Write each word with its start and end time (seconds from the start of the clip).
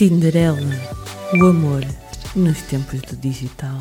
Tinderela, 0.00 0.56
o 1.38 1.44
amor 1.44 1.82
nos 2.34 2.62
tempos 2.62 3.02
do 3.02 3.16
digital. 3.16 3.78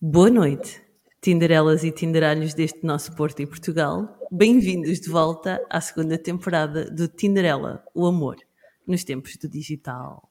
Boa 0.00 0.30
noite, 0.30 0.80
Tinderelas 1.20 1.82
e 1.82 1.90
Tinderalhos 1.90 2.54
deste 2.54 2.86
nosso 2.86 3.16
Porto 3.16 3.40
e 3.40 3.46
Portugal. 3.48 4.16
Bem-vindos 4.30 5.00
de 5.00 5.10
volta 5.10 5.60
à 5.68 5.80
segunda 5.80 6.16
temporada 6.16 6.88
do 6.88 7.08
Tinderela, 7.08 7.84
o 7.92 8.06
amor 8.06 8.36
nos 8.86 9.02
tempos 9.02 9.36
do 9.36 9.48
digital. 9.48 10.22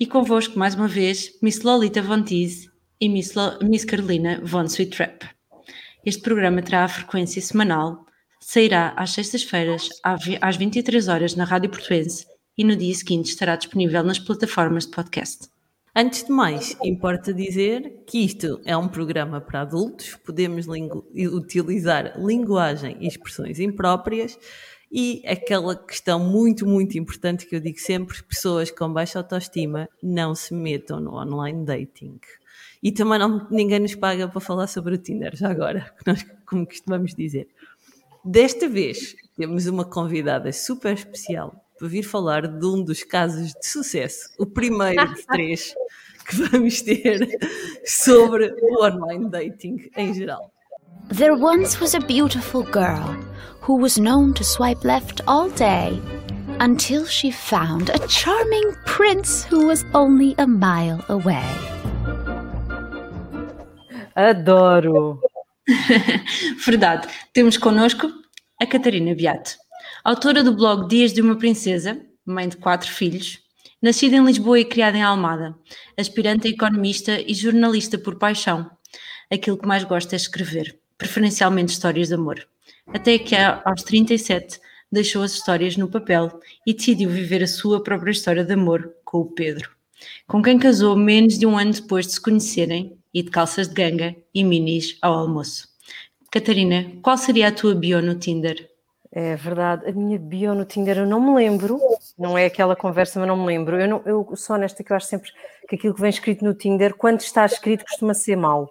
E 0.00 0.06
convosco, 0.06 0.58
mais 0.58 0.74
uma 0.74 0.88
vez, 0.88 1.38
Miss 1.42 1.62
Lolita 1.62 2.00
Von 2.00 2.22
Teese 2.22 2.70
e 2.98 3.06
Miss, 3.06 3.34
Lo 3.34 3.58
Miss 3.62 3.84
Carolina 3.84 4.40
Von 4.42 4.66
Sweet 4.66 4.96
Trap. 4.96 5.33
Este 6.06 6.20
programa 6.20 6.60
terá 6.60 6.84
a 6.84 6.88
frequência 6.88 7.40
semanal 7.40 8.04
Sairá 8.38 8.92
às 8.94 9.12
sextas-feiras, 9.12 9.88
às 10.02 10.56
23 10.58 11.08
horas 11.08 11.34
na 11.34 11.44
Rádio 11.44 11.70
Portuense 11.70 12.26
e 12.58 12.62
no 12.62 12.76
dia 12.76 12.94
seguinte 12.94 13.30
estará 13.30 13.56
disponível 13.56 14.04
nas 14.04 14.18
plataformas 14.18 14.84
de 14.84 14.90
podcast. 14.90 15.48
Antes 15.96 16.24
de 16.24 16.30
mais, 16.30 16.76
importa 16.84 17.32
dizer 17.32 18.02
que 18.06 18.18
isto 18.18 18.60
é 18.66 18.76
um 18.76 18.86
programa 18.86 19.40
para 19.40 19.62
adultos, 19.62 20.14
podemos 20.16 20.66
lingu 20.66 21.06
utilizar 21.32 22.20
linguagem 22.20 22.98
e 23.00 23.08
expressões 23.08 23.58
impróprias 23.58 24.38
e 24.92 25.22
aquela 25.26 25.74
questão 25.74 26.18
muito, 26.20 26.66
muito 26.66 26.98
importante 26.98 27.46
que 27.46 27.56
eu 27.56 27.60
digo 27.60 27.78
sempre: 27.78 28.22
pessoas 28.24 28.70
com 28.70 28.92
baixa 28.92 29.20
autoestima 29.20 29.88
não 30.02 30.34
se 30.34 30.52
metam 30.52 31.00
no 31.00 31.14
online 31.14 31.64
dating. 31.64 32.18
E 32.84 32.92
também 32.92 33.18
não, 33.18 33.48
ninguém 33.50 33.80
nos 33.80 33.94
paga 33.94 34.28
para 34.28 34.40
falar 34.42 34.66
sobre 34.66 34.94
o 34.94 34.98
Tinder, 34.98 35.34
já 35.34 35.50
agora, 35.50 35.90
como 36.44 36.66
costumamos 36.66 37.14
dizer. 37.14 37.48
Desta 38.22 38.68
vez 38.68 39.16
temos 39.34 39.66
uma 39.66 39.86
convidada 39.86 40.52
super 40.52 40.92
especial 40.92 41.64
para 41.78 41.88
vir 41.88 42.02
falar 42.02 42.46
de 42.46 42.66
um 42.66 42.84
dos 42.84 43.02
casos 43.02 43.52
de 43.52 43.66
sucesso, 43.66 44.28
o 44.38 44.44
primeiro 44.44 45.14
de 45.14 45.26
três 45.26 45.74
que 46.26 46.36
vamos 46.36 46.82
ter 46.82 47.26
sobre 47.86 48.54
o 48.60 48.84
online 48.84 49.30
dating 49.30 49.90
em 49.96 50.12
geral. 50.12 50.52
There 51.08 51.34
once 51.34 51.80
was 51.80 51.94
a 51.94 52.00
beautiful 52.00 52.64
girl 52.64 53.16
who 53.66 53.78
was 53.78 53.98
known 53.98 54.34
to 54.34 54.44
swipe 54.44 54.86
left 54.86 55.22
all 55.26 55.48
day 55.50 56.00
until 56.60 57.06
she 57.06 57.32
found 57.32 57.90
a 57.90 57.98
charming 58.08 58.74
prince 58.84 59.44
who 59.44 59.66
was 59.66 59.84
only 59.94 60.34
a 60.38 60.46
mile 60.46 61.02
away. 61.08 61.73
Adoro! 64.14 65.20
Verdade. 66.64 67.08
Temos 67.32 67.56
connosco 67.56 68.08
a 68.60 68.66
Catarina 68.66 69.12
Beato, 69.12 69.56
autora 70.04 70.44
do 70.44 70.54
blog 70.54 70.88
Dias 70.88 71.12
de 71.12 71.20
uma 71.20 71.36
Princesa, 71.36 72.00
mãe 72.24 72.48
de 72.48 72.56
quatro 72.56 72.88
filhos, 72.88 73.40
nascida 73.82 74.14
em 74.14 74.24
Lisboa 74.24 74.60
e 74.60 74.64
criada 74.64 74.96
em 74.96 75.02
Almada, 75.02 75.56
aspirante 75.98 76.46
a 76.46 76.50
economista 76.50 77.20
e 77.20 77.34
jornalista 77.34 77.98
por 77.98 78.16
paixão. 78.16 78.70
Aquilo 79.28 79.58
que 79.58 79.66
mais 79.66 79.82
gosta 79.82 80.14
é 80.14 80.16
escrever, 80.16 80.78
preferencialmente 80.96 81.72
histórias 81.72 82.06
de 82.06 82.14
amor. 82.14 82.46
Até 82.86 83.18
que 83.18 83.34
aos 83.34 83.82
37 83.82 84.60
deixou 84.92 85.24
as 85.24 85.32
histórias 85.32 85.76
no 85.76 85.88
papel 85.88 86.38
e 86.64 86.72
decidiu 86.72 87.10
viver 87.10 87.42
a 87.42 87.48
sua 87.48 87.82
própria 87.82 88.12
história 88.12 88.44
de 88.44 88.52
amor 88.52 88.94
com 89.04 89.18
o 89.18 89.32
Pedro, 89.32 89.70
com 90.28 90.40
quem 90.40 90.56
casou 90.56 90.94
menos 90.94 91.36
de 91.36 91.46
um 91.46 91.58
ano 91.58 91.72
depois 91.72 92.06
de 92.06 92.12
se 92.12 92.20
conhecerem 92.20 92.96
e 93.14 93.22
de 93.22 93.30
calças 93.30 93.68
de 93.68 93.74
ganga 93.74 94.16
e 94.34 94.42
minis 94.42 94.98
ao 95.00 95.14
almoço. 95.14 95.68
Catarina, 96.30 96.90
qual 97.00 97.16
seria 97.16 97.46
a 97.46 97.52
tua 97.52 97.76
bio 97.76 98.02
no 98.02 98.16
Tinder? 98.16 98.68
É 99.12 99.36
verdade, 99.36 99.88
a 99.88 99.92
minha 99.92 100.18
bio 100.18 100.52
no 100.52 100.64
Tinder 100.64 100.98
eu 100.98 101.06
não 101.06 101.20
me 101.20 101.32
lembro, 101.36 101.78
não 102.18 102.36
é 102.36 102.46
aquela 102.46 102.74
conversa, 102.74 103.20
mas 103.20 103.28
não 103.28 103.36
me 103.36 103.46
lembro. 103.46 103.80
Eu, 103.80 103.88
não, 103.88 104.02
eu 104.04 104.28
sou 104.34 104.56
honesta 104.56 104.82
que 104.82 104.90
eu 104.90 104.96
acho 104.96 105.06
sempre 105.06 105.30
que 105.68 105.76
aquilo 105.76 105.94
que 105.94 106.00
vem 106.00 106.10
escrito 106.10 106.44
no 106.44 106.52
Tinder, 106.52 106.96
quando 106.96 107.20
está 107.20 107.46
escrito, 107.46 107.84
costuma 107.84 108.12
ser 108.12 108.34
mau, 108.34 108.68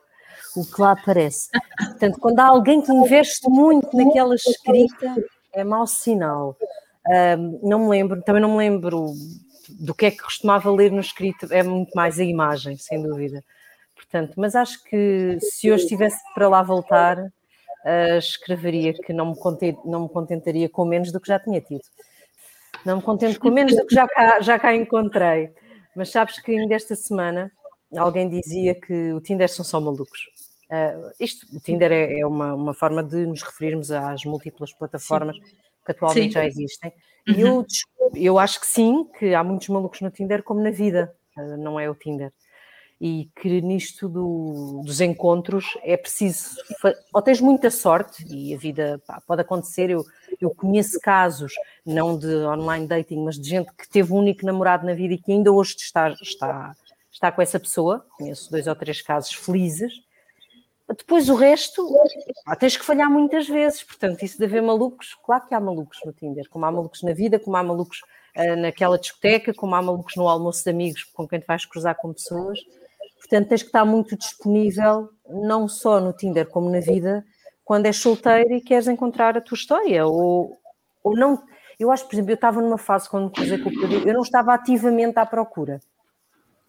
o 0.57 0.65
que 0.65 0.81
lá 0.81 0.91
aparece. 0.91 1.49
Portanto, 1.77 2.19
quando 2.19 2.39
há 2.39 2.47
alguém 2.47 2.81
que 2.81 2.91
investe 2.91 3.49
muito 3.49 3.95
naquela 3.95 4.35
escrita, 4.35 5.15
é 5.53 5.63
mau 5.63 5.87
sinal. 5.87 6.57
Um, 7.07 7.59
não 7.63 7.79
me 7.79 7.89
lembro, 7.89 8.21
também 8.21 8.41
não 8.41 8.51
me 8.51 8.57
lembro 8.57 9.13
do 9.69 9.93
que 9.93 10.07
é 10.07 10.11
que 10.11 10.21
costumava 10.21 10.69
ler 10.69 10.91
no 10.91 10.99
escrito, 10.99 11.47
é 11.51 11.63
muito 11.63 11.91
mais 11.95 12.19
a 12.19 12.23
imagem, 12.23 12.75
sem 12.75 13.01
dúvida. 13.01 13.41
Portanto, 14.13 14.35
mas 14.37 14.55
acho 14.55 14.83
que 14.83 15.39
se 15.41 15.71
hoje 15.71 15.85
estivesse 15.85 16.21
para 16.35 16.47
lá 16.47 16.61
voltar, 16.61 17.17
uh, 17.17 18.17
escreveria 18.19 18.93
que 18.93 19.11
não 19.11 19.31
me, 19.31 19.35
content, 19.35 19.75
não 19.83 20.03
me 20.03 20.09
contentaria 20.09 20.69
com 20.69 20.85
menos 20.85 21.11
do 21.11 21.19
que 21.19 21.27
já 21.27 21.39
tinha 21.39 21.59
tido. 21.59 21.81
Não 22.85 22.97
me 22.97 23.01
contento 23.01 23.39
com 23.39 23.49
menos 23.49 23.75
do 23.75 23.83
que 23.87 23.95
já 23.95 24.07
cá, 24.07 24.39
já 24.39 24.59
cá 24.59 24.75
encontrei. 24.75 25.49
Mas 25.95 26.11
sabes 26.11 26.39
que 26.39 26.51
ainda 26.51 26.75
esta 26.75 26.95
semana 26.95 27.51
alguém 27.97 28.29
dizia 28.29 28.75
que 28.75 29.13
o 29.13 29.19
Tinder 29.19 29.49
são 29.49 29.65
só 29.65 29.81
malucos. 29.81 30.19
Uh, 30.69 31.09
isto, 31.19 31.47
o 31.51 31.59
Tinder 31.59 31.91
é, 31.91 32.19
é, 32.19 32.27
uma, 32.27 32.53
uma 32.53 32.73
forma 32.75 33.03
de 33.03 33.25
nos 33.25 33.41
referirmos 33.41 33.89
às 33.89 34.23
múltiplas 34.25 34.71
plataformas 34.73 35.37
sim. 35.37 35.55
que 35.83 35.91
atualmente 35.91 36.25
sim. 36.25 36.31
já 36.33 36.45
existem. 36.45 36.93
Uhum. 37.29 37.35
Eu, 37.35 37.65
eu 38.13 38.37
acho 38.37 38.59
que 38.59 38.67
sim, 38.67 39.07
que 39.17 39.33
há 39.33 39.43
muitos 39.43 39.69
malucos 39.69 40.01
no 40.01 40.11
Tinder, 40.11 40.43
como 40.43 40.61
na 40.61 40.69
vida, 40.69 41.11
uh, 41.35 41.57
não 41.57 41.79
é 41.79 41.89
o 41.89 41.95
Tinder 41.95 42.31
e 43.05 43.29
que 43.35 43.59
nisto 43.59 44.07
do, 44.07 44.81
dos 44.85 45.01
encontros 45.01 45.77
é 45.83 45.97
preciso, 45.97 46.55
ou 47.13 47.21
tens 47.21 47.41
muita 47.41 47.69
sorte, 47.69 48.25
e 48.33 48.55
a 48.55 48.57
vida 48.57 48.97
pá, 49.05 49.21
pode 49.27 49.41
acontecer, 49.41 49.89
eu, 49.89 50.05
eu 50.39 50.49
conheço 50.51 51.01
casos, 51.01 51.51
não 51.85 52.17
de 52.17 52.33
online 52.33 52.87
dating, 52.87 53.25
mas 53.25 53.37
de 53.37 53.49
gente 53.49 53.73
que 53.73 53.89
teve 53.89 54.13
um 54.13 54.19
único 54.19 54.45
namorado 54.45 54.85
na 54.85 54.93
vida 54.93 55.15
e 55.15 55.17
que 55.17 55.33
ainda 55.33 55.51
hoje 55.51 55.75
está, 55.77 56.11
está, 56.21 56.73
está 57.11 57.29
com 57.29 57.41
essa 57.41 57.59
pessoa, 57.59 58.05
conheço 58.17 58.49
dois 58.49 58.67
ou 58.67 58.75
três 58.75 59.01
casos 59.01 59.33
felizes, 59.33 59.91
depois 60.87 61.27
o 61.27 61.35
resto, 61.35 61.85
pá, 62.45 62.55
tens 62.55 62.77
que 62.77 62.85
falhar 62.85 63.11
muitas 63.11 63.49
vezes, 63.49 63.83
portanto, 63.83 64.23
isso 64.23 64.37
de 64.37 64.45
haver 64.45 64.61
malucos, 64.61 65.13
claro 65.25 65.45
que 65.45 65.53
há 65.53 65.59
malucos 65.59 65.99
no 66.05 66.13
Tinder, 66.13 66.47
como 66.49 66.63
há 66.63 66.71
malucos 66.71 67.03
na 67.03 67.11
vida, 67.11 67.37
como 67.37 67.57
há 67.57 67.63
malucos 67.63 67.99
uh, 68.37 68.55
naquela 68.55 68.97
discoteca, 68.97 69.53
como 69.53 69.75
há 69.75 69.81
malucos 69.81 70.15
no 70.15 70.25
almoço 70.25 70.63
de 70.63 70.69
amigos 70.69 71.03
com 71.03 71.27
quem 71.27 71.41
te 71.41 71.47
vais 71.47 71.65
cruzar 71.65 71.95
com 71.97 72.13
pessoas, 72.13 72.59
Portanto, 73.23 73.47
tens 73.47 73.61
que 73.61 73.69
estar 73.69 73.85
muito 73.85 74.17
disponível, 74.17 75.09
não 75.29 75.65
só 75.65 76.01
no 76.01 76.11
Tinder 76.11 76.45
como 76.45 76.69
na 76.69 76.81
vida, 76.81 77.25
quando 77.63 77.85
és 77.85 77.95
solteiro 77.95 78.53
e 78.53 78.59
queres 78.61 78.85
encontrar 78.89 79.37
a 79.37 79.41
tua 79.41 79.55
história. 79.55 80.05
Ou, 80.05 80.57
ou 81.01 81.15
não. 81.15 81.41
Eu 81.79 81.89
acho, 81.89 82.05
por 82.05 82.15
exemplo, 82.15 82.31
eu 82.31 82.35
estava 82.35 82.61
numa 82.61 82.77
fase 82.77 83.09
quando 83.09 83.31
cruzei 83.31 83.57
com 83.57 83.69
o 83.69 83.79
Pedro, 83.79 84.07
eu 84.07 84.13
não 84.13 84.21
estava 84.21 84.53
ativamente 84.53 85.17
à 85.17 85.25
procura. 85.25 85.79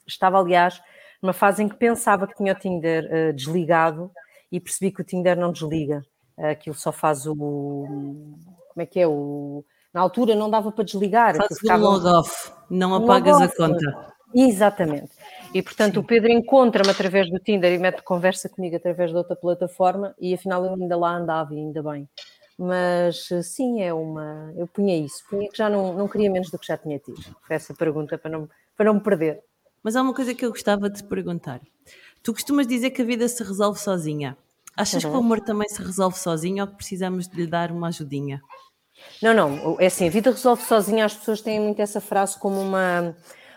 Estava, 0.07 0.39
aliás, 0.39 0.81
numa 1.21 1.33
fase 1.33 1.63
em 1.63 1.69
que 1.69 1.75
pensava 1.75 2.27
que 2.27 2.37
tinha 2.37 2.53
o 2.53 2.57
Tinder 2.57 3.05
uh, 3.05 3.33
desligado 3.33 4.11
e 4.51 4.61
percebi 4.61 4.93
que 4.93 5.01
o 5.01 5.05
Tinder 5.05 5.37
não 5.37 5.51
desliga. 5.51 6.05
Uh, 6.39 6.47
aquilo 6.47 6.77
só 6.77 6.93
faz 6.93 7.27
o. 7.27 7.35
Como 7.35 8.83
é 8.83 8.87
que 8.87 9.01
é? 9.01 9.09
O, 9.09 9.65
na 9.93 10.01
altura 10.01 10.37
não 10.37 10.49
dava 10.49 10.71
para 10.71 10.85
desligar. 10.85 11.37
Faz 11.37 11.59
o 11.63 11.77
log-off, 11.77 12.53
não 12.71 12.95
apagas 12.95 13.41
a 13.41 13.49
conta. 13.49 14.15
Exatamente. 14.35 15.11
E 15.55 15.63
portanto 15.63 15.95
sim. 15.95 16.01
o 16.01 16.05
Pedro 16.05 16.33
encontra-me 16.33 16.91
através 16.91 17.31
do 17.31 17.39
Tinder 17.39 17.73
e 17.73 17.79
mete 17.79 18.03
conversa 18.03 18.49
comigo 18.49 18.75
através 18.75 19.13
de 19.13 19.17
outra 19.17 19.37
plataforma 19.37 20.13
e 20.21 20.35
afinal 20.35 20.65
eu 20.65 20.75
ainda 20.75 20.97
lá 20.97 21.17
andava 21.17 21.55
e 21.55 21.59
ainda 21.59 21.81
bem. 21.81 22.09
Mas 22.59 23.29
sim, 23.43 23.81
é 23.81 23.93
uma. 23.93 24.53
Eu 24.57 24.67
punha 24.67 24.97
isso, 24.97 25.25
punha 25.29 25.49
que 25.49 25.57
já 25.57 25.69
não, 25.69 25.95
não 25.95 26.09
queria 26.09 26.31
menos 26.31 26.51
do 26.51 26.59
que 26.59 26.67
já 26.67 26.77
tinha 26.77 26.99
tido. 26.99 27.23
Foi 27.47 27.57
essa 27.57 27.73
pergunta 27.73 28.19
para 28.19 28.31
não, 28.31 28.49
para 28.77 28.87
não 28.87 28.95
me 28.95 29.01
perder. 29.01 29.43
Mas 29.83 29.97
há 29.97 30.03
uma 30.03 30.15
coisa 30.15 30.35
que 30.35 30.45
eu 30.45 30.51
gostava 30.51 30.91
de 30.91 31.03
te 31.03 31.05
perguntar. 31.05 31.61
Tu 32.23 32.33
costumas 32.33 32.67
dizer 32.67 32.91
que 32.91 33.03
a 33.03 33.05
vida 33.05 33.29
se 33.29 33.43
resolve 33.43 33.79
sozinha. 33.79 34.37
Achas 34.77 35.05
uhum. 35.05 35.11
que 35.11 35.17
o 35.17 35.21
amor 35.21 35.41
também 35.41 35.69
se 35.69 35.83
resolve 35.83 36.19
sozinho 36.19 36.65
ou 36.65 36.71
que 36.71 36.77
precisamos 36.77 37.29
de 37.29 37.37
lhe 37.37 37.47
dar 37.47 37.71
uma 37.71 37.89
ajudinha? 37.89 38.41
Não, 39.23 39.35
não. 39.35 39.77
É 39.79 39.87
assim, 39.87 40.07
a 40.07 40.11
vida 40.11 40.31
resolve 40.31 40.63
sozinha. 40.63 41.05
As 41.05 41.15
pessoas 41.15 41.41
têm 41.41 41.61
muito 41.61 41.81
essa 41.83 42.01
frase 42.01 42.39
como 42.39 42.61
uma 42.61 43.15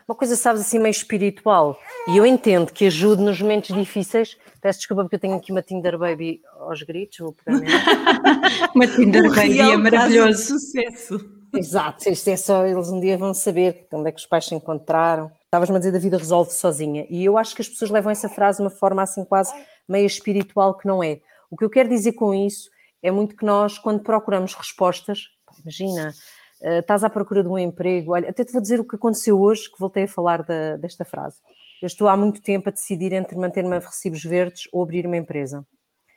uma 0.07 0.15
coisa, 0.15 0.35
sabes, 0.35 0.61
assim, 0.61 0.79
meio 0.79 0.91
espiritual. 0.91 1.77
E 2.07 2.17
eu 2.17 2.25
entendo 2.25 2.71
que 2.71 2.85
ajude 2.85 3.21
nos 3.21 3.41
momentos 3.41 3.75
difíceis. 3.75 4.37
Peço 4.61 4.79
desculpa 4.79 5.03
porque 5.03 5.15
eu 5.15 5.19
tenho 5.19 5.35
aqui 5.35 5.51
uma 5.51 5.61
Tinder 5.61 5.97
Baby 5.97 6.41
aos 6.59 6.81
gritos, 6.81 7.19
vou 7.19 7.33
pegar 7.33 7.59
Uma 8.73 8.87
Tinder 8.87 9.29
Baby 9.29 9.59
é 9.59 9.77
maravilhoso. 9.77 10.59
sucesso. 10.59 11.37
Exato, 11.53 12.09
isto 12.09 12.29
é 12.29 12.35
só, 12.35 12.65
eles 12.65 12.89
um 12.89 12.99
dia 12.99 13.17
vão 13.17 13.33
saber 13.33 13.87
onde 13.91 14.09
é 14.09 14.11
que 14.11 14.19
os 14.19 14.25
pais 14.25 14.45
se 14.45 14.55
encontraram. 14.55 15.31
Estavas-me 15.45 15.75
a 15.75 15.79
dizer 15.79 15.91
da 15.91 15.99
vida 15.99 16.17
resolve 16.17 16.51
sozinha. 16.51 17.05
E 17.09 17.23
eu 17.23 17.37
acho 17.37 17.55
que 17.55 17.61
as 17.61 17.69
pessoas 17.69 17.89
levam 17.91 18.11
essa 18.11 18.29
frase 18.29 18.57
de 18.57 18.63
uma 18.63 18.69
forma 18.69 19.01
assim 19.01 19.23
quase 19.23 19.53
meio 19.87 20.05
espiritual 20.05 20.77
que 20.77 20.87
não 20.87 21.03
é. 21.03 21.19
O 21.49 21.57
que 21.57 21.63
eu 21.63 21.69
quero 21.69 21.89
dizer 21.89 22.13
com 22.13 22.33
isso 22.33 22.69
é 23.01 23.11
muito 23.11 23.35
que 23.35 23.45
nós, 23.45 23.77
quando 23.77 24.01
procuramos 24.01 24.53
respostas, 24.53 25.29
imagina, 25.61 26.13
uh, 26.61 26.79
estás 26.79 27.03
à 27.03 27.09
procura 27.09 27.43
de 27.43 27.49
um 27.49 27.57
emprego. 27.57 28.13
Olha, 28.13 28.29
até 28.29 28.43
te 28.43 28.51
vou 28.51 28.61
dizer 28.61 28.79
o 28.79 28.85
que 28.85 28.95
aconteceu 28.95 29.39
hoje, 29.39 29.71
que 29.71 29.79
voltei 29.79 30.03
a 30.03 30.07
falar 30.07 30.43
da, 30.43 30.77
desta 30.77 31.05
frase. 31.05 31.37
Eu 31.81 31.87
estou 31.87 32.07
há 32.07 32.17
muito 32.17 32.41
tempo 32.41 32.69
a 32.69 32.71
decidir 32.71 33.13
entre 33.13 33.37
manter-me 33.37 33.75
a 33.75 33.79
recibos 33.79 34.23
verdes 34.23 34.67
ou 34.71 34.81
abrir 34.81 35.05
uma 35.05 35.17
empresa. 35.17 35.65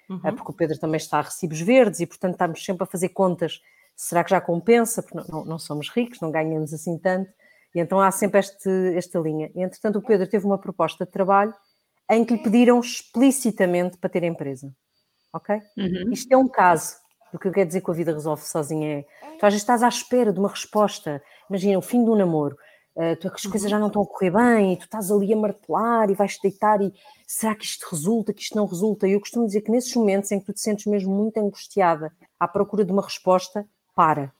uhum. 0.09 0.21
é 0.25 0.33
porque 0.33 0.51
o 0.51 0.55
Pedro 0.55 0.79
também 0.79 0.97
está 0.97 1.19
a 1.19 1.23
recibos 1.23 1.61
verdes 1.61 2.01
e, 2.01 2.07
portanto, 2.07 2.33
estamos 2.33 2.65
sempre 2.65 2.85
a 2.85 2.87
fazer 2.87 3.11
contas. 3.11 3.61
Será 3.95 4.25
que 4.25 4.31
já 4.31 4.41
compensa? 4.41 5.03
Porque 5.03 5.19
não, 5.19 5.27
não, 5.29 5.45
não 5.45 5.59
somos 5.59 5.91
ricos, 5.91 6.21
não 6.21 6.31
ganhamos 6.31 6.73
assim 6.73 6.97
tanto. 6.99 7.31
E 7.75 7.81
então 7.81 8.01
há 8.01 8.11
sempre 8.11 8.41
este, 8.41 8.71
esta 8.97 9.19
linha. 9.19 9.51
E, 9.55 9.63
entretanto, 9.63 9.99
o 9.99 10.03
Pedro 10.03 10.27
teve 10.27 10.47
uma 10.47 10.59
proposta 10.59 11.05
de 11.05 11.13
trabalho 11.13 11.55
em 12.11 12.25
que 12.25 12.35
lhe 12.35 12.43
pediram 12.43 12.81
explicitamente 12.81 13.99
para 13.99 14.11
ter 14.11 14.23
empresa. 14.25 14.73
Ok? 15.33 15.55
Uhum. 15.77 16.13
Isto 16.13 16.33
é 16.33 16.37
um 16.37 16.49
caso 16.49 16.97
do 17.33 17.39
que 17.39 17.49
eu 17.49 17.53
quero 17.53 17.67
dizer 17.67 17.81
com 17.81 17.91
a 17.91 17.95
vida 17.95 18.13
resolve 18.13 18.43
sozinha. 18.43 18.99
É, 18.99 19.03
tu 19.39 19.47
às 19.47 19.53
vezes 19.53 19.63
estás 19.63 19.83
à 19.83 19.89
espera 19.89 20.33
de 20.33 20.39
uma 20.39 20.49
resposta. 20.49 21.23
Imagina, 21.49 21.79
o 21.79 21.83
fim 21.83 21.99
um 21.99 22.17
namoro. 22.17 22.57
Uh, 22.97 23.15
tu, 23.17 23.29
as 23.29 23.47
coisas 23.47 23.71
já 23.71 23.79
não 23.79 23.87
estão 23.87 24.03
a 24.03 24.07
correr 24.07 24.31
bem 24.31 24.73
e 24.73 24.77
tu 24.77 24.85
estás 24.85 25.11
ali 25.11 25.33
a 25.33 25.37
martelar 25.37 26.11
e 26.11 26.15
vais-te 26.15 26.43
deitar 26.43 26.83
e 26.83 26.93
será 27.25 27.55
que 27.55 27.65
isto 27.65 27.87
resulta, 27.89 28.33
que 28.33 28.43
isto 28.43 28.57
não 28.57 28.67
resulta? 28.67 29.07
E 29.07 29.13
eu 29.13 29.21
costumo 29.21 29.47
dizer 29.47 29.61
que 29.61 29.71
nesses 29.71 29.95
momentos 29.95 30.31
em 30.33 30.41
que 30.41 30.47
tu 30.47 30.53
te 30.53 30.61
sentes 30.61 30.87
mesmo 30.87 31.15
muito 31.15 31.39
angustiada 31.39 32.13
à 32.39 32.49
procura 32.49 32.85
de 32.85 32.93
uma 32.93 33.03
resposta, 33.03 33.65
para. 33.95 34.33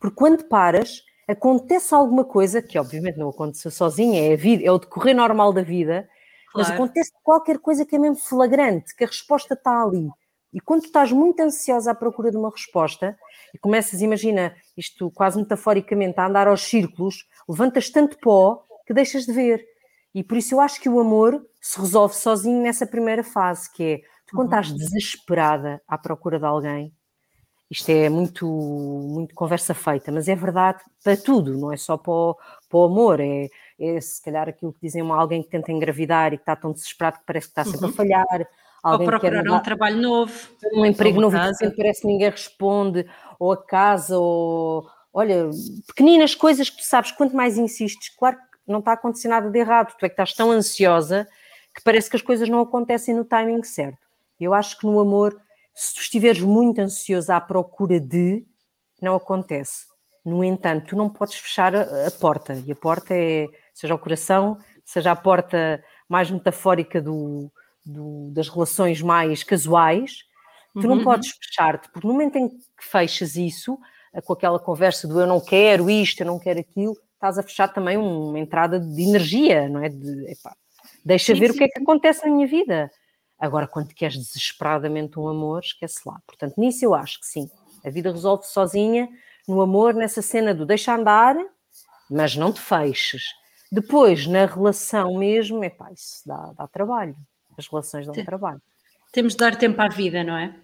Porque 0.00 0.16
quando 0.16 0.44
paras, 0.44 1.02
acontece 1.26 1.94
alguma 1.94 2.24
coisa, 2.24 2.62
que 2.62 2.78
obviamente 2.78 3.18
não 3.18 3.28
aconteceu 3.28 3.70
sozinha, 3.70 4.30
é 4.30 4.34
a 4.34 4.36
vida, 4.36 4.64
é 4.64 4.70
o 4.70 4.78
decorrer 4.78 5.14
normal 5.14 5.52
da 5.52 5.62
vida, 5.62 6.08
claro. 6.52 6.68
mas 6.68 6.70
acontece 6.70 7.12
qualquer 7.22 7.58
coisa 7.58 7.84
que 7.84 7.96
é 7.96 7.98
mesmo 7.98 8.16
flagrante, 8.16 8.94
que 8.94 9.04
a 9.04 9.06
resposta 9.06 9.54
está 9.54 9.82
ali. 9.82 10.08
E 10.56 10.60
quando 10.62 10.80
tu 10.80 10.86
estás 10.86 11.12
muito 11.12 11.38
ansiosa 11.40 11.90
à 11.90 11.94
procura 11.94 12.30
de 12.30 12.36
uma 12.38 12.48
resposta, 12.48 13.14
e 13.52 13.58
começas, 13.58 14.00
imagina, 14.00 14.56
isto 14.74 15.10
quase 15.10 15.36
metaforicamente, 15.36 16.18
a 16.18 16.26
andar 16.26 16.48
aos 16.48 16.62
círculos, 16.62 17.28
levantas 17.46 17.90
tanto 17.90 18.16
pó 18.18 18.64
que 18.86 18.94
deixas 18.94 19.26
de 19.26 19.32
ver. 19.32 19.62
E 20.14 20.24
por 20.24 20.38
isso 20.38 20.54
eu 20.54 20.60
acho 20.60 20.80
que 20.80 20.88
o 20.88 20.98
amor 20.98 21.46
se 21.60 21.78
resolve 21.78 22.14
sozinho 22.14 22.62
nessa 22.62 22.86
primeira 22.86 23.22
fase, 23.22 23.70
que 23.70 23.84
é 23.84 23.98
tu 24.26 24.34
quando 24.34 24.50
uhum. 24.50 24.60
estás 24.60 24.72
desesperada 24.72 25.82
à 25.86 25.98
procura 25.98 26.38
de 26.38 26.46
alguém, 26.46 26.90
isto 27.70 27.90
é 27.90 28.08
muito, 28.08 28.46
muito 28.46 29.34
conversa 29.34 29.74
feita, 29.74 30.10
mas 30.10 30.26
é 30.26 30.34
verdade 30.34 30.82
para 31.04 31.18
tudo, 31.18 31.58
não 31.58 31.70
é 31.70 31.76
só 31.76 31.98
para 31.98 32.12
o, 32.12 32.34
para 32.66 32.78
o 32.78 32.84
amor, 32.84 33.20
é, 33.20 33.50
é 33.78 34.00
se 34.00 34.22
calhar 34.22 34.48
aquilo 34.48 34.72
que 34.72 34.80
dizem 34.80 35.02
alguém 35.10 35.42
que 35.42 35.50
tenta 35.50 35.70
engravidar 35.70 36.32
e 36.32 36.38
que 36.38 36.42
está 36.42 36.56
tão 36.56 36.72
desesperado 36.72 37.18
que 37.18 37.26
parece 37.26 37.48
que 37.48 37.50
está 37.50 37.64
sempre 37.64 37.88
uhum. 37.88 37.92
a 37.92 37.94
falhar. 37.94 38.48
Alguém 38.86 39.06
ou 39.06 39.10
procurar 39.10 39.42
que 39.42 39.50
um 39.50 39.60
trabalho 39.60 40.00
novo. 40.00 40.32
Um 40.72 40.86
emprego 40.86 41.20
novo 41.20 41.36
que 41.36 41.70
parece 41.70 42.02
que 42.02 42.06
ninguém 42.06 42.30
responde, 42.30 43.04
ou 43.38 43.52
a 43.52 43.56
casa, 43.56 44.16
ou 44.16 44.88
olha, 45.12 45.50
pequeninas 45.88 46.34
coisas 46.34 46.70
que 46.70 46.76
tu 46.76 46.84
sabes, 46.84 47.10
quanto 47.10 47.34
mais 47.34 47.58
insistes, 47.58 48.14
claro 48.16 48.36
que 48.36 48.42
não 48.70 48.78
está 48.78 48.92
a 48.92 48.94
acontecer 48.94 49.28
nada 49.28 49.50
de 49.50 49.58
errado, 49.58 49.94
tu 49.98 50.04
é 50.04 50.08
que 50.08 50.12
estás 50.12 50.34
tão 50.34 50.50
ansiosa 50.50 51.26
que 51.74 51.82
parece 51.82 52.08
que 52.08 52.16
as 52.16 52.22
coisas 52.22 52.48
não 52.48 52.60
acontecem 52.60 53.14
no 53.14 53.24
timing 53.24 53.62
certo. 53.62 53.98
Eu 54.38 54.54
acho 54.54 54.78
que 54.78 54.86
no 54.86 55.00
amor 55.00 55.36
se 55.74 55.94
tu 55.94 56.00
estiveres 56.00 56.40
muito 56.40 56.80
ansioso 56.80 57.32
à 57.32 57.40
procura 57.40 57.98
de, 57.98 58.46
não 59.02 59.14
acontece. 59.16 59.86
No 60.24 60.44
entanto, 60.44 60.88
tu 60.88 60.96
não 60.96 61.08
podes 61.08 61.36
fechar 61.36 61.74
a, 61.74 62.06
a 62.06 62.10
porta, 62.10 62.54
e 62.66 62.72
a 62.72 62.76
porta 62.76 63.14
é, 63.14 63.46
seja 63.74 63.94
o 63.94 63.98
coração, 63.98 64.58
seja 64.84 65.10
a 65.10 65.16
porta 65.16 65.82
mais 66.08 66.30
metafórica 66.30 67.00
do, 67.00 67.50
do, 67.86 68.30
das 68.32 68.48
relações 68.48 69.00
mais 69.00 69.42
casuais, 69.42 70.24
tu 70.74 70.86
não 70.86 70.98
uhum. 70.98 71.04
podes 71.04 71.30
fechar-te, 71.30 71.88
porque 71.90 72.06
no 72.06 72.12
momento 72.12 72.36
em 72.36 72.48
que 72.48 72.56
fechas 72.80 73.36
isso, 73.36 73.78
com 74.24 74.32
aquela 74.32 74.58
conversa 74.58 75.06
do 75.06 75.20
eu 75.20 75.26
não 75.26 75.40
quero 75.40 75.88
isto, 75.88 76.20
eu 76.20 76.26
não 76.26 76.38
quero 76.38 76.60
aquilo, 76.60 76.96
estás 77.14 77.38
a 77.38 77.42
fechar 77.42 77.68
também 77.68 77.96
uma 77.96 78.38
entrada 78.38 78.78
de 78.78 79.02
energia, 79.02 79.68
não 79.68 79.82
é? 79.82 79.88
De, 79.88 80.30
epá, 80.30 80.54
deixa 81.04 81.34
sim, 81.34 81.40
ver 81.40 81.50
sim, 81.50 81.54
o 81.54 81.58
que 81.58 81.64
é 81.64 81.68
que 81.68 81.80
acontece 81.80 82.26
na 82.26 82.32
minha 82.32 82.46
vida. 82.46 82.90
Agora, 83.38 83.66
quando 83.66 83.94
queres 83.94 84.16
desesperadamente 84.16 85.18
um 85.18 85.28
amor, 85.28 85.62
esquece 85.62 86.00
lá. 86.06 86.18
Portanto, 86.26 86.54
nisso 86.58 86.84
eu 86.84 86.94
acho 86.94 87.20
que 87.20 87.26
sim. 87.26 87.50
A 87.84 87.90
vida 87.90 88.10
resolve 88.10 88.46
sozinha, 88.46 89.08
no 89.46 89.60
amor, 89.60 89.94
nessa 89.94 90.22
cena 90.22 90.54
do 90.54 90.66
deixa 90.66 90.94
andar, 90.94 91.36
mas 92.10 92.34
não 92.34 92.52
te 92.52 92.60
feches. 92.60 93.24
Depois, 93.70 94.26
na 94.26 94.46
relação 94.46 95.18
mesmo, 95.18 95.62
é 95.62 95.70
pá, 95.70 95.92
isso 95.92 96.22
dá, 96.26 96.52
dá 96.56 96.66
trabalho. 96.66 97.16
As 97.56 97.66
relações 97.66 98.06
dão 98.06 98.14
Sim. 98.14 98.24
trabalho. 98.24 98.60
Temos 99.12 99.32
de 99.32 99.38
dar 99.38 99.56
tempo 99.56 99.80
à 99.80 99.88
vida, 99.88 100.22
não 100.22 100.36
é? 100.36 100.54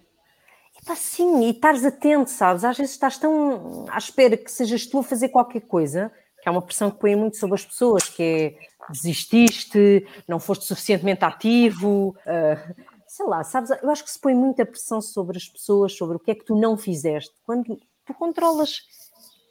Epá, 0.81 0.95
sim, 0.95 1.45
e 1.45 1.51
estares 1.51 1.85
atento, 1.85 2.29
sabes? 2.29 2.63
Às 2.63 2.77
vezes 2.77 2.93
estás 2.93 3.17
tão 3.17 3.85
à 3.89 3.97
espera 3.97 4.35
que 4.35 4.51
sejas 4.51 4.85
tu 4.85 4.99
a 4.99 5.03
fazer 5.03 5.29
qualquer 5.29 5.61
coisa, 5.61 6.11
que 6.41 6.49
é 6.49 6.51
uma 6.51 6.61
pressão 6.61 6.91
que 6.91 6.99
põe 6.99 7.15
muito 7.15 7.37
sobre 7.37 7.55
as 7.55 7.65
pessoas, 7.65 8.09
que 8.09 8.23
é 8.23 8.55
desististe, 8.89 10.05
não 10.27 10.39
foste 10.39 10.65
suficientemente 10.65 11.23
ativo, 11.23 12.09
uh, 12.09 12.83
sei 13.07 13.25
lá, 13.25 13.43
sabes? 13.43 13.69
Eu 13.69 13.89
acho 13.89 14.03
que 14.03 14.11
se 14.11 14.19
põe 14.19 14.33
muita 14.33 14.65
pressão 14.65 14.99
sobre 14.99 15.37
as 15.37 15.47
pessoas, 15.47 15.93
sobre 15.93 16.17
o 16.17 16.19
que 16.19 16.31
é 16.31 16.35
que 16.35 16.43
tu 16.43 16.55
não 16.55 16.75
fizeste. 16.75 17.33
Quando 17.45 17.79
tu 18.05 18.13
controlas, 18.13 18.81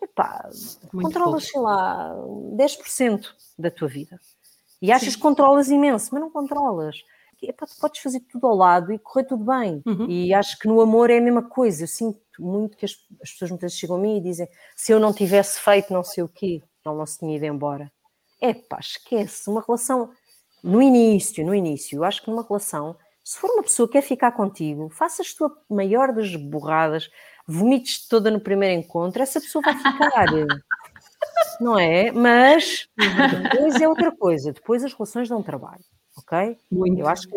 epá, 0.02 0.50
controlas, 0.90 1.50
pouco. 1.50 1.52
sei 1.52 1.60
lá, 1.60 2.14
10% 2.56 3.32
da 3.58 3.70
tua 3.70 3.88
vida. 3.88 4.20
E 4.82 4.90
achas 4.90 5.10
Sim. 5.10 5.14
que 5.14 5.22
controlas 5.22 5.68
imenso, 5.70 6.10
mas 6.12 6.20
não 6.20 6.30
controlas. 6.30 6.96
Epá, 7.42 7.66
tu 7.66 7.74
podes 7.80 8.00
fazer 8.00 8.20
tudo 8.20 8.46
ao 8.46 8.54
lado 8.54 8.92
e 8.92 8.98
correr 8.98 9.24
tudo 9.24 9.44
bem. 9.44 9.82
Uhum. 9.84 10.08
E 10.08 10.32
acho 10.32 10.58
que 10.58 10.68
no 10.68 10.80
amor 10.80 11.10
é 11.10 11.18
a 11.18 11.20
mesma 11.20 11.42
coisa. 11.42 11.84
Eu 11.84 11.88
sinto 11.88 12.20
muito 12.38 12.76
que 12.76 12.84
as, 12.84 12.92
as 13.22 13.32
pessoas 13.32 13.50
muitas 13.50 13.72
vezes 13.72 13.78
chegam 13.78 13.96
a 13.96 13.98
mim 13.98 14.18
e 14.18 14.20
dizem 14.20 14.48
se 14.76 14.92
eu 14.92 15.00
não 15.00 15.12
tivesse 15.12 15.60
feito 15.60 15.92
não 15.92 16.04
sei 16.04 16.22
o 16.24 16.28
quê, 16.28 16.62
não, 16.84 16.96
não 16.96 17.06
se 17.06 17.18
tinha 17.18 17.36
ido 17.36 17.44
embora 17.44 17.90
é 18.42 18.52
pá, 18.52 18.80
esquece, 18.80 19.48
uma 19.48 19.62
relação 19.64 20.10
no 20.64 20.82
início, 20.82 21.46
no 21.46 21.54
início, 21.54 21.96
eu 21.96 22.04
acho 22.04 22.20
que 22.20 22.28
numa 22.28 22.44
relação, 22.44 22.96
se 23.24 23.38
for 23.38 23.48
uma 23.48 23.62
pessoa 23.62 23.86
que 23.86 23.92
quer 23.92 24.02
ficar 24.02 24.32
contigo, 24.32 24.90
faças 24.90 25.32
tu 25.32 25.44
a 25.44 25.74
maior 25.74 26.12
das 26.12 26.34
borradas, 26.34 27.08
vomites 27.46 28.06
toda 28.08 28.30
no 28.30 28.40
primeiro 28.40 28.80
encontro, 28.80 29.22
essa 29.22 29.40
pessoa 29.40 29.62
vai 29.62 29.76
ficar. 29.76 30.26
não 31.60 31.78
é? 31.78 32.10
Mas 32.10 32.88
depois 32.96 33.80
é 33.80 33.86
outra 33.86 34.10
coisa, 34.10 34.52
depois 34.52 34.82
as 34.82 34.92
relações 34.92 35.28
dão 35.28 35.42
trabalho, 35.42 35.84
ok? 36.22 36.56
Muito. 36.70 37.00
Eu 37.00 37.08
acho 37.08 37.28
que 37.28 37.36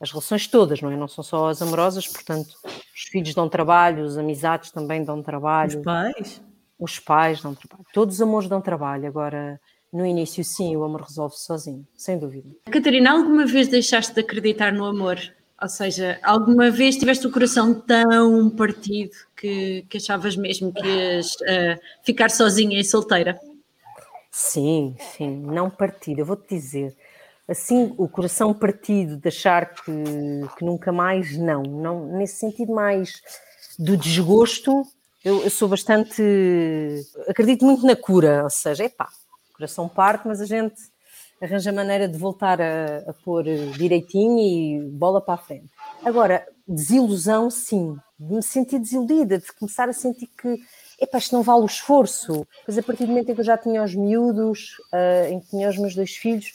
as 0.00 0.10
relações 0.10 0.46
todas, 0.46 0.80
não 0.80 0.90
é? 0.90 0.96
Não 0.96 1.08
são 1.08 1.22
só 1.22 1.48
as 1.48 1.60
amorosas, 1.60 2.06
portanto, 2.06 2.54
os 2.64 3.02
filhos 3.02 3.34
dão 3.34 3.48
trabalho, 3.48 4.04
as 4.04 4.16
amizades 4.16 4.70
também 4.70 5.04
dão 5.04 5.22
trabalho. 5.22 5.78
Os 5.78 5.84
pais? 5.84 6.42
Os 6.78 6.98
pais 6.98 7.42
dão 7.42 7.54
trabalho. 7.54 7.86
Todos 7.92 8.14
os 8.14 8.22
amores 8.22 8.48
dão 8.48 8.60
trabalho. 8.60 9.06
Agora, 9.06 9.60
no 9.92 10.06
início, 10.06 10.42
sim, 10.42 10.74
o 10.76 10.84
amor 10.84 11.02
resolve-se 11.02 11.44
sozinho, 11.44 11.86
sem 11.94 12.18
dúvida. 12.18 12.48
Catarina, 12.70 13.12
alguma 13.12 13.44
vez 13.44 13.68
deixaste 13.68 14.14
de 14.14 14.20
acreditar 14.20 14.72
no 14.72 14.86
amor? 14.86 15.18
Ou 15.60 15.68
seja, 15.68 16.18
alguma 16.22 16.70
vez 16.70 16.96
tiveste 16.96 17.26
o 17.26 17.30
coração 17.30 17.74
tão 17.74 18.48
partido 18.48 19.14
que, 19.36 19.84
que 19.90 19.98
achavas 19.98 20.34
mesmo 20.34 20.72
que 20.72 20.86
ias 20.86 21.32
uh, 21.34 21.78
ficar 22.02 22.30
sozinha 22.30 22.80
e 22.80 22.84
solteira? 22.84 23.38
Sim, 24.30 24.96
sim, 24.98 25.28
não 25.28 25.68
partido. 25.68 26.20
Eu 26.20 26.24
vou-te 26.24 26.48
dizer, 26.48 26.96
assim, 27.50 27.92
o 27.98 28.08
coração 28.08 28.54
partido 28.54 29.16
de 29.16 29.28
achar 29.28 29.74
que, 29.74 29.92
que 30.56 30.64
nunca 30.64 30.92
mais, 30.92 31.36
não, 31.36 31.62
não. 31.62 32.06
Nesse 32.16 32.36
sentido 32.36 32.72
mais 32.72 33.20
do 33.78 33.96
desgosto, 33.96 34.84
eu, 35.24 35.42
eu 35.42 35.50
sou 35.50 35.68
bastante. 35.68 36.22
Acredito 37.28 37.64
muito 37.64 37.84
na 37.84 37.96
cura, 37.96 38.44
ou 38.44 38.50
seja, 38.50 38.84
é 38.84 38.88
pá, 38.88 39.08
coração 39.54 39.88
parte, 39.88 40.26
mas 40.26 40.40
a 40.40 40.46
gente 40.46 40.80
arranja 41.42 41.72
maneira 41.72 42.06
de 42.06 42.18
voltar 42.18 42.60
a, 42.60 42.98
a 43.08 43.12
pôr 43.24 43.44
direitinho 43.76 44.38
e 44.38 44.80
bola 44.90 45.20
para 45.20 45.34
a 45.34 45.38
frente. 45.38 45.70
Agora, 46.04 46.46
desilusão, 46.68 47.50
sim, 47.50 47.96
de 48.18 48.34
me 48.34 48.42
sentir 48.42 48.78
desiludida, 48.78 49.38
de 49.38 49.52
começar 49.52 49.88
a 49.88 49.92
sentir 49.92 50.28
que 50.40 50.58
epá, 51.00 51.18
isto 51.18 51.34
não 51.34 51.42
vale 51.42 51.62
o 51.62 51.66
esforço. 51.66 52.46
Pois 52.64 52.76
a 52.76 52.82
partir 52.82 53.04
do 53.04 53.08
momento 53.08 53.30
em 53.30 53.34
que 53.34 53.40
eu 53.40 53.44
já 53.44 53.56
tinha 53.56 53.82
os 53.82 53.94
miúdos, 53.94 54.76
uh, 54.92 55.32
em 55.32 55.40
que 55.40 55.48
tinha 55.48 55.68
os 55.68 55.78
meus 55.78 55.94
dois 55.94 56.14
filhos, 56.14 56.54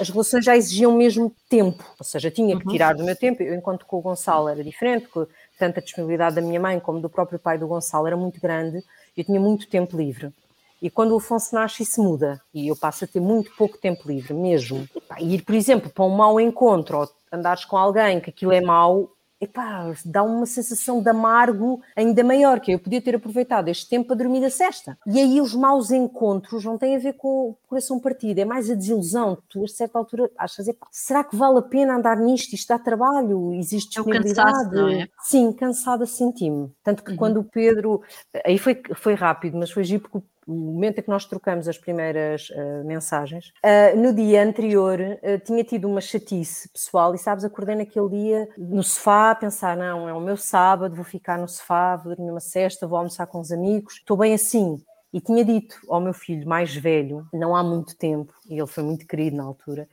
as 0.00 0.08
relações 0.08 0.44
já 0.44 0.56
exigiam 0.56 0.96
mesmo 0.96 1.34
tempo, 1.48 1.84
ou 1.98 2.04
seja, 2.04 2.30
tinha 2.30 2.58
que 2.58 2.66
uhum. 2.66 2.72
tirar 2.72 2.94
do 2.94 3.04
meu 3.04 3.16
tempo. 3.16 3.42
Eu, 3.42 3.54
enquanto 3.54 3.86
com 3.86 3.98
o 3.98 4.00
Gonçalo 4.00 4.48
era 4.48 4.62
diferente, 4.62 5.08
porque 5.08 5.32
tanto 5.58 5.78
a 5.78 5.82
disponibilidade 5.82 6.36
da 6.36 6.42
minha 6.42 6.60
mãe 6.60 6.80
como 6.80 7.00
do 7.00 7.08
próprio 7.08 7.38
pai 7.38 7.58
do 7.58 7.66
Gonçalo 7.66 8.06
era 8.06 8.16
muito 8.16 8.40
grande, 8.40 8.82
eu 9.16 9.24
tinha 9.24 9.40
muito 9.40 9.68
tempo 9.68 9.96
livre. 9.96 10.32
E 10.80 10.90
quando 10.90 11.12
o 11.12 11.18
Afonso 11.18 11.54
nasce, 11.54 11.84
isso 11.84 12.02
muda. 12.02 12.40
E 12.52 12.66
eu 12.66 12.74
passo 12.74 13.04
a 13.04 13.06
ter 13.06 13.20
muito 13.20 13.52
pouco 13.56 13.78
tempo 13.78 14.08
livre, 14.08 14.34
mesmo. 14.34 14.88
E 15.20 15.36
ir, 15.36 15.42
por 15.42 15.54
exemplo, 15.54 15.88
para 15.88 16.04
um 16.04 16.08
mau 16.08 16.40
encontro, 16.40 16.98
ou 16.98 17.08
andares 17.30 17.64
com 17.64 17.76
alguém 17.76 18.20
que 18.20 18.30
aquilo 18.30 18.52
é 18.52 18.60
mau, 18.60 19.08
epá, 19.42 19.92
dá 20.04 20.22
uma 20.22 20.46
sensação 20.46 21.02
de 21.02 21.10
amargo 21.10 21.82
ainda 21.96 22.22
maior, 22.22 22.60
que 22.60 22.72
eu 22.72 22.78
podia 22.78 23.02
ter 23.02 23.16
aproveitado 23.16 23.68
este 23.68 23.88
tempo 23.88 24.06
para 24.06 24.16
dormir 24.16 24.44
a 24.44 24.50
cesta. 24.50 24.96
E 25.04 25.18
aí 25.18 25.40
os 25.40 25.52
maus 25.52 25.90
encontros 25.90 26.64
não 26.64 26.78
têm 26.78 26.94
a 26.94 26.98
ver 27.00 27.14
com 27.14 27.50
o 27.50 27.56
coração 27.68 27.98
partido, 27.98 28.38
é 28.38 28.44
mais 28.44 28.70
a 28.70 28.74
desilusão. 28.74 29.36
Tu, 29.48 29.64
a 29.64 29.68
certa 29.68 29.98
altura, 29.98 30.30
achas, 30.38 30.68
epá, 30.68 30.86
será 30.92 31.24
que 31.24 31.34
vale 31.34 31.58
a 31.58 31.62
pena 31.62 31.96
andar 31.96 32.16
nisto? 32.16 32.54
Isto 32.54 32.68
dá 32.68 32.78
trabalho? 32.78 33.52
Existe 33.54 33.96
disponibilidade? 33.96 34.52
É 34.52 34.52
um 34.52 34.62
cansaço, 34.62 34.88
é? 34.88 35.08
Sim, 35.20 35.52
cansada 35.52 36.06
senti-me. 36.06 36.70
Tanto 36.84 37.02
que 37.02 37.10
uhum. 37.10 37.16
quando 37.16 37.40
o 37.40 37.44
Pedro... 37.44 38.00
Aí 38.44 38.58
foi, 38.58 38.80
foi 38.94 39.14
rápido, 39.14 39.58
mas 39.58 39.72
foi 39.72 39.82
giro 39.82 40.02
porque 40.02 40.18
o 40.18 40.22
momento 40.46 40.98
em 40.98 41.02
que 41.02 41.08
nós 41.08 41.24
trocamos 41.24 41.68
as 41.68 41.78
primeiras 41.78 42.50
uh, 42.50 42.84
mensagens, 42.84 43.52
uh, 43.64 43.96
no 43.96 44.12
dia 44.12 44.42
anterior 44.42 44.98
uh, 45.00 45.38
tinha 45.44 45.62
tido 45.62 45.88
uma 45.88 46.00
chatice 46.00 46.68
pessoal 46.68 47.14
e, 47.14 47.18
sabes, 47.18 47.44
acordei 47.44 47.76
naquele 47.76 48.08
dia 48.08 48.48
no 48.58 48.82
sofá 48.82 49.30
a 49.30 49.34
pensar: 49.34 49.76
não, 49.76 50.08
é 50.08 50.12
o 50.12 50.20
meu 50.20 50.36
sábado, 50.36 50.94
vou 50.94 51.04
ficar 51.04 51.38
no 51.38 51.48
sofá, 51.48 51.96
vou 51.96 52.14
dormir 52.14 52.30
uma 52.30 52.40
cesta, 52.40 52.86
vou 52.86 52.98
almoçar 52.98 53.26
com 53.26 53.40
os 53.40 53.52
amigos, 53.52 53.94
estou 53.94 54.16
bem 54.16 54.34
assim. 54.34 54.82
E 55.12 55.20
tinha 55.20 55.44
dito 55.44 55.76
ao 55.90 56.00
meu 56.00 56.14
filho 56.14 56.48
mais 56.48 56.74
velho, 56.74 57.26
não 57.34 57.54
há 57.54 57.62
muito 57.62 57.94
tempo, 57.96 58.32
e 58.48 58.58
ele 58.58 58.66
foi 58.66 58.82
muito 58.82 59.06
querido 59.06 59.36
na 59.36 59.44
altura, 59.44 59.86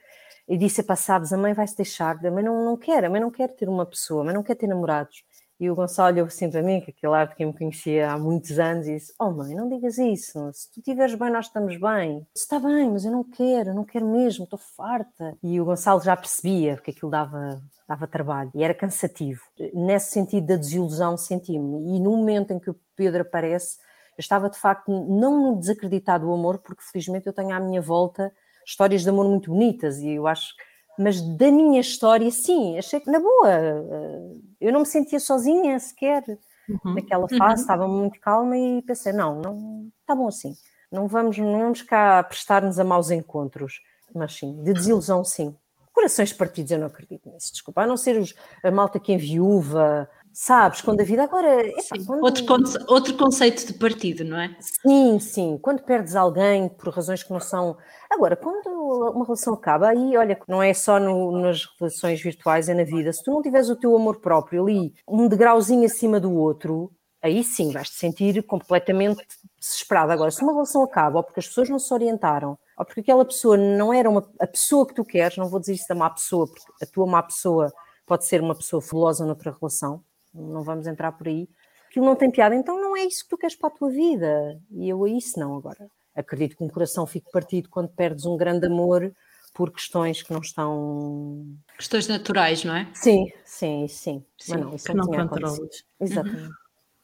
e 0.48 0.58
disse: 0.58 0.82
pá, 0.82 0.96
sabes, 0.96 1.32
a 1.32 1.38
mãe 1.38 1.54
vai 1.54 1.68
se 1.68 1.76
deixar, 1.76 2.26
a 2.26 2.32
mãe 2.32 2.44
não, 2.44 2.66
não 2.66 2.78
quer, 2.78 3.06
a 3.06 3.10
mãe 3.10 3.22
não 3.22 3.30
quer 3.30 3.50
ter 3.50 3.70
uma 3.70 3.86
pessoa, 3.86 4.22
a 4.22 4.26
mãe 4.26 4.34
não 4.34 4.44
quer 4.44 4.56
ter 4.56 4.68
namorados. 4.68 5.24
E 5.60 5.70
o 5.70 5.76
Gonçalo 5.76 6.14
olhou 6.14 6.28
assim 6.28 6.50
para 6.50 6.62
mim, 6.62 6.80
que 6.80 6.92
aquele 6.92 7.14
arte 7.14 7.36
que 7.36 7.46
me 7.46 7.52
conhecia 7.52 8.12
há 8.12 8.18
muitos 8.18 8.58
anos, 8.58 8.88
e 8.88 8.96
disse: 8.96 9.14
Oh 9.20 9.30
mãe, 9.30 9.54
não 9.54 9.68
digas 9.68 9.98
isso. 9.98 10.50
Se 10.54 10.72
tu 10.72 10.80
estiveres 10.80 11.16
bem, 11.16 11.30
nós 11.30 11.48
estamos 11.48 11.76
bem. 11.78 12.26
Está 12.34 12.60
bem, 12.60 12.90
mas 12.90 13.04
eu 13.04 13.12
não 13.12 13.24
quero, 13.24 13.72
eu 13.72 13.76
não 13.76 13.84
quero 13.84 14.08
mesmo, 14.08 14.46
estou 14.46 14.58
farta. 14.58 15.38
E 15.44 15.60
o 15.60 15.66
Gonçalo 15.66 16.02
já 16.02 16.16
percebia 16.16 16.78
que 16.78 16.92
aquilo 16.92 17.12
dava, 17.12 17.62
dava 17.88 18.08
trabalho 18.08 18.52
e 18.56 18.64
era 18.64 18.74
cansativo. 18.74 19.42
Nesse 19.74 20.12
sentido 20.12 20.48
da 20.48 20.56
desilusão, 20.56 21.18
senti-me. 21.18 21.98
E 21.98 22.00
no 22.00 22.16
momento 22.16 22.52
em 22.52 22.60
que 22.60 22.70
o 22.70 22.80
Pedro 22.96 23.22
aparece, 23.22 23.78
eu 24.18 24.22
estava 24.22 24.50
de 24.50 24.58
facto 24.58 24.90
não 24.90 25.52
no 25.52 25.60
desacreditar 25.60 26.22
do 26.22 26.34
amor, 26.34 26.60
porque 26.60 26.84
felizmente 26.84 27.28
eu 27.28 27.34
tenho 27.34 27.54
à 27.54 27.60
minha 27.60 27.82
volta 27.82 28.32
histórias 28.66 29.02
de 29.02 29.10
amor 29.10 29.28
muito 29.28 29.50
bonitas 29.52 29.98
e 29.98 30.12
eu 30.12 30.28
acho 30.28 30.56
que 30.56 30.64
mas 31.00 31.22
da 31.22 31.50
minha 31.50 31.80
história, 31.80 32.30
sim, 32.30 32.78
achei 32.78 33.00
que 33.00 33.10
na 33.10 33.22
boa, 33.22 33.50
eh, 33.50 34.34
eu 34.60 34.74
não 34.74 34.82
me 34.82 34.86
sentia 34.86 35.18
sozinha 35.18 35.80
sequer 35.80 36.26
uhum. 36.68 36.94
naquela 36.94 37.26
fase, 37.30 37.42
uhum. 37.42 37.54
estava 37.54 37.88
muito 37.88 38.20
calma 38.20 38.58
e 38.58 38.82
pensei, 38.82 39.14
não, 39.14 39.40
não, 39.40 39.90
está 40.02 40.14
bom 40.14 40.28
assim, 40.28 40.54
não 40.92 41.08
vamos, 41.08 41.38
não 41.38 41.58
vamos 41.58 41.82
cá 41.84 42.22
prestar-nos 42.22 42.78
a 42.80 42.84
maus 42.84 43.12
encontros, 43.12 43.82
mas 44.14 44.34
sim, 44.36 44.62
de 44.62 44.74
desilusão 44.74 45.24
sim. 45.24 45.56
Corações 45.94 46.34
partidos, 46.34 46.72
eu 46.72 46.80
não 46.80 46.88
acredito 46.88 47.30
nisso, 47.30 47.54
desculpa, 47.54 47.82
a 47.84 47.88
não 47.88 47.96
ser 47.96 48.20
os, 48.20 48.36
a 48.62 48.70
malta 48.70 49.00
que 49.00 49.14
enviúva, 49.14 50.10
Sabes, 50.32 50.82
quando 50.82 51.02
a 51.02 51.04
vida 51.04 51.24
agora. 51.24 51.68
Epa, 51.68 51.98
quando... 52.06 52.24
outro, 52.24 52.46
conce... 52.46 52.78
outro 52.88 53.18
conceito 53.18 53.66
de 53.66 53.74
partido, 53.74 54.24
não 54.24 54.40
é? 54.40 54.56
Sim, 54.60 55.20
sim. 55.20 55.60
Quando 55.62 55.82
perdes 55.84 56.16
alguém 56.16 56.70
por 56.70 56.94
razões 56.94 57.24
que 57.24 57.32
não 57.32 57.40
são. 57.40 57.78
Agora, 58.10 58.36
quando 58.36 58.70
uma 59.14 59.26
relação 59.26 59.54
acaba, 59.54 59.90
aí, 59.90 60.16
olha, 60.16 60.40
não 60.48 60.62
é 60.62 60.74
só 60.74 61.00
no, 61.00 61.32
nas 61.42 61.66
relações 61.80 62.22
virtuais, 62.22 62.70
é 62.70 62.74
na 62.74 62.84
vida. 62.84 63.12
Se 63.12 63.24
tu 63.24 63.32
não 63.32 63.42
tiveres 63.42 63.70
o 63.70 63.76
teu 63.76 63.96
amor 63.96 64.20
próprio 64.20 64.64
ali, 64.64 64.94
um 65.08 65.28
degrauzinho 65.28 65.86
acima 65.86 66.20
do 66.20 66.34
outro, 66.34 66.92
aí 67.22 67.44
sim 67.44 67.72
vais 67.72 67.90
te 67.90 67.96
sentir 67.96 68.42
completamente 68.44 69.26
desesperado. 69.60 70.12
Agora, 70.12 70.32
se 70.32 70.42
uma 70.42 70.54
relação 70.54 70.84
acaba, 70.84 71.18
ou 71.18 71.24
porque 71.24 71.40
as 71.40 71.48
pessoas 71.48 71.70
não 71.70 71.80
se 71.80 71.94
orientaram, 71.94 72.58
ou 72.78 72.86
porque 72.86 73.02
aquela 73.02 73.26
pessoa 73.26 73.58
não 73.58 73.94
era 73.94 74.10
uma, 74.10 74.28
a 74.40 74.48
pessoa 74.48 74.88
que 74.88 74.94
tu 74.94 75.04
queres, 75.04 75.38
não 75.38 75.50
vou 75.50 75.60
dizer 75.60 75.74
isso 75.74 75.88
da 75.90 75.96
má 75.96 76.10
pessoa, 76.10 76.48
porque 76.48 76.84
a 76.84 76.88
tua 76.88 77.06
má 77.06 77.22
pessoa 77.24 77.72
pode 78.06 78.26
ser 78.26 78.42
uma 78.42 78.56
pessoa 78.56 78.82
fabulosa 78.82 79.26
noutra 79.26 79.56
relação 79.60 80.04
não 80.34 80.64
vamos 80.64 80.88
entrar 80.88 81.12
por 81.12 81.28
aí. 81.28 81.48
Aquilo 81.90 82.06
não 82.06 82.16
tem 82.16 82.30
piada, 82.30 82.56
então 82.56 82.80
não 82.80 82.96
é 82.96 83.06
isso 83.06 83.24
que 83.24 83.30
tu 83.30 83.38
queres 83.38 83.56
para 83.56 83.70
a 83.70 83.72
tua 83.72 83.90
vida. 83.90 84.60
E 84.72 84.88
eu 84.88 85.04
a 85.04 85.10
isso 85.10 85.40
não 85.40 85.56
agora. 85.56 85.90
Acredito 86.16 86.56
que 86.56 86.64
um 86.64 86.70
coração 86.70 87.06
fique 87.08 87.32
partido 87.32 87.70
quando 87.70 87.90
perdes 87.90 88.26
um 88.26 88.38
grande 88.38 88.68
amor 88.68 89.12
por 89.54 89.72
questões 89.72 90.22
que 90.22 90.32
não 90.32 90.40
estão. 90.40 91.46
Questões 91.76 92.08
naturais, 92.08 92.64
não 92.64 92.76
é? 92.76 92.88
Sim, 92.94 93.32
sim, 93.44 93.88
sim. 93.88 94.24
sim 94.38 94.52
Mas 94.52 94.62
não, 94.62 94.76
isso 94.76 94.86
que 94.86 94.94
não, 94.94 95.06
não 95.06 95.28
controlas. 95.28 95.84
Exatamente. 96.00 96.44
Uhum. 96.44 96.52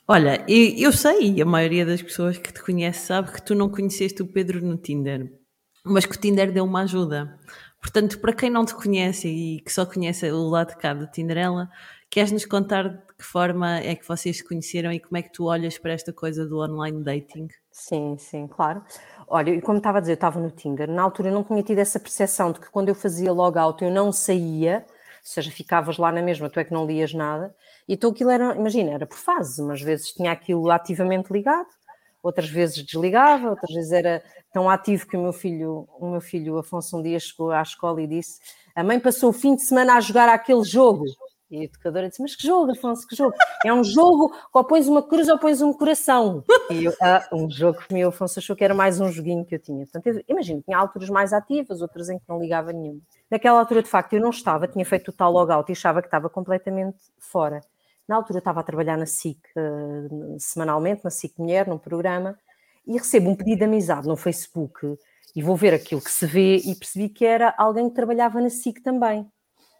Olha, 0.07 0.45
eu 0.47 0.91
sei, 0.91 1.31
e 1.31 1.41
a 1.41 1.45
maioria 1.45 1.83
das 1.83 1.99
pessoas 1.99 2.37
que 2.37 2.53
te 2.53 2.61
conhece 2.61 3.07
sabe 3.07 3.31
que 3.31 3.41
tu 3.41 3.55
não 3.55 3.67
conheceste 3.67 4.21
o 4.21 4.27
Pedro 4.27 4.63
no 4.63 4.77
Tinder, 4.77 5.33
mas 5.83 6.05
que 6.05 6.15
o 6.15 6.19
Tinder 6.19 6.51
deu 6.51 6.63
uma 6.63 6.83
ajuda. 6.83 7.39
Portanto, 7.81 8.19
para 8.19 8.33
quem 8.33 8.51
não 8.51 8.65
te 8.65 8.75
conhece 8.75 9.27
e 9.27 9.61
que 9.61 9.73
só 9.73 9.83
conhece 9.83 10.29
o 10.31 10.47
lado 10.47 10.69
de 10.69 10.77
cá 10.77 10.93
do 10.93 11.07
Tinderela, 11.07 11.71
Queres-nos 12.15 12.45
contar 12.45 13.04
que 13.17 13.23
forma 13.25 13.79
é 13.79 13.95
que 13.95 14.07
vocês 14.07 14.37
se 14.37 14.43
conheceram 14.43 14.91
e 14.91 14.99
como 14.99 15.17
é 15.17 15.21
que 15.23 15.31
tu 15.31 15.45
olhas 15.45 15.77
para 15.77 15.93
esta 15.93 16.13
coisa 16.13 16.45
do 16.45 16.59
online 16.59 17.03
dating? 17.03 17.47
Sim, 17.71 18.17
sim, 18.17 18.47
claro. 18.47 18.83
Olha, 19.27 19.61
como 19.61 19.77
estava 19.79 19.97
a 19.97 20.01
dizer, 20.01 20.13
eu 20.13 20.15
estava 20.15 20.39
no 20.39 20.49
Tinder. 20.49 20.89
Na 20.89 21.03
altura 21.03 21.29
eu 21.29 21.33
não 21.33 21.43
tinha 21.43 21.61
tido 21.61 21.79
essa 21.79 21.99
percepção 21.99 22.51
de 22.53 22.59
que 22.59 22.69
quando 22.69 22.87
eu 22.89 22.95
fazia 22.95 23.33
logout 23.33 23.83
eu 23.83 23.91
não 23.91 24.11
saía, 24.13 24.85
ou 24.87 24.93
seja, 25.23 25.51
ficavas 25.51 25.97
lá 25.97 26.11
na 26.11 26.21
mesma, 26.21 26.49
tu 26.49 26.59
é 26.59 26.63
que 26.63 26.71
não 26.73 26.85
lias 26.85 27.13
nada. 27.13 27.53
E 27.87 27.93
então 27.95 28.11
aquilo 28.11 28.29
era, 28.29 28.55
imagina, 28.55 28.91
era 28.91 29.05
por 29.05 29.17
fases. 29.17 29.59
Umas 29.59 29.81
vezes 29.81 30.13
tinha 30.13 30.31
aquilo 30.31 30.69
ativamente 30.71 31.33
ligado, 31.33 31.67
outras 32.23 32.49
vezes 32.49 32.81
desligava, 32.83 33.49
outras 33.49 33.73
vezes 33.73 33.91
era 33.91 34.23
tão 34.53 34.69
ativo 34.69 35.05
que 35.07 35.17
o 35.17 35.21
meu 35.21 35.33
filho, 35.33 35.85
o 35.99 36.09
meu 36.11 36.21
filho 36.21 36.57
Afonso 36.57 36.97
um 36.97 37.01
dia 37.03 37.19
chegou 37.19 37.51
à 37.51 37.61
escola 37.61 38.01
e 38.01 38.07
disse: 38.07 38.39
"A 38.73 38.83
mãe 38.83 38.99
passou 39.01 39.31
o 39.31 39.33
fim 39.33 39.53
de 39.55 39.63
semana 39.65 39.95
a 39.97 39.99
jogar 39.99 40.29
aquele 40.29 40.63
jogo". 40.63 41.03
E 41.49 41.59
a 41.59 41.63
educadora 41.63 42.09
disse: 42.09 42.21
Mas 42.21 42.35
que 42.35 42.45
jogo, 42.45 42.71
Afonso, 42.71 43.07
que 43.07 43.15
jogo? 43.15 43.35
É 43.63 43.73
um 43.73 43.83
jogo, 43.83 44.33
ou 44.51 44.63
pões 44.63 44.87
uma 44.87 45.03
cruz 45.03 45.27
ou 45.27 45.37
pões 45.37 45.61
um 45.61 45.71
coração. 45.71 46.43
E 46.69 46.85
eu, 46.85 46.93
ah, 47.01 47.27
um 47.31 47.49
jogo 47.49 47.79
que 47.79 48.05
o 48.05 48.07
Afonso 48.07 48.39
achou 48.39 48.55
que 48.55 48.63
era 48.63 48.73
mais 48.73 48.99
um 48.99 49.11
joguinho 49.11 49.45
que 49.45 49.55
eu 49.55 49.59
tinha. 49.59 49.85
Portanto, 49.85 50.23
imagino, 50.27 50.61
tinha 50.61 50.77
alturas 50.77 51.09
mais 51.09 51.33
ativas, 51.33 51.81
outras 51.81 52.09
em 52.09 52.17
que 52.17 52.25
não 52.27 52.39
ligava 52.39 52.73
nenhuma. 52.73 52.99
Naquela 53.29 53.59
altura, 53.59 53.83
de 53.83 53.89
facto, 53.89 54.13
eu 54.13 54.21
não 54.21 54.31
estava, 54.31 54.67
tinha 54.67 54.85
feito 54.85 55.09
o 55.09 55.13
tal 55.13 55.31
logout 55.31 55.71
e 55.71 55.73
achava 55.73 56.01
que 56.01 56.07
estava 56.07 56.29
completamente 56.29 56.97
fora. 57.19 57.61
Na 58.07 58.15
altura, 58.15 58.39
estava 58.39 58.59
a 58.59 58.63
trabalhar 58.63 58.97
na 58.97 59.05
SIC 59.05 59.39
uh, 59.57 60.35
semanalmente, 60.39 61.03
na 61.03 61.09
SIC 61.09 61.37
Mulher, 61.39 61.67
num 61.67 61.77
programa, 61.77 62.37
e 62.85 62.93
recebo 62.93 63.29
um 63.29 63.35
pedido 63.35 63.59
de 63.59 63.65
amizade 63.65 64.07
no 64.07 64.15
Facebook 64.15 64.97
e 65.35 65.41
vou 65.41 65.55
ver 65.55 65.73
aquilo 65.73 66.01
que 66.01 66.11
se 66.11 66.25
vê 66.25 66.57
e 66.57 66.75
percebi 66.75 67.09
que 67.09 67.25
era 67.25 67.53
alguém 67.57 67.89
que 67.89 67.95
trabalhava 67.95 68.39
na 68.39 68.49
SIC 68.49 68.81
também. 68.81 69.27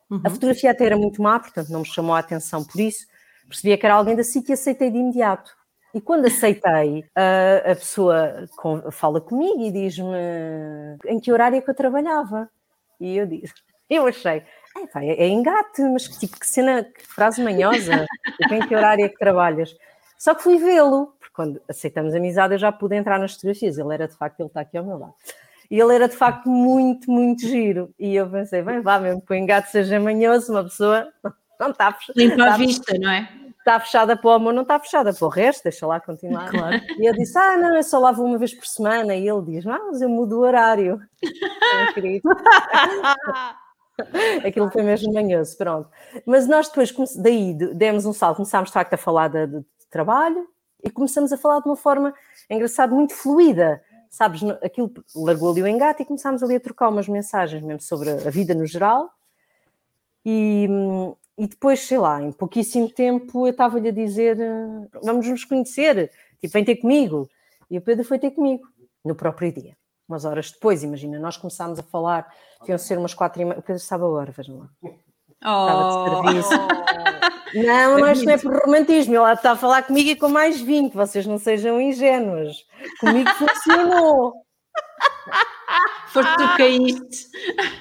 Uhum. 0.09 0.21
A 0.23 0.29
fotografia 0.29 0.71
até 0.71 0.85
era 0.85 0.97
muito 0.97 1.21
má, 1.21 1.39
portanto 1.39 1.69
não 1.69 1.79
me 1.79 1.85
chamou 1.85 2.15
a 2.15 2.19
atenção 2.19 2.63
por 2.63 2.79
isso. 2.79 3.05
Percebia 3.47 3.77
que 3.77 3.85
era 3.85 3.95
alguém 3.95 4.15
da 4.15 4.23
SIC 4.23 4.49
e 4.49 4.53
aceitei 4.53 4.89
de 4.89 4.97
imediato. 4.97 5.55
E 5.93 6.01
quando 6.01 6.25
aceitei, 6.25 7.05
a, 7.15 7.71
a 7.71 7.75
pessoa 7.75 8.49
fala 8.91 9.21
comigo 9.21 9.61
e 9.61 9.71
diz-me 9.71 10.17
em 11.05 11.19
que 11.19 11.31
horário 11.31 11.57
é 11.57 11.61
que 11.61 11.69
eu 11.69 11.75
trabalhava. 11.75 12.49
E 12.99 13.15
eu 13.15 13.25
disse, 13.25 13.53
eu 13.89 14.05
achei, 14.05 14.43
é, 14.77 14.87
pá, 14.87 15.01
é, 15.01 15.23
é 15.23 15.27
engate, 15.29 15.81
mas 15.83 16.07
que 16.07 16.19
tipo, 16.19 16.39
que 16.39 16.47
cena, 16.47 16.83
que 16.83 17.07
frase 17.07 17.41
manhosa, 17.41 18.05
em 18.51 18.67
que 18.67 18.75
horário 18.75 19.05
é 19.05 19.09
que 19.09 19.17
trabalhas? 19.17 19.75
Só 20.17 20.35
que 20.35 20.43
fui 20.43 20.57
vê-lo, 20.57 21.13
porque 21.19 21.33
quando 21.33 21.61
aceitamos 21.69 22.13
amizade 22.13 22.55
eu 22.55 22.59
já 22.59 22.71
pude 22.71 22.95
entrar 22.95 23.17
nas 23.17 23.33
fotografias, 23.35 23.77
ele 23.77 23.93
era 23.93 24.07
de 24.07 24.15
facto, 24.15 24.39
ele 24.41 24.47
está 24.47 24.61
aqui 24.61 24.77
ao 24.77 24.85
meu 24.85 24.97
lado. 24.97 25.13
E 25.69 25.79
ele 25.79 25.95
era 25.95 26.07
de 26.07 26.15
facto 26.15 26.49
muito, 26.49 27.09
muito 27.09 27.41
giro. 27.41 27.93
E 27.99 28.15
eu 28.15 28.29
pensei, 28.29 28.61
bem, 28.61 28.81
vá 28.81 28.99
mesmo 28.99 29.21
que 29.21 29.33
o 29.33 29.35
engate 29.35 29.71
seja 29.71 29.99
manhoso, 29.99 30.51
uma 30.51 30.63
pessoa 30.63 31.07
não 31.59 31.71
está 31.71 31.91
fechada. 31.93 32.19
Limpa 32.19 32.45
a 32.45 32.57
vista, 32.57 32.97
não 32.99 33.09
é? 33.09 33.29
Está 33.59 33.79
fechada 33.79 34.15
para 34.15 34.29
o 34.29 34.33
amor, 34.33 34.53
não 34.53 34.61
está 34.61 34.79
fechada 34.79 35.11
para 35.11 35.25
o 35.25 35.29
resto, 35.29 35.63
deixa 35.63 35.87
lá 35.87 35.99
continuar. 35.99 36.51
Claro. 36.51 36.79
E 36.99 37.09
eu 37.09 37.13
disse, 37.13 37.35
ah, 37.35 37.57
não, 37.57 37.75
eu 37.75 37.81
só 37.81 37.97
lavo 37.97 38.23
uma 38.23 38.37
vez 38.37 38.53
por 38.53 38.67
semana. 38.67 39.15
E 39.15 39.27
ele 39.27 39.41
diz, 39.41 39.65
não, 39.65 39.87
mas 39.87 40.01
eu 40.01 40.09
mudo 40.09 40.37
o 40.37 40.41
horário. 40.41 41.01
Aquilo 44.45 44.69
foi 44.69 44.83
mesmo 44.83 45.11
manhoso, 45.11 45.57
pronto. 45.57 45.89
Mas 46.27 46.47
nós 46.47 46.67
depois, 46.67 46.93
daí, 47.15 47.55
demos 47.73 48.05
um 48.05 48.13
salto, 48.13 48.37
começámos 48.37 48.69
de 48.69 48.73
facto 48.73 48.93
a 48.93 48.97
falar 48.97 49.29
de, 49.29 49.47
de 49.47 49.65
trabalho 49.89 50.47
e 50.83 50.91
começamos 50.91 51.33
a 51.33 51.37
falar 51.37 51.59
de 51.59 51.67
uma 51.67 51.75
forma, 51.75 52.13
engraçada, 52.47 52.93
muito 52.93 53.15
fluida 53.15 53.81
sabes, 54.15 54.41
aquilo 54.63 54.89
largou 55.13 55.51
ali 55.51 55.61
o 55.61 55.67
engate 55.67 56.01
e 56.01 56.05
começámos 56.05 56.41
ali 56.41 56.55
a 56.55 56.59
trocar 56.59 56.87
umas 56.87 57.05
mensagens 57.05 57.61
mesmo 57.61 57.81
sobre 57.81 58.09
a 58.09 58.29
vida 58.29 58.55
no 58.55 58.65
geral. 58.65 59.09
E, 60.25 60.69
e 61.37 61.47
depois, 61.47 61.81
sei 61.81 61.97
lá, 61.97 62.21
em 62.21 62.31
pouquíssimo 62.31 62.89
tempo 62.89 63.45
eu 63.45 63.51
estava-lhe 63.51 63.89
a 63.89 63.91
dizer: 63.91 64.37
vamos 65.03 65.27
nos 65.27 65.43
conhecer, 65.43 66.09
tipo, 66.39 66.53
vem 66.53 66.63
ter 66.63 66.77
comigo. 66.77 67.29
E 67.69 67.77
o 67.77 67.81
Pedro 67.81 68.05
foi 68.05 68.17
ter 68.17 68.31
comigo 68.31 68.65
no 69.03 69.15
próprio 69.15 69.51
dia. 69.51 69.75
Umas 70.07 70.23
horas 70.23 70.49
depois, 70.49 70.81
imagina, 70.81 71.19
nós 71.19 71.35
começámos 71.35 71.77
a 71.77 71.83
falar, 71.83 72.33
deviam 72.61 72.77
ser 72.77 72.97
umas 72.97 73.13
quatro 73.13 73.41
e 73.41 73.45
meia. 73.45 73.59
O 73.59 73.63
Pedro 73.63 73.81
estava 73.81 74.05
a 74.05 74.09
hora, 74.09 74.31
vejam 74.31 74.59
lá. 74.59 74.69
Oh. 74.81 75.67
Estava 75.67 76.31
de 76.31 76.41
serviço. 76.41 77.05
Não, 77.55 77.99
mas 77.99 78.21
não 78.21 78.33
é 78.33 78.37
por 78.37 78.53
romantismo. 78.53 79.15
Ela 79.15 79.33
está 79.33 79.51
a 79.51 79.55
falar 79.55 79.83
comigo 79.83 80.09
e 80.09 80.15
com 80.15 80.27
mais 80.27 80.59
20. 80.59 80.93
Vocês 80.93 81.25
não 81.25 81.37
sejam 81.37 81.79
ingênuos. 81.79 82.65
Comigo 82.99 83.29
funcionou. 83.31 84.33
Foste 86.07 86.37
tu 86.37 86.57
caíste. 86.57 87.27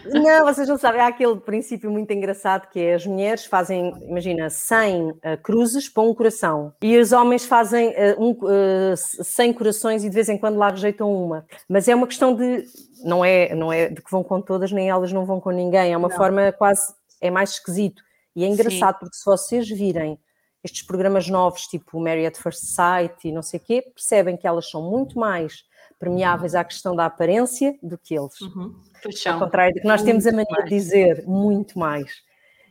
Não, 0.07 0.45
vocês 0.45 0.69
não 0.69 0.77
sabem. 0.77 1.01
Há 1.01 1.09
aquele 1.09 1.37
princípio 1.37 1.91
muito 1.91 2.13
engraçado 2.13 2.69
que 2.69 2.81
é 2.81 2.95
as 2.95 3.07
mulheres 3.07 3.45
fazem, 3.45 3.93
imagina, 4.09 4.51
100 4.51 5.11
uh, 5.11 5.17
cruzes 5.43 5.89
para 5.89 6.03
um 6.03 6.15
coração 6.15 6.73
e 6.83 6.97
os 6.99 7.13
homens 7.13 7.45
fazem 7.45 7.91
uh, 7.91 8.21
um, 8.21 8.31
uh, 8.31 8.97
100 8.97 9.53
corações 9.53 10.05
e 10.05 10.09
de 10.09 10.15
vez 10.15 10.29
em 10.29 10.39
quando 10.39 10.57
lá 10.57 10.71
rejeitam 10.71 11.13
uma. 11.13 11.47
Mas 11.69 11.87
é 11.87 11.95
uma 11.95 12.07
questão 12.07 12.35
de. 12.35 12.65
Não 13.05 13.25
é, 13.25 13.55
não 13.55 13.73
é 13.73 13.89
de 13.89 14.03
que 14.03 14.11
vão 14.11 14.25
com 14.25 14.41
todas, 14.41 14.73
nem 14.73 14.89
elas 14.89 15.13
não 15.13 15.25
vão 15.25 15.41
com 15.41 15.51
ninguém. 15.51 15.93
É 15.93 15.97
uma 15.97 16.09
não. 16.09 16.17
forma 16.17 16.51
quase. 16.53 16.93
É 17.21 17.31
mais 17.31 17.51
esquisito 17.51 18.03
e 18.35 18.45
é 18.45 18.49
engraçado 18.49 18.95
Sim. 18.95 19.01
porque 19.01 19.17
se 19.17 19.25
vocês 19.25 19.69
virem 19.69 20.19
estes 20.63 20.83
programas 20.83 21.29
novos, 21.29 21.63
tipo 21.63 22.01
Mary 22.01 22.27
at 22.27 22.37
First 22.37 22.65
Sight 22.65 23.29
e 23.29 23.33
não 23.33 23.43
sei 23.43 23.61
o 23.61 23.63
quê, 23.63 23.83
percebem 23.95 24.37
que 24.37 24.47
elas 24.47 24.69
são 24.69 24.83
muito 24.83 25.19
mais 25.19 25.65
permeáveis 25.99 26.55
à 26.55 26.65
questão 26.65 26.97
da 26.97 27.07
aparência 27.07 27.79
do 27.83 27.99
que 27.99 28.15
eles. 28.15 28.41
Uhum. 28.41 28.75
Ao 29.27 29.39
contrário 29.39 29.75
do 29.75 29.81
que 29.81 29.87
nós 29.87 30.03
temos 30.03 30.27
a 30.27 30.33
mania 30.33 30.65
de 30.65 30.69
dizer, 30.69 31.25
muito 31.27 31.79
mais. 31.79 32.11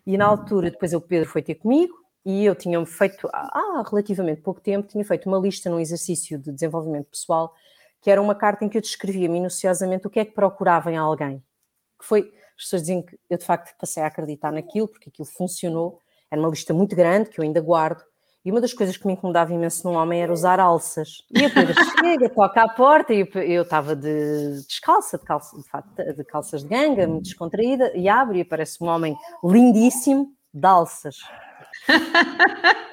E 0.06 0.18
na 0.18 0.26
altura, 0.26 0.72
depois 0.72 0.94
o 0.94 1.00
Pedro 1.00 1.30
foi 1.30 1.42
ter 1.42 1.56
comigo 1.56 1.94
e 2.26 2.46
eu 2.46 2.56
tinha 2.56 2.84
feito, 2.86 3.30
há 3.32 3.84
relativamente 3.88 4.42
pouco 4.42 4.60
tempo, 4.60 4.88
tinha 4.88 5.04
feito 5.06 5.28
uma 5.28 5.38
lista 5.38 5.70
num 5.70 5.80
exercício 5.80 6.38
de 6.38 6.52
desenvolvimento 6.52 7.08
pessoal, 7.08 7.54
que 8.02 8.10
era 8.10 8.22
uma 8.22 8.36
carta 8.36 8.66
em 8.66 8.70
que 8.70 8.78
eu 8.78 8.82
descrevia 8.82 9.30
minuciosamente 9.30 10.08
o 10.08 10.10
que 10.10 10.20
é 10.20 10.26
que 10.26 10.34
procurava 10.34 10.92
em 10.92 10.98
alguém. 10.98 11.44
Que 12.00 12.06
foi, 12.06 12.34
as 12.58 12.64
pessoas 12.64 12.82
dizem 12.84 13.02
que 13.02 13.18
eu 13.30 13.38
de 13.38 13.46
facto 13.46 13.76
passei 13.78 14.04
a 14.04 14.08
acreditar 14.08 14.52
naquilo, 14.52 14.88
porque 14.88 15.10
aquilo 15.10 15.28
funcionou. 15.28 16.00
Era 16.30 16.40
uma 16.42 16.50
lista 16.50 16.74
muito 16.74 16.96
grande, 16.96 17.30
que 17.30 17.40
eu 17.40 17.44
ainda 17.44 17.62
guardo, 17.62 18.04
e 18.46 18.52
uma 18.52 18.60
das 18.60 18.74
coisas 18.74 18.98
que 18.98 19.08
me 19.08 19.14
incomodava 19.14 19.54
imenso 19.54 19.88
num 19.88 19.96
homem 19.96 20.22
era 20.22 20.32
usar 20.32 20.60
alças. 20.60 21.24
E 21.32 21.46
a 21.46 21.50
Pedro 21.50 21.74
chega, 22.00 22.30
toca 22.30 22.62
à 22.62 22.68
porta, 22.68 23.14
e 23.14 23.26
eu 23.48 23.64
estava 23.64 23.96
de 23.96 24.62
descalça, 24.68 25.18
de, 25.18 25.24
calça, 25.24 25.56
de, 25.58 25.64
fato, 25.64 25.88
de 25.96 26.24
calças 26.26 26.62
de 26.62 26.68
ganga, 26.68 27.08
muito 27.08 27.24
descontraída, 27.24 27.96
e 27.96 28.10
abre 28.10 28.40
e 28.40 28.42
aparece 28.42 28.84
um 28.84 28.88
homem 28.88 29.16
lindíssimo 29.42 30.34
de 30.54 30.68
alças. 30.68 31.20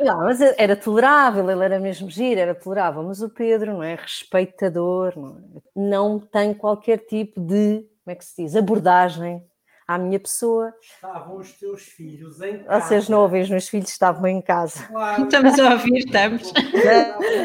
Não, 0.01 0.19
mas 0.23 0.41
era 0.41 0.77
tolerável, 0.77 1.51
ele 1.51 1.65
era 1.65 1.81
mesmo 1.81 2.09
giro, 2.09 2.41
era 2.41 2.55
tolerável, 2.55 3.03
mas 3.03 3.21
o 3.21 3.29
Pedro 3.29 3.73
não 3.73 3.83
é 3.83 3.97
respeitador, 3.97 5.19
não, 5.19 5.37
é? 5.37 5.61
não 5.75 6.21
tem 6.21 6.55
qualquer 6.55 6.99
tipo 6.99 7.41
de, 7.41 7.85
como 8.11 8.13
é 8.13 8.15
que 8.17 8.25
se 8.25 8.43
diz, 8.43 8.57
abordagem 8.57 9.47
à 9.87 9.97
minha 9.97 10.19
pessoa. 10.19 10.75
Estavam 10.81 11.37
os 11.37 11.53
teus 11.53 11.83
filhos 11.83 12.41
em 12.41 12.65
casa. 12.65 12.87
Vocês 12.87 13.09
não 13.09 13.21
ouvem, 13.21 13.43
os 13.43 13.51
meus 13.51 13.69
filhos 13.69 13.89
estavam 13.89 14.27
em 14.27 14.43
casa. 14.43 14.85
Claro. 14.89 15.25
Estamos 15.25 15.59
a 15.59 15.73
ouvir, 15.73 15.99
estamos. 15.99 16.53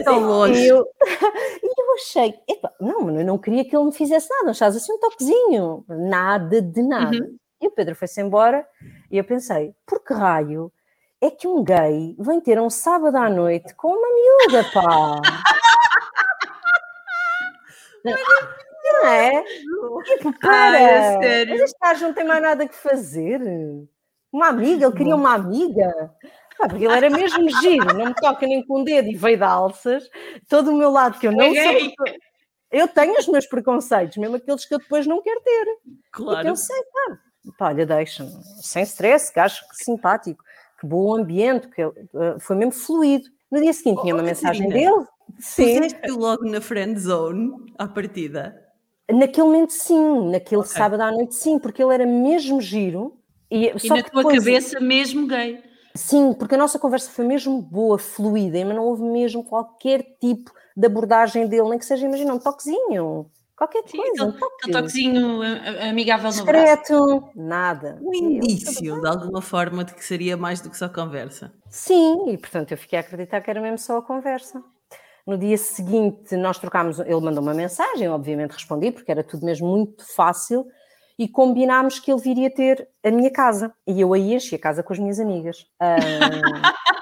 Tão 0.03 0.19
longe. 0.21 0.61
E 0.61 0.67
eu, 0.67 0.83
e 1.63 1.81
eu 1.81 1.93
achei, 1.95 2.33
epa, 2.49 2.73
não, 2.81 3.19
eu 3.19 3.25
não 3.25 3.37
queria 3.37 3.63
que 3.63 3.75
ele 3.75 3.85
me 3.85 3.91
fizesse 3.91 4.27
nada, 4.29 4.51
achas 4.51 4.75
assim 4.75 4.91
um 4.93 4.99
toquezinho, 4.99 5.85
nada 5.87 6.61
de 6.61 6.81
nada. 6.81 7.15
Uhum. 7.15 7.37
E 7.61 7.67
o 7.67 7.71
Pedro 7.71 7.95
foi-se 7.95 8.19
embora 8.21 8.67
e 9.11 9.17
eu 9.19 9.23
pensei, 9.23 9.75
por 9.85 10.03
que 10.03 10.13
raio 10.13 10.71
é 11.21 11.29
que 11.29 11.47
um 11.47 11.63
gay 11.63 12.15
vem 12.19 12.41
ter 12.41 12.59
um 12.59 12.71
sábado 12.71 13.15
à 13.17 13.29
noite 13.29 13.73
com 13.75 13.89
uma 13.89 14.07
miúda, 14.07 14.63
pá? 14.73 15.21
Não 19.05 19.11
é? 19.11 19.43
Tipo, 20.03 20.39
para! 20.39 20.77
Ai, 20.77 20.83
é 20.83 21.21
sério? 21.21 21.51
Mas 21.53 21.61
este 21.61 21.79
gajo 21.79 22.07
não 22.07 22.13
tem 22.13 22.23
mais 22.25 22.41
nada 22.41 22.67
que 22.67 22.75
fazer. 22.75 23.41
Uma 24.31 24.47
amiga, 24.47 24.85
ele 24.85 24.95
queria 24.95 25.15
uma 25.15 25.33
amiga. 25.33 26.13
Ah, 26.59 26.69
porque 26.69 26.85
ele 26.85 26.93
era 26.93 27.09
mesmo 27.09 27.49
giro, 27.61 27.85
não 27.97 28.05
me 28.05 28.15
toca 28.15 28.47
nem 28.47 28.65
com 28.65 28.81
o 28.81 28.83
dedo 28.83 29.09
e 29.09 29.15
veio 29.15 29.37
de 29.37 29.43
alças. 29.43 30.09
Todo 30.47 30.71
o 30.71 30.77
meu 30.77 30.89
lado 30.89 31.19
que 31.19 31.27
eu 31.27 31.31
não 31.31 31.51
sei. 31.53 31.93
Eu 32.71 32.87
tenho 32.87 33.17
os 33.17 33.27
meus 33.27 33.45
preconceitos, 33.45 34.17
mesmo 34.17 34.35
aqueles 34.35 34.65
que 34.65 34.73
eu 34.73 34.79
depois 34.79 35.05
não 35.05 35.21
quero 35.21 35.41
ter. 35.41 35.65
Claro. 36.11 36.47
E 36.47 36.49
eu 36.49 36.55
sei, 36.55 36.81
pá, 36.83 37.17
pá 37.57 37.67
olha, 37.67 37.85
deixa-me. 37.85 38.31
Sem 38.61 38.83
stress, 38.83 39.31
gajo 39.33 39.61
que 39.69 39.83
simpático, 39.83 40.43
que 40.79 40.87
bom 40.87 41.15
ambiente, 41.15 41.69
que 41.69 41.85
uh, 41.85 41.93
foi 42.39 42.55
mesmo 42.55 42.73
fluido. 42.73 43.25
No 43.51 43.61
dia 43.61 43.71
seguinte 43.71 43.99
oh, 43.99 44.01
tinha 44.01 44.15
uma 44.15 44.23
mensagem 44.23 44.67
dele. 44.67 45.05
Sim. 45.39 45.75
Puseste 45.75 46.11
logo 46.11 46.43
na 46.45 46.59
friend 46.59 46.99
zone 46.99 47.51
à 47.77 47.87
partida? 47.87 48.64
Naquele 49.11 49.47
momento, 49.47 49.71
sim. 49.71 50.29
Naquele 50.29 50.61
okay. 50.61 50.71
sábado 50.71 51.01
à 51.01 51.11
noite, 51.11 51.35
sim, 51.35 51.59
porque 51.59 51.83
ele 51.83 51.93
era 51.93 52.05
mesmo 52.05 52.59
giro. 52.61 53.17
E, 53.49 53.67
e 53.67 53.89
na 53.89 54.03
tua 54.03 54.23
depois... 54.23 54.39
cabeça, 54.39 54.79
mesmo 54.79 55.27
gay. 55.27 55.63
Sim, 55.95 56.33
porque 56.33 56.55
a 56.55 56.57
nossa 56.57 56.77
conversa 56.77 57.09
foi 57.09 57.25
mesmo 57.25 57.61
boa, 57.61 57.97
fluida, 57.97 58.63
mas 58.65 58.75
não 58.75 58.83
houve 58.83 59.03
mesmo 59.03 59.45
qualquer 59.45 60.03
tipo 60.19 60.51
de 60.75 60.87
abordagem 60.87 61.47
dele, 61.47 61.69
nem 61.69 61.79
que 61.79 61.85
seja, 61.85 62.05
imagina, 62.05 62.33
um 62.33 62.39
toquezinho, 62.39 63.31
qualquer 63.55 63.83
Sim, 63.87 63.97
coisa. 63.97 64.25
Um, 64.25 64.31
toque. 64.33 64.67
um 64.67 64.71
toquezinho 64.71 65.41
amigável 65.89 66.29
Discreto, 66.29 66.93
no 66.93 67.19
braço. 67.21 67.31
nada. 67.33 67.97
Um 68.01 68.13
indício, 68.13 68.99
de 68.99 69.07
alguma 69.07 69.41
forma, 69.41 69.85
de 69.85 69.93
que 69.93 70.03
seria 70.03 70.35
mais 70.35 70.59
do 70.59 70.69
que 70.69 70.77
só 70.77 70.89
conversa. 70.89 71.53
Sim, 71.69 72.29
e 72.29 72.37
portanto 72.37 72.71
eu 72.71 72.77
fiquei 72.77 72.99
a 72.99 73.01
acreditar 73.01 73.39
que 73.39 73.49
era 73.49 73.61
mesmo 73.61 73.77
só 73.77 73.97
a 73.97 74.01
conversa. 74.01 74.61
No 75.25 75.37
dia 75.37 75.57
seguinte, 75.57 76.35
nós 76.37 76.59
trocámos, 76.59 76.99
ele 76.99 77.19
mandou 77.19 77.41
uma 77.41 77.53
mensagem, 77.53 78.07
obviamente 78.07 78.51
respondi, 78.51 78.91
porque 78.91 79.11
era 79.11 79.23
tudo 79.23 79.45
mesmo 79.45 79.67
muito 79.67 80.05
fácil, 80.13 80.67
e 81.17 81.27
combinámos 81.27 81.99
que 81.99 82.11
ele 82.11 82.21
viria 82.21 82.53
ter 82.53 82.87
a 83.03 83.09
minha 83.09 83.31
casa. 83.31 83.73
E 83.87 83.99
eu 83.99 84.13
aí 84.13 84.35
enchi 84.35 84.55
a 84.55 84.59
casa 84.59 84.83
com 84.83 84.93
as 84.93 84.99
minhas 84.99 85.19
amigas. 85.19 85.65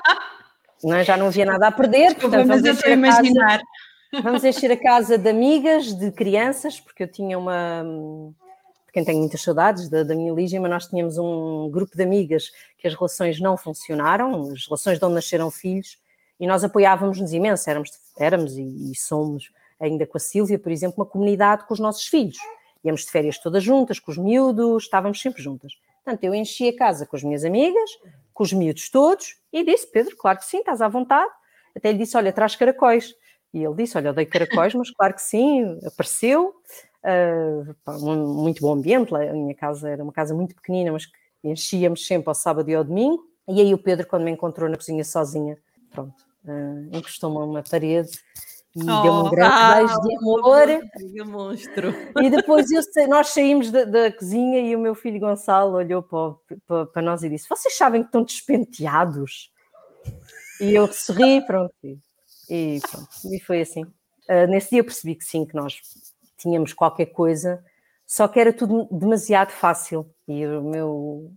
não 0.84 0.96
é? 0.96 1.04
Já 1.04 1.18
não 1.18 1.28
havia 1.28 1.46
nada 1.46 1.68
a 1.68 1.72
perder, 1.72 2.16
portanto, 2.16 2.48
vamos 2.48 2.66
encher, 2.66 2.88
a 2.88 2.92
imaginar. 2.92 3.60
Casa, 3.60 4.24
vamos 4.24 4.44
encher 4.44 4.72
a 4.72 4.78
casa 4.78 5.18
de 5.18 5.30
amigas, 5.30 5.94
de 5.94 6.12
crianças, 6.12 6.80
porque 6.80 7.04
eu 7.04 7.12
tinha 7.12 7.38
uma. 7.38 7.84
Quem 8.92 9.04
tem 9.04 9.18
muitas 9.18 9.42
saudades 9.42 9.90
da, 9.90 10.04
da 10.04 10.14
minha 10.14 10.32
Lígia, 10.32 10.62
mas 10.62 10.70
nós 10.70 10.88
tínhamos 10.88 11.18
um 11.18 11.68
grupo 11.72 11.98
de 11.98 12.04
amigas 12.04 12.52
que 12.78 12.88
as 12.88 12.94
relações 12.94 13.40
não 13.40 13.58
funcionaram, 13.58 14.52
as 14.52 14.68
relações 14.68 15.00
de 15.00 15.06
onde 15.06 15.16
nasceram 15.16 15.50
filhos, 15.50 15.98
e 16.44 16.48
nós 16.48 16.62
apoiávamos-nos 16.62 17.32
imenso, 17.32 17.70
éramos, 17.70 17.90
éramos 18.20 18.58
e, 18.58 18.92
e 18.92 18.96
somos 18.98 19.50
ainda 19.80 20.06
com 20.06 20.18
a 20.18 20.20
Sílvia, 20.20 20.60
por 20.60 20.74
exemplo, 20.74 20.96
uma 20.98 21.06
comunidade 21.06 21.66
com 21.66 21.74
os 21.74 21.80
nossos 21.80 22.06
filhos. 22.06 22.36
Íamos 22.84 23.06
de 23.06 23.12
férias 23.12 23.38
todas 23.38 23.64
juntas, 23.64 23.98
com 23.98 24.12
os 24.12 24.18
miúdos, 24.18 24.84
estávamos 24.84 25.22
sempre 25.22 25.42
juntas. 25.42 25.72
Portanto, 26.04 26.22
eu 26.26 26.36
enchi 26.36 26.68
a 26.68 26.76
casa 26.76 27.06
com 27.06 27.16
as 27.16 27.24
minhas 27.24 27.46
amigas, 27.46 27.90
com 28.34 28.44
os 28.44 28.52
miúdos 28.52 28.90
todos, 28.90 29.38
e 29.54 29.64
disse, 29.64 29.90
Pedro, 29.90 30.18
claro 30.18 30.38
que 30.38 30.44
sim, 30.44 30.58
estás 30.58 30.82
à 30.82 30.90
vontade. 30.90 31.32
Até 31.74 31.94
lhe 31.94 31.98
disse, 31.98 32.18
olha, 32.18 32.34
traz 32.34 32.58
caracóis. 32.58 33.16
E 33.54 33.64
ele 33.64 33.76
disse, 33.76 33.98
olha, 33.98 34.10
eu 34.10 34.14
dei 34.14 34.26
caracóis, 34.26 34.76
mas 34.76 34.92
claro 34.92 35.14
que 35.14 35.22
sim, 35.22 35.80
apareceu. 35.86 36.54
Uh, 37.06 38.04
muito 38.34 38.60
bom 38.60 38.74
ambiente, 38.74 39.16
a 39.16 39.32
minha 39.32 39.56
casa 39.56 39.90
era 39.90 40.04
uma 40.04 40.12
casa 40.12 40.36
muito 40.36 40.54
pequenina, 40.56 40.92
mas 40.92 41.06
que 41.06 41.14
enchíamos 41.42 42.06
sempre 42.06 42.28
ao 42.28 42.36
sábado 42.36 42.70
e 42.70 42.76
ao 42.76 42.84
domingo. 42.84 43.24
E 43.48 43.62
aí 43.62 43.74
o 43.74 43.78
Pedro, 43.78 44.06
quando 44.08 44.24
me 44.24 44.32
encontrou 44.32 44.70
na 44.70 44.76
cozinha 44.76 45.06
sozinha, 45.06 45.58
pronto, 45.90 46.33
uh, 46.46 46.98
encostou-me 46.98 47.38
a 47.38 47.46
uma 47.46 47.64
parede 47.64 48.12
e 48.76 48.82
oh, 48.82 49.02
deu-me 49.04 49.28
um 49.28 49.30
grande 49.30 49.54
ah, 49.54 49.76
beijo 49.76 50.02
de 50.02 51.22
amor. 51.22 51.28
monstro. 51.28 51.94
E 52.20 52.30
depois 52.30 52.72
eu, 52.72 52.82
nós 53.08 53.28
saímos 53.30 53.70
da, 53.70 53.84
da, 53.84 54.12
cozinha 54.12 54.60
e 54.62 54.76
o 54.76 54.80
meu 54.80 54.96
filho 54.96 55.20
Gonçalo 55.20 55.76
olhou 55.76 56.02
para, 56.02 56.34
para, 56.68 56.86
para, 56.88 57.02
nós 57.04 57.22
e 57.22 57.30
disse: 57.30 57.48
Vocês 57.48 57.78
sabem 57.78 58.02
que 58.02 58.08
estão 58.08 58.24
despenteados? 58.24 59.52
E 60.60 60.74
eu 60.74 60.92
sorri, 60.92 61.46
pronto. 61.46 61.74
E, 62.50 62.80
pronto, 62.82 63.10
e 63.32 63.40
foi 63.42 63.62
assim. 63.62 63.84
Uh, 63.84 64.48
nesse 64.50 64.72
dia 64.72 64.80
eu 64.80 64.86
percebi 64.86 65.16
que 65.16 65.24
sim, 65.24 65.46
que 65.46 65.56
nós 65.56 65.80
tínhamos 66.38 66.74
qualquer 66.74 67.08
coisa, 67.08 67.64
só 68.08 68.28
que 68.28 68.40
era 68.40 68.52
tudo 68.52 68.88
demasiado 68.92 69.52
fácil. 69.52 70.10
E 70.28 70.48
o 70.48 70.64
meu. 70.64 71.32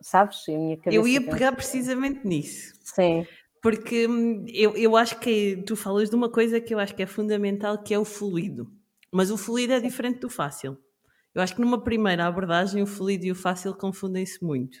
Sabes? 0.00 0.48
A 0.48 0.52
minha 0.52 0.76
cabeça. 0.78 0.96
Eu 0.96 1.06
ia 1.06 1.20
pegar 1.20 1.52
precisamente 1.52 2.26
nisso. 2.26 2.72
Sim. 2.82 3.26
Porque 3.62 4.08
hum, 4.08 4.44
eu, 4.48 4.76
eu 4.76 4.96
acho 4.96 5.18
que 5.20 5.62
tu 5.64 5.76
falas 5.76 6.10
de 6.10 6.16
uma 6.16 6.28
coisa 6.28 6.60
que 6.60 6.74
eu 6.74 6.80
acho 6.80 6.94
que 6.94 7.02
é 7.02 7.06
fundamental, 7.06 7.78
que 7.78 7.94
é 7.94 7.98
o 7.98 8.04
fluido. 8.04 8.68
Mas 9.10 9.30
o 9.30 9.38
fluido 9.38 9.72
é 9.72 9.80
diferente 9.80 10.18
do 10.18 10.28
fácil. 10.28 10.76
Eu 11.32 11.40
acho 11.40 11.54
que 11.54 11.60
numa 11.60 11.82
primeira 11.82 12.26
abordagem 12.26 12.82
o 12.82 12.86
fluido 12.86 13.24
e 13.24 13.30
o 13.30 13.36
fácil 13.36 13.72
confundem-se 13.74 14.44
muito. 14.44 14.78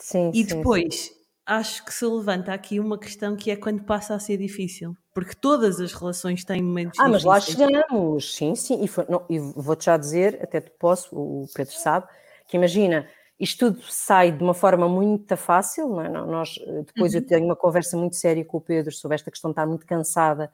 Sim, 0.00 0.32
e 0.34 0.42
sim, 0.42 0.56
depois 0.56 0.94
sim. 0.94 1.14
acho 1.46 1.84
que 1.84 1.94
se 1.94 2.04
levanta 2.04 2.52
aqui 2.52 2.80
uma 2.80 2.98
questão 2.98 3.36
que 3.36 3.50
é 3.50 3.56
quando 3.56 3.84
passa 3.84 4.14
a 4.14 4.18
ser 4.18 4.36
difícil. 4.36 4.96
Porque 5.14 5.34
todas 5.34 5.80
as 5.80 5.92
relações 5.92 6.44
têm 6.44 6.60
momentos 6.60 6.98
ah, 6.98 7.08
difíceis. 7.08 7.26
Ah, 7.26 7.30
mas 7.30 7.58
lá 7.58 7.74
chegamos, 7.80 8.34
sim, 8.34 8.54
sim. 8.56 8.84
E, 8.84 9.34
e 9.34 9.38
vou-te 9.38 9.86
já 9.86 9.96
dizer, 9.96 10.40
até 10.42 10.60
te 10.60 10.70
posso, 10.72 11.14
o 11.14 11.46
Pedro 11.54 11.74
sabe, 11.74 12.06
que 12.48 12.56
imagina, 12.56 13.08
isto 13.38 13.72
tudo 13.72 13.82
sai 13.88 14.32
de 14.32 14.42
uma 14.42 14.54
forma 14.54 14.88
muito 14.88 15.36
fácil, 15.36 15.88
não 15.88 16.00
é? 16.02 16.08
Nós, 16.08 16.58
eh, 16.60 16.82
depois 16.86 17.14
uhum. 17.14 17.20
eu 17.20 17.26
tenho 17.26 17.44
uma 17.44 17.54
conversa 17.54 17.96
muito 17.96 18.16
séria 18.16 18.44
com 18.44 18.56
o 18.56 18.60
Pedro 18.60 18.92
sobre 18.92 19.14
esta 19.14 19.30
questão 19.30 19.50
de 19.50 19.52
estar 19.52 19.66
muito 19.66 19.86
cansada 19.86 20.50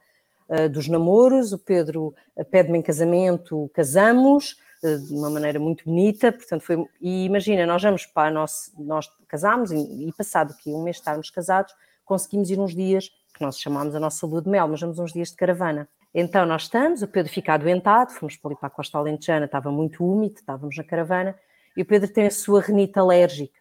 uh, 0.49 0.69
dos 0.69 0.87
namoros. 0.87 1.53
O 1.53 1.59
Pedro 1.59 2.15
eh, 2.37 2.45
pede-me 2.45 2.79
em 2.79 2.83
casamento, 2.83 3.71
casamos 3.73 4.57
uh, 4.83 4.99
de 4.99 5.15
uma 5.15 5.31
maneira 5.31 5.59
muito 5.59 5.87
bonita, 5.87 6.31
portanto 6.31 6.61
foi. 6.61 6.85
E 7.01 7.25
imagina, 7.25 7.65
nós 7.65 7.83
vamos 7.83 8.05
para 8.05 8.31
nós, 8.31 8.71
nós 8.79 9.09
casámos 9.29 9.73
e, 9.73 10.09
e 10.09 10.13
passado 10.13 10.53
aqui 10.53 10.71
um 10.71 10.83
mês 10.83 10.97
de 10.97 11.01
estarmos 11.01 11.31
casados, 11.31 11.75
conseguimos 12.05 12.51
ir 12.51 12.61
uns 12.61 12.75
dias 12.75 13.09
que 13.35 13.43
nós 13.43 13.59
chamámos 13.59 13.95
a 13.95 14.01
nossa 14.01 14.27
lua 14.27 14.43
de 14.43 14.51
mel, 14.51 14.69
mas 14.69 14.81
vamos 14.81 14.99
uns 14.99 15.13
dias 15.13 15.31
de 15.31 15.37
caravana. 15.37 15.89
Então 16.15 16.45
nós 16.45 16.65
estamos, 16.65 17.01
o 17.01 17.09
Pedro 17.09 17.33
fica 17.33 17.55
adoentado, 17.55 18.13
fomos 18.13 18.37
para 18.37 18.51
ali 18.51 18.57
para 18.57 18.67
a 18.67 18.71
Costa 18.71 18.99
Alentejana, 18.99 19.47
estava 19.47 19.73
muito 19.73 20.05
úmido, 20.05 20.35
estávamos 20.37 20.77
na 20.77 20.85
caravana 20.85 21.35
e 21.77 21.83
o 21.83 21.87
Pedro 21.87 22.09
tem 22.09 22.27
a 22.27 22.31
sua 22.31 22.61
renita 22.61 23.01
alérgica, 23.01 23.61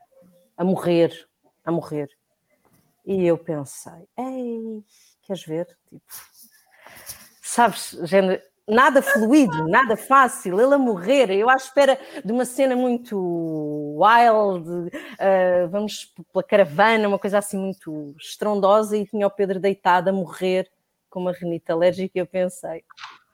a 0.56 0.63
morrer, 0.63 1.28
a 1.63 1.71
morrer. 1.71 2.10
E 3.06 3.26
eu 3.26 3.38
pensei, 3.38 4.08
ei, 4.17 4.84
queres 5.21 5.43
ver? 5.43 5.67
Tipo, 5.89 6.04
sabes, 7.41 7.97
género, 8.04 8.41
nada 8.67 9.02
fluido, 9.02 9.67
nada 9.67 9.97
fácil, 9.97 10.60
ele 10.62 10.73
a 10.73 10.78
morrer, 10.78 11.30
eu 11.32 11.49
à 11.49 11.56
espera 11.56 11.99
de 12.23 12.32
uma 12.32 12.45
cena 12.45 12.76
muito 12.76 13.17
wild, 13.97 14.69
uh, 14.69 15.67
vamos 15.69 16.13
pela 16.32 16.43
caravana, 16.43 17.08
uma 17.08 17.19
coisa 17.19 17.39
assim 17.39 17.58
muito 17.58 18.15
estrondosa, 18.17 18.95
e 18.95 19.06
tinha 19.06 19.28
o 19.28 19.32
Pedro 19.32 19.60
deitado 19.60 20.10
a 20.10 20.13
morrer 20.13 20.71
com 21.10 21.19
uma 21.19 21.34
renita 21.34 21.73
alérgica, 21.73 22.12
e 22.15 22.21
eu 22.21 22.26
pensei, 22.26 22.84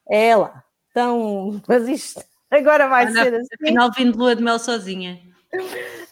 é 0.10 0.28
ela, 0.30 0.63
tão. 0.94 1.62
Mas 1.68 1.88
isto 1.88 2.24
agora 2.51 2.88
vai 2.88 3.12
ser 3.12 3.33
assim. 3.33 3.47
Afinal, 3.63 3.91
vim 3.95 4.12
de 4.12 4.17
lua 4.17 4.35
de 4.35 4.43
mel 4.43 4.59
sozinha. 4.59 5.19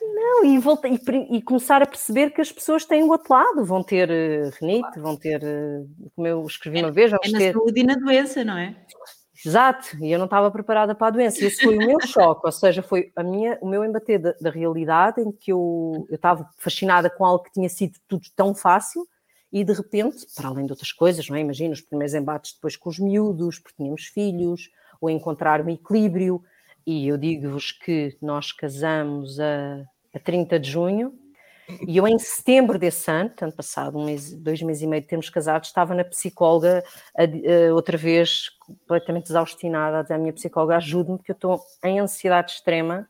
Não, 0.01 0.45
e, 0.45 0.57
volta, 0.57 0.87
e, 0.87 0.99
e 1.31 1.41
começar 1.41 1.81
a 1.81 1.85
perceber 1.85 2.31
que 2.31 2.41
as 2.41 2.51
pessoas 2.51 2.85
têm 2.85 3.03
o 3.03 3.09
outro 3.09 3.33
lado, 3.33 3.63
vão 3.63 3.83
ter 3.83 4.09
eh, 4.09 4.49
renite, 4.59 4.99
vão 4.99 5.15
ter, 5.15 5.43
eh, 5.43 5.83
como 6.15 6.27
eu 6.27 6.43
escrevi 6.45 6.79
uma 6.79 6.91
vez, 6.91 7.11
É 7.13 7.17
vamos 7.17 7.31
na 7.31 7.37
ter. 7.37 7.53
saúde 7.53 7.79
e 7.79 7.83
na 7.83 7.93
doença, 7.95 8.43
não 8.43 8.57
é? 8.57 8.75
Exato, 9.45 9.95
e 10.03 10.11
eu 10.11 10.17
não 10.17 10.25
estava 10.25 10.49
preparada 10.49 10.95
para 10.95 11.07
a 11.07 11.11
doença. 11.11 11.45
Esse 11.45 11.63
foi 11.63 11.75
o 11.75 11.77
meu 11.77 11.99
choque, 12.01 12.41
ou 12.43 12.51
seja, 12.51 12.81
foi 12.81 13.11
a 13.15 13.21
minha, 13.21 13.57
o 13.61 13.67
meu 13.67 13.85
embater 13.85 14.19
da, 14.19 14.33
da 14.41 14.49
realidade 14.49 15.21
em 15.21 15.31
que 15.31 15.51
eu, 15.51 16.07
eu 16.09 16.15
estava 16.15 16.49
fascinada 16.57 17.09
com 17.09 17.23
algo 17.23 17.43
que 17.43 17.51
tinha 17.51 17.69
sido 17.69 17.93
tudo 18.07 18.23
tão 18.35 18.55
fácil 18.55 19.07
e 19.53 19.63
de 19.63 19.73
repente, 19.73 20.25
para 20.35 20.49
além 20.49 20.65
de 20.65 20.71
outras 20.71 20.91
coisas, 20.91 21.29
não 21.29 21.37
é? 21.37 21.41
Imagina 21.41 21.73
os 21.73 21.81
primeiros 21.81 22.15
embates 22.15 22.53
depois 22.53 22.75
com 22.75 22.89
os 22.89 22.99
miúdos, 22.99 23.59
porque 23.59 23.77
tínhamos 23.77 24.05
filhos, 24.05 24.69
ou 24.99 25.09
encontrar 25.09 25.61
um 25.61 25.69
equilíbrio. 25.69 26.43
E 26.85 27.07
eu 27.07 27.17
digo-vos 27.17 27.71
que 27.71 28.17
nós 28.21 28.51
casamos 28.51 29.39
a, 29.39 29.83
a 30.13 30.19
30 30.19 30.59
de 30.59 30.71
junho 30.71 31.13
e 31.85 31.97
eu, 31.97 32.07
em 32.07 32.17
setembro 32.17 32.79
desse 32.79 33.11
ano, 33.11 33.31
ano 33.41 33.51
passado, 33.51 33.97
um 33.97 34.05
mês, 34.05 34.31
dois 34.33 34.61
meses 34.61 34.83
e 34.83 34.87
meio 34.87 35.01
de 35.01 35.07
termos 35.07 35.29
casado, 35.29 35.65
estava 35.65 35.93
na 35.93 36.03
psicóloga 36.03 36.83
a 37.15 37.23
a 37.23 37.73
outra 37.73 37.97
vez, 37.97 38.49
completamente 38.59 39.29
exaustinada, 39.29 39.99
a 39.99 40.01
dizer 40.01 40.13
à 40.13 40.17
minha 40.17 40.31
psicóloga: 40.31 40.77
ajude-me, 40.77 41.17
porque 41.17 41.31
eu 41.31 41.35
estou 41.35 41.59
em 41.83 41.99
ansiedade 41.99 42.53
extrema. 42.53 43.09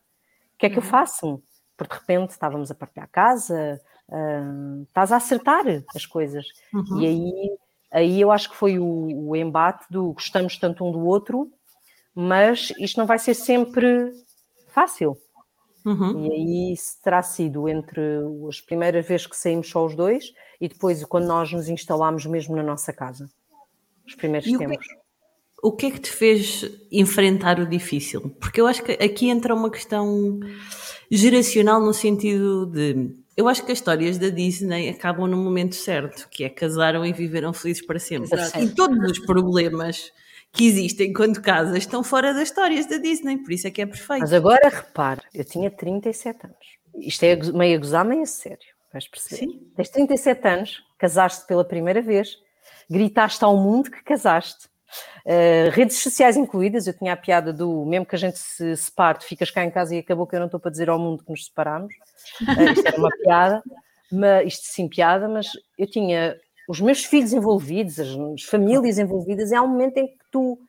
O 0.56 0.58
que 0.58 0.65
é 0.65 0.69
que 0.71 0.78
eu 0.80 0.82
faço? 0.82 1.41
Porque 1.78 1.93
de 1.93 2.00
repente 2.00 2.32
estávamos 2.32 2.71
a 2.71 2.76
partilhar 2.76 3.06
a 3.06 3.12
casa, 3.12 3.80
ah, 4.12 4.82
estás 4.88 5.12
a 5.12 5.17
acertar 5.17 5.63
as 5.95 6.06
coisas. 6.08 6.47
Uhum. 6.73 7.00
E 7.00 7.06
aí, 7.06 7.58
aí 7.91 8.21
eu 8.21 8.32
acho 8.32 8.50
que 8.50 8.56
foi 8.56 8.80
o, 8.80 9.30
o 9.30 9.36
embate 9.36 9.86
do 9.88 10.13
gostamos 10.13 10.58
tanto 10.58 10.84
um 10.84 10.91
do 10.91 11.06
outro, 11.06 11.52
mas 12.19 12.73
isto 12.80 12.97
não 12.97 13.06
vai 13.06 13.19
ser 13.19 13.36
sempre 13.36 14.12
fácil. 14.69 15.15
Uhum. 15.86 16.25
E 16.25 16.32
aí 16.32 16.75
terá 17.03 17.21
sido 17.21 17.69
entre 17.69 18.01
as 18.49 18.60
primeiras 18.60 19.08
vezes 19.08 19.27
que 19.27 19.38
saímos 19.38 19.69
só 19.69 19.86
os 19.86 19.95
dois 19.95 20.34
e 20.60 20.67
depois 20.67 21.06
quando 21.06 21.27
nós 21.27 21.51
nos 21.53 21.69
instalámos 21.69 22.25
mesmo 22.25 22.56
na 22.56 22.63
nossa 22.63 22.91
casa. 22.91 23.30
Os 24.03 24.15
primeiros 24.15 24.49
E 24.49 24.56
o 24.56 24.58
que 24.58 24.65
é 24.65 24.67
tempos. 24.67 24.88
O 25.62 25.71
que 25.71 25.86
é 25.86 25.91
que 25.91 25.99
te 25.99 26.12
fez 26.12 26.65
enfrentar 26.91 27.60
o 27.60 27.67
difícil? 27.67 28.36
Porque 28.41 28.60
eu 28.60 28.65
acho 28.65 28.82
que 28.84 28.93
aqui 28.93 29.30
entra 29.30 29.53
uma 29.53 29.69
questão 29.69 30.39
geracional 31.12 31.80
no 31.80 31.93
sentido 31.93 32.65
de. 32.65 33.15
Eu 33.36 33.47
acho 33.47 33.63
que 33.63 33.71
as 33.71 33.77
histórias 33.77 34.17
da 34.17 34.30
Disney 34.30 34.89
acabam 34.89 35.27
no 35.27 35.38
momento 35.38 35.75
certo, 35.75 36.27
que 36.30 36.43
é 36.43 36.49
casaram 36.49 37.06
e 37.06 37.13
viveram 37.13 37.53
felizes 37.53 37.86
para 37.86 37.99
sempre. 37.99 38.34
Exato. 38.34 38.60
E 38.60 38.69
todos 38.73 39.12
os 39.12 39.19
problemas 39.19 40.12
que 40.53 40.65
existem 40.65 41.13
quando 41.13 41.41
casas 41.41 41.77
estão 41.77 42.03
fora 42.03 42.33
das 42.33 42.43
histórias 42.43 42.86
da 42.86 42.97
Disney, 42.97 43.38
por 43.38 43.51
isso 43.51 43.67
é 43.67 43.71
que 43.71 43.81
é 43.81 43.86
perfeito. 43.86 44.21
Mas 44.21 44.33
agora 44.33 44.69
repare, 44.69 45.21
eu 45.33 45.45
tinha 45.45 45.69
37 45.69 46.45
anos. 46.45 46.57
Isto 46.95 47.23
é 47.23 47.36
meio 47.53 47.77
a 47.77 47.79
gozar, 47.79 48.05
meio 48.05 48.23
a 48.23 48.25
sério. 48.25 48.65
Vais 48.91 49.07
perceber. 49.07 49.38
Sim. 49.38 49.71
Tens 49.75 49.89
37 49.89 50.47
anos, 50.47 50.83
casaste 50.97 51.45
pela 51.45 51.63
primeira 51.63 52.01
vez, 52.01 52.38
gritaste 52.89 53.43
ao 53.43 53.55
mundo 53.57 53.91
que 53.91 54.03
casaste. 54.03 54.67
Uh, 55.25 55.69
redes 55.71 56.01
sociais 56.01 56.38
incluídas, 56.38 56.88
eu 56.88 56.97
tinha 56.97 57.12
a 57.12 57.17
piada 57.17 57.51
do 57.51 57.86
mesmo 57.86 58.05
que 58.05 58.15
a 58.15 58.19
gente 58.19 58.39
se 58.39 58.75
separe, 58.77 59.19
tu 59.19 59.25
ficas 59.25 59.51
cá 59.51 59.63
em 59.63 59.69
casa 59.69 59.93
e 59.93 59.99
acabou 59.99 60.25
que 60.25 60.33
eu 60.36 60.39
não 60.39 60.47
estou 60.47 60.60
para 60.60 60.71
dizer 60.71 60.89
ao 60.89 60.97
mundo 60.97 61.23
que 61.23 61.29
nos 61.29 61.45
separámos. 61.45 61.93
Uh, 62.41 62.71
isto 62.71 62.88
era 62.88 62.97
uma 62.97 63.10
piada, 63.10 63.63
mas, 64.10 64.47
isto 64.47 64.65
sim 64.67 64.88
piada, 64.88 65.27
mas 65.27 65.47
eu 65.77 65.86
tinha 65.86 66.38
os 66.67 66.82
meus 66.82 67.03
filhos 67.06 67.34
envolvidos, 67.34 67.99
as, 67.99 68.10
as 68.10 68.43
famílias 68.43 68.97
envolvidas, 68.97 69.51
há 69.51 69.62
um 69.62 69.69
momento 69.69 69.97
em 69.97 70.08
que 70.08 70.25
tu 70.32 70.60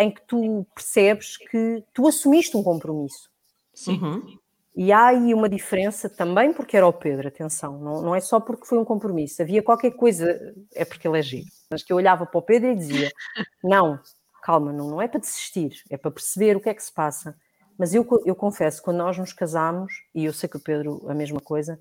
em 0.00 0.12
que 0.12 0.22
tu 0.22 0.64
percebes 0.74 1.36
que 1.36 1.82
tu 1.92 2.06
assumiste 2.06 2.56
um 2.56 2.62
compromisso. 2.62 3.28
Sim. 3.74 3.98
Uhum. 4.00 4.38
E 4.76 4.92
há 4.92 5.08
aí 5.08 5.34
uma 5.34 5.48
diferença 5.48 6.08
também 6.08 6.52
porque 6.52 6.76
era 6.76 6.86
o 6.86 6.92
Pedro, 6.92 7.26
atenção, 7.26 7.80
não, 7.80 8.00
não 8.00 8.14
é 8.14 8.20
só 8.20 8.38
porque 8.38 8.64
foi 8.64 8.78
um 8.78 8.84
compromisso, 8.84 9.42
havia 9.42 9.60
qualquer 9.60 9.90
coisa, 9.90 10.54
é 10.72 10.84
porque 10.84 11.08
ele 11.08 11.18
é 11.18 11.22
giro, 11.22 11.48
mas 11.68 11.82
que 11.82 11.92
eu 11.92 11.96
olhava 11.96 12.24
para 12.24 12.38
o 12.38 12.42
Pedro 12.42 12.70
e 12.70 12.76
dizia: 12.76 13.10
Não, 13.64 13.98
calma, 14.40 14.72
não, 14.72 14.88
não 14.88 15.02
é 15.02 15.08
para 15.08 15.18
desistir, 15.18 15.82
é 15.90 15.96
para 15.96 16.12
perceber 16.12 16.56
o 16.56 16.60
que 16.60 16.68
é 16.68 16.74
que 16.74 16.82
se 16.82 16.94
passa. 16.94 17.36
Mas 17.76 17.92
eu, 17.92 18.06
eu 18.24 18.36
confesso, 18.36 18.82
quando 18.82 18.98
nós 18.98 19.18
nos 19.18 19.32
casámos, 19.32 19.92
e 20.14 20.24
eu 20.24 20.32
sei 20.32 20.48
que 20.48 20.56
o 20.56 20.60
Pedro 20.60 21.04
a 21.08 21.14
mesma 21.14 21.40
coisa, 21.40 21.78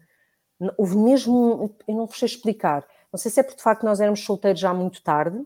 houve 0.75 0.97
mesmo, 0.97 1.75
eu 1.87 1.95
não 1.95 2.07
vos 2.07 2.17
sei 2.17 2.27
explicar, 2.27 2.83
não 3.17 3.21
sei 3.21 3.31
se 3.31 3.39
é 3.39 3.43
porque 3.43 3.57
de 3.57 3.63
facto 3.63 3.83
nós 3.83 3.99
éramos 3.99 4.23
solteiros 4.23 4.59
já 4.61 4.73
muito 4.73 5.01
tarde, 5.01 5.43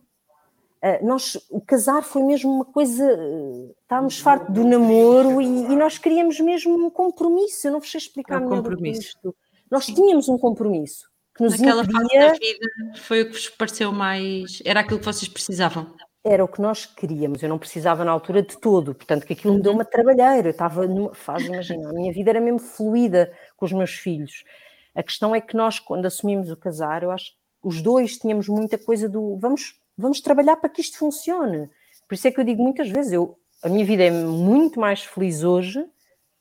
Uh, 0.83 1.05
nós, 1.05 1.37
o 1.51 1.61
casar 1.61 2.01
foi 2.01 2.23
mesmo 2.23 2.51
uma 2.51 2.65
coisa. 2.65 3.05
uh, 3.05 3.75
Estávamos 3.83 4.19
fartos 4.19 4.51
do 4.51 4.63
namoro 4.63 5.39
e, 5.39 5.45
e 5.45 5.75
nós 5.75 5.99
queríamos 5.99 6.39
mesmo 6.39 6.73
um 6.73 6.89
compromisso. 6.89 7.67
Eu 7.67 7.73
não 7.73 7.79
vos 7.79 7.91
sei 7.91 7.99
explicar 7.99 8.41
Um 8.41 8.45
melhor 8.49 8.63
compromisso. 8.63 9.01
isto. 9.01 9.35
Nós 9.69 9.85
tínhamos 9.85 10.27
um 10.27 10.39
compromisso 10.39 11.07
que 11.35 11.43
nos 11.43 11.59
Naquela 11.59 11.83
fase 11.85 11.93
da 11.93 12.03
impedia, 12.03 12.33
vida 12.33 12.67
foi 12.97 13.21
o 13.21 13.25
que 13.27 13.33
vos 13.33 13.49
pareceu 13.49 13.91
mais. 13.91 14.59
Era 14.65 14.79
aquilo 14.79 14.97
que 14.97 15.05
vocês 15.05 15.29
precisavam. 15.29 15.93
era 16.23 16.43
o 16.43 16.47
que 16.47 16.59
nós 16.59 16.87
queríamos. 16.87 17.43
Eu 17.43 17.49
não 17.49 17.59
precisava 17.59 18.03
na 18.03 18.11
altura 18.11 18.41
de 18.41 18.57
todo, 18.59 18.95
portanto, 18.95 19.25
que 19.25 19.33
aquilo 19.33 19.53
me 19.53 19.61
deu 19.61 19.73
uma 19.73 19.85
trabalheira. 19.85 20.47
Eu 20.47 20.51
estava 20.51 20.87
numa 20.87 21.13
fase, 21.13 21.45
imagina, 21.45 21.89
a 21.89 21.93
minha 21.93 22.11
vida 22.11 22.31
era 22.31 22.41
mesmo 22.41 22.57
fluida 22.59 23.31
com 23.55 23.65
os 23.65 23.71
meus 23.71 23.91
filhos. 23.91 24.43
A 24.95 25.03
questão 25.03 25.33
é 25.35 25.39
que 25.41 25.55
nós, 25.55 25.79
quando 25.79 26.07
assumimos 26.07 26.49
o 26.51 26.57
casar, 26.57 27.03
eu 27.03 27.11
acho 27.11 27.31
que 27.31 27.40
os 27.63 27.81
dois 27.81 28.17
tínhamos 28.17 28.47
muita 28.47 28.77
coisa 28.77 29.07
do 29.07 29.37
vamos, 29.37 29.79
vamos 29.97 30.21
trabalhar 30.21 30.55
para 30.57 30.69
que 30.69 30.81
isto 30.81 30.97
funcione. 30.97 31.69
Por 32.07 32.15
isso 32.15 32.27
é 32.27 32.31
que 32.31 32.39
eu 32.39 32.43
digo 32.43 32.61
muitas 32.61 32.89
vezes, 32.89 33.13
eu, 33.13 33.37
a 33.63 33.69
minha 33.69 33.85
vida 33.85 34.03
é 34.03 34.11
muito 34.11 34.79
mais 34.79 35.03
feliz 35.03 35.43
hoje 35.43 35.85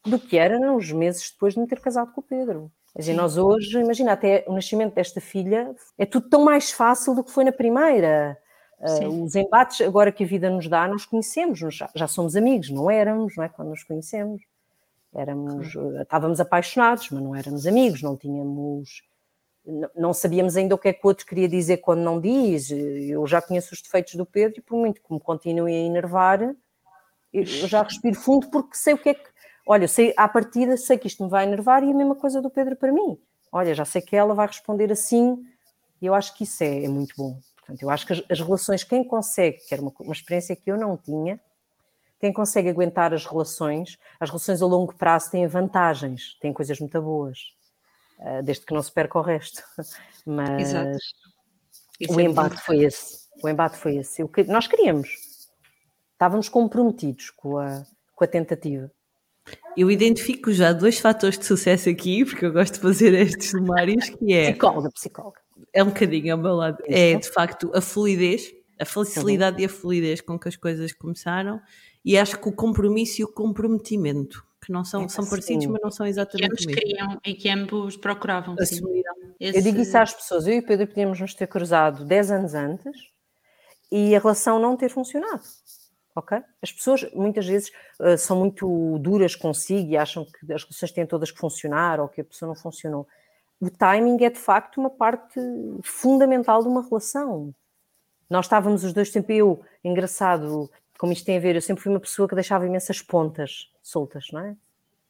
do 0.05 0.19
que 0.19 0.37
era 0.37 0.59
nos 0.59 0.91
meses 0.91 1.31
depois 1.31 1.55
de 1.55 1.61
me 1.61 1.67
ter 1.67 1.81
casado 1.81 2.13
com 2.13 2.21
o 2.21 2.25
Pedro. 2.25 2.71
Quer 2.93 3.01
dizer, 3.01 3.15
nós 3.15 3.37
hoje, 3.37 3.79
imagina, 3.79 4.13
até 4.13 4.45
o 4.49 4.53
nascimento 4.53 4.95
desta 4.95 5.21
filha 5.21 5.75
é 5.97 6.05
tudo 6.05 6.29
tão 6.29 6.45
mais 6.45 6.73
fácil 6.73 7.15
do 7.15 7.23
que 7.23 7.31
foi 7.31 7.45
na 7.45 7.53
primeira. 7.53 8.37
Uh, 8.81 9.25
os 9.25 9.35
embates 9.35 9.81
agora 9.83 10.11
que 10.11 10.25
a 10.25 10.27
vida 10.27 10.49
nos 10.49 10.67
dá, 10.67 10.89
nós 10.89 11.05
conhecemos, 11.05 11.59
já, 11.59 11.89
já 11.95 12.09
somos 12.09 12.35
amigos, 12.35 12.71
não 12.71 12.91
éramos, 12.91 13.37
não 13.37 13.45
é? 13.45 13.49
Quando 13.49 13.69
nos 13.69 13.85
conhecemos. 13.85 14.43
Éramos, 15.15 15.75
uh, 15.75 16.01
estávamos 16.01 16.41
apaixonados, 16.41 17.11
mas 17.11 17.23
não 17.23 17.37
éramos 17.37 17.67
amigos, 17.67 18.03
não 18.03 18.17
tínhamos, 18.17 19.03
não 19.95 20.13
sabíamos 20.13 20.57
ainda 20.57 20.75
o 20.75 20.79
que 20.79 20.89
é 20.89 20.93
que 20.93 21.05
o 21.05 21.09
outro 21.09 21.27
queria 21.27 21.49
dizer 21.49 21.79
quando 21.79 22.01
não 22.01 22.21
diz. 22.21 22.71
Eu 22.71 23.27
já 23.27 23.41
conheço 23.43 23.75
os 23.75 23.83
defeitos 23.83 24.15
do 24.15 24.27
Pedro 24.27 24.59
e 24.59 24.63
por 24.63 24.79
muito 24.79 25.03
que 25.03 25.13
me 25.13 25.21
continue 25.21 25.73
a 25.73 25.79
enervar, 25.79 26.55
eu 27.33 27.45
já 27.45 27.83
respiro 27.83 28.17
fundo 28.17 28.51
porque 28.51 28.77
sei 28.77 28.95
o 28.95 28.99
que 28.99 29.11
é 29.11 29.15
que. 29.15 29.29
Olha, 29.67 29.87
sei, 29.87 30.13
à 30.17 30.27
partida 30.27 30.77
sei 30.77 30.99
que 30.99 31.07
isto 31.07 31.23
me 31.23 31.31
vai 31.31 31.45
enervar 31.45 31.85
e 31.85 31.91
a 31.91 31.95
mesma 31.95 32.17
coisa 32.17 32.43
do 32.43 32.51
Pedro 32.51 32.75
para 32.75 32.93
mim. 32.93 33.19
Olha, 33.53 33.75
já 33.75 33.85
sei 33.85 34.01
que 34.01 34.17
ela 34.17 34.35
vai 34.35 34.47
responder 34.47 34.91
assim 34.91 35.45
e 36.01 36.07
eu 36.07 36.15
acho 36.15 36.37
que 36.37 36.45
isso 36.45 36.65
é, 36.65 36.85
é 36.85 36.89
muito 36.89 37.15
bom. 37.17 37.39
Portanto, 37.57 37.83
eu 37.83 37.91
acho 37.91 38.07
que 38.07 38.13
as, 38.15 38.23
as 38.29 38.41
relações, 38.41 38.83
quem 38.83 39.05
consegue, 39.05 39.59
que 39.59 39.75
era 39.75 39.83
uma, 39.83 39.93
uma 40.01 40.13
experiência 40.13 40.57
que 40.57 40.71
eu 40.71 40.77
não 40.77 40.97
tinha, 40.97 41.39
quem 42.19 42.33
consegue 42.33 42.69
aguentar 42.69 43.15
as 43.15 43.25
relações, 43.25 43.99
as 44.19 44.29
relações 44.29 44.61
a 44.61 44.67
longo 44.67 44.95
prazo 44.95 45.31
têm 45.31 45.47
vantagens, 45.47 46.37
têm 46.41 46.53
coisas 46.53 46.79
muito 46.79 47.01
boas, 47.01 47.55
desde 48.45 48.65
que 48.67 48.75
não 48.75 48.83
se 48.83 48.93
perca 48.93 49.19
o 49.19 49.23
resto. 49.23 49.63
Mas 50.27 50.69
Exato. 50.71 50.99
Isso 51.99 52.15
o 52.15 52.21
é 52.21 52.25
embate 52.25 52.57
foi 52.63 52.79
esse. 52.85 53.29
O 53.43 53.49
embate 53.49 53.77
foi 53.77 53.97
esse. 53.97 54.23
O 54.23 54.29
que 54.29 54.43
nós 54.45 54.67
queríamos. 54.67 55.09
Estávamos 56.13 56.49
comprometidos 56.49 57.31
com 57.31 57.59
a, 57.59 57.83
com 58.15 58.25
a 58.25 58.27
tentativa. 58.27 58.91
Eu 59.77 59.91
identifico 59.91 60.53
já 60.53 60.73
dois 60.73 60.99
fatores 60.99 61.39
de 61.39 61.45
sucesso 61.47 61.89
aqui, 61.89 62.25
porque 62.25 62.45
eu 62.45 62.53
gosto 62.53 62.75
de 62.75 62.81
fazer 62.81 63.15
estes 63.15 63.51
sumários, 63.51 64.09
que 64.11 64.33
é, 64.33 64.51
Psicóloga, 64.53 64.91
psicóloga. 64.91 65.41
é 65.73 65.83
um 65.83 65.87
bocadinho 65.89 66.33
ao 66.35 66.39
meu 66.39 66.55
lado, 66.55 66.79
é 66.87 67.17
de 67.17 67.29
facto 67.31 67.71
a 67.75 67.81
fluidez, 67.81 68.53
a 68.79 68.85
facilidade 68.85 69.57
Uhum. 69.57 69.63
e 69.63 69.65
a 69.65 69.69
fluidez 69.69 70.21
com 70.21 70.39
que 70.39 70.49
as 70.49 70.57
coisas 70.57 70.93
começaram, 70.93 71.61
e 72.05 72.17
acho 72.19 72.39
que 72.39 72.49
o 72.49 72.53
compromisso 72.53 73.23
e 73.23 73.25
o 73.25 73.29
comprometimento, 73.33 74.45
que 74.71 74.73
não 74.73 74.85
são, 74.85 75.09
são 75.09 75.25
Sim. 75.25 75.31
parecidos, 75.31 75.67
mas 75.67 75.83
não 75.83 75.91
são 75.91 76.07
exatamente 76.07 76.53
ambos 76.53 76.65
o 76.65 76.69
mesmo. 76.69 76.81
queriam 76.81 77.21
e 77.27 77.35
que 77.35 77.51
ambos 77.51 77.97
procuravam. 77.97 78.57
Sim. 78.59 78.63
Assumiram. 78.63 79.15
Eu 79.41 79.61
digo 79.61 79.81
isso 79.81 79.99
às 79.99 80.15
pessoas. 80.15 80.47
Eu 80.47 80.55
e 80.55 80.59
o 80.61 80.67
Pedro 80.67 80.87
podíamos 80.87 81.19
nos 81.21 81.35
ter 81.35 81.49
cruzado 81.49 82.05
10 82.05 82.31
anos 82.31 82.55
antes 82.55 82.97
e 83.91 84.15
a 84.15 84.21
relação 84.21 84.61
não 84.61 84.77
ter 84.77 84.89
funcionado. 84.89 85.43
Ok? 86.15 86.39
As 86.63 86.73
pessoas 86.73 87.13
muitas 87.13 87.47
vezes 87.47 87.71
uh, 88.01 88.17
são 88.17 88.39
muito 88.39 88.99
duras 88.99 89.35
consigo 89.35 89.91
e 89.91 89.97
acham 89.97 90.25
que 90.25 90.53
as 90.53 90.63
relações 90.63 90.93
têm 90.93 91.07
todas 91.07 91.31
que 91.31 91.39
funcionar 91.39 91.99
ou 91.99 92.09
que 92.09 92.21
a 92.21 92.25
pessoa 92.25 92.49
não 92.49 92.55
funcionou. 92.55 93.09
O 93.61 93.69
timing 93.71 94.23
é 94.25 94.31
de 94.31 94.39
facto 94.39 94.79
uma 94.79 94.91
parte 94.91 95.41
fundamental 95.83 96.63
de 96.63 96.69
uma 96.69 96.83
relação. 96.83 97.53
Nós 98.29 98.47
estávamos 98.47 98.85
os 98.85 98.93
dois 98.93 99.11
sempre 99.11 99.39
eu, 99.39 99.61
engraçado, 99.83 100.71
como 101.01 101.15
isto 101.15 101.25
tem 101.25 101.39
a 101.39 101.41
ver, 101.41 101.55
eu 101.55 101.63
sempre 101.63 101.83
fui 101.83 101.91
uma 101.91 101.99
pessoa 101.99 102.29
que 102.29 102.35
deixava 102.35 102.67
imensas 102.67 103.01
pontas 103.01 103.71
soltas, 103.83 104.27
não 104.35 104.41
é? 104.41 104.55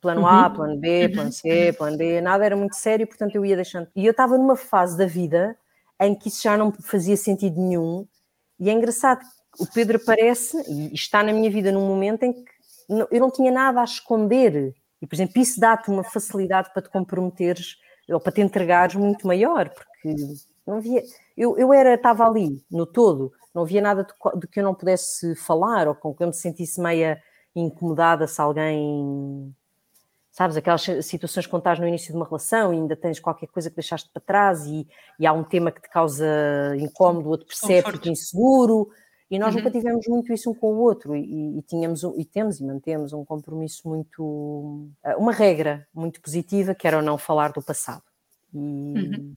Plano 0.00 0.24
A, 0.24 0.48
plano 0.48 0.76
B, 0.76 1.08
plano 1.08 1.32
C, 1.32 1.72
plano 1.72 1.96
D, 1.96 2.20
nada 2.20 2.46
era 2.46 2.54
muito 2.54 2.76
sério, 2.76 3.08
portanto 3.08 3.34
eu 3.34 3.44
ia 3.44 3.56
deixando. 3.56 3.88
E 3.96 4.06
eu 4.06 4.12
estava 4.12 4.38
numa 4.38 4.54
fase 4.54 4.96
da 4.96 5.04
vida 5.04 5.58
em 6.00 6.14
que 6.14 6.28
isso 6.28 6.44
já 6.44 6.56
não 6.56 6.70
fazia 6.70 7.16
sentido 7.16 7.60
nenhum, 7.60 8.06
e 8.60 8.70
é 8.70 8.72
engraçado 8.72 9.20
o 9.58 9.66
Pedro 9.66 9.96
aparece 9.96 10.56
e 10.68 10.94
está 10.94 11.24
na 11.24 11.32
minha 11.32 11.50
vida 11.50 11.72
num 11.72 11.84
momento 11.88 12.22
em 12.22 12.34
que 12.34 12.44
eu 13.10 13.18
não 13.18 13.28
tinha 13.28 13.50
nada 13.50 13.80
a 13.80 13.84
esconder. 13.84 14.72
E, 15.02 15.06
por 15.08 15.16
exemplo, 15.16 15.42
isso 15.42 15.58
dá-te 15.58 15.90
uma 15.90 16.04
facilidade 16.04 16.72
para 16.72 16.82
te 16.82 16.88
comprometeres 16.88 17.78
ou 18.08 18.20
para 18.20 18.30
te 18.30 18.40
entregares 18.40 18.94
muito 18.94 19.26
maior, 19.26 19.68
porque 19.68 20.14
não 20.64 20.76
havia. 20.76 21.02
Eu, 21.36 21.58
eu 21.58 21.72
era, 21.72 21.94
estava 21.94 22.24
ali, 22.24 22.62
no 22.70 22.86
todo, 22.86 23.32
não 23.54 23.62
havia 23.62 23.80
nada 23.80 24.04
de, 24.04 24.40
de 24.40 24.46
que 24.46 24.60
eu 24.60 24.64
não 24.64 24.74
pudesse 24.74 25.34
falar 25.34 25.88
ou 25.88 25.94
com 25.94 26.14
que 26.14 26.22
eu 26.22 26.28
me 26.28 26.34
sentisse 26.34 26.80
meia 26.80 27.20
incomodada 27.54 28.26
se 28.26 28.40
alguém. 28.40 29.54
Sabes, 30.30 30.56
aquelas 30.56 30.82
situações 31.02 31.46
que 31.46 31.56
estás 31.56 31.80
no 31.80 31.88
início 31.88 32.12
de 32.12 32.16
uma 32.16 32.24
relação 32.24 32.72
e 32.72 32.76
ainda 32.76 32.94
tens 32.94 33.18
qualquer 33.18 33.48
coisa 33.48 33.68
que 33.68 33.74
deixaste 33.74 34.08
para 34.12 34.22
trás 34.22 34.64
e, 34.64 34.86
e 35.18 35.26
há 35.26 35.32
um 35.32 35.42
tema 35.42 35.72
que 35.72 35.82
te 35.82 35.90
causa 35.90 36.24
incómodo, 36.78 37.26
o 37.26 37.30
outro 37.30 37.48
percebe-te 37.48 38.08
inseguro, 38.08 38.88
e 39.30 39.38
nós 39.38 39.54
uhum. 39.54 39.60
nunca 39.60 39.70
tivemos 39.70 40.06
muito 40.08 40.32
isso 40.32 40.50
um 40.50 40.54
com 40.54 40.72
o 40.72 40.78
outro 40.78 41.14
e, 41.14 41.58
e, 41.58 41.62
tínhamos 41.62 42.02
e 42.16 42.24
temos 42.24 42.58
e 42.58 42.64
mantemos 42.64 43.12
um 43.12 43.24
compromisso 43.24 43.88
muito 43.88 44.88
eh, 45.04 45.16
uma 45.16 45.32
regra 45.32 45.86
muito 45.94 46.20
positiva 46.20 46.74
que 46.74 46.86
era 46.86 46.98
o 46.98 47.02
não 47.02 47.16
falar 47.16 47.52
do 47.52 47.62
passado 47.62 48.02
e, 48.52 48.58
uhum. 48.58 49.34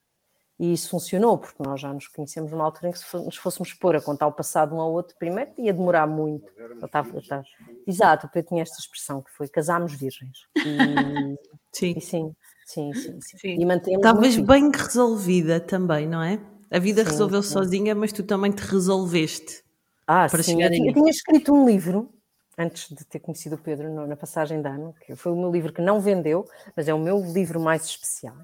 E, 0.59 0.73
isso 0.73 0.89
funcionou 0.89 1.37
porque 1.37 1.63
nós 1.63 1.81
já 1.81 1.93
nos 1.93 2.07
conhecemos 2.07 2.51
numa 2.51 2.63
altura 2.63 2.89
em 2.89 2.91
que 2.91 2.99
se 2.99 3.17
nos 3.17 3.37
fôssemos 3.37 3.73
pôr 3.73 3.95
a 3.95 4.01
contar 4.01 4.27
o 4.27 4.31
passado 4.31 4.75
um 4.75 4.81
ao 4.81 4.91
outro 4.91 5.15
primeiro 5.17 5.51
ia 5.57 5.73
demorar 5.73 6.07
muito 6.07 6.51
eu 6.57 6.85
estava, 6.85 7.09
eu 7.09 7.19
estava... 7.19 7.43
exato 7.87 8.29
eu 8.33 8.43
tinha 8.43 8.61
esta 8.61 8.79
expressão 8.79 9.21
que 9.21 9.31
foi 9.31 9.47
casámos 9.47 9.93
virgens 9.93 10.47
e, 10.57 11.37
sim. 11.71 11.93
E 11.97 12.01
sim 12.01 12.35
Sim, 12.65 12.93
sim, 12.93 13.19
sim. 13.21 13.37
sim. 13.37 13.55
E 13.59 13.65
mantemos 13.65 13.99
Estavas 13.99 14.37
bem 14.37 14.71
resolvida 14.71 15.59
também, 15.59 16.07
não 16.07 16.23
é? 16.23 16.39
A 16.71 16.79
vida 16.79 17.03
sim, 17.03 17.11
resolveu 17.11 17.43
sim. 17.43 17.51
sozinha, 17.51 17.93
mas 17.93 18.11
tu 18.11 18.23
também 18.23 18.51
te 18.51 18.61
resolveste. 18.61 19.63
Ah, 20.07 20.27
para 20.29 20.41
sim. 20.41 20.53
chegar 20.53 20.73
eu, 20.73 20.85
eu 20.85 20.93
tinha 20.93 21.09
escrito 21.09 21.53
um 21.53 21.65
livro 21.67 22.09
antes 22.57 22.89
de 22.89 23.05
ter 23.05 23.19
conhecido 23.19 23.55
o 23.55 23.57
Pedro 23.57 24.07
na 24.07 24.15
passagem 24.15 24.61
de 24.61 24.67
ano, 24.67 24.93
que 25.05 25.15
foi 25.15 25.31
o 25.31 25.35
meu 25.35 25.51
livro 25.51 25.73
que 25.73 25.81
não 25.81 25.99
vendeu, 25.99 26.47
mas 26.75 26.87
é 26.87 26.93
o 26.93 26.99
meu 26.99 27.19
livro 27.19 27.59
mais 27.59 27.85
especial. 27.85 28.35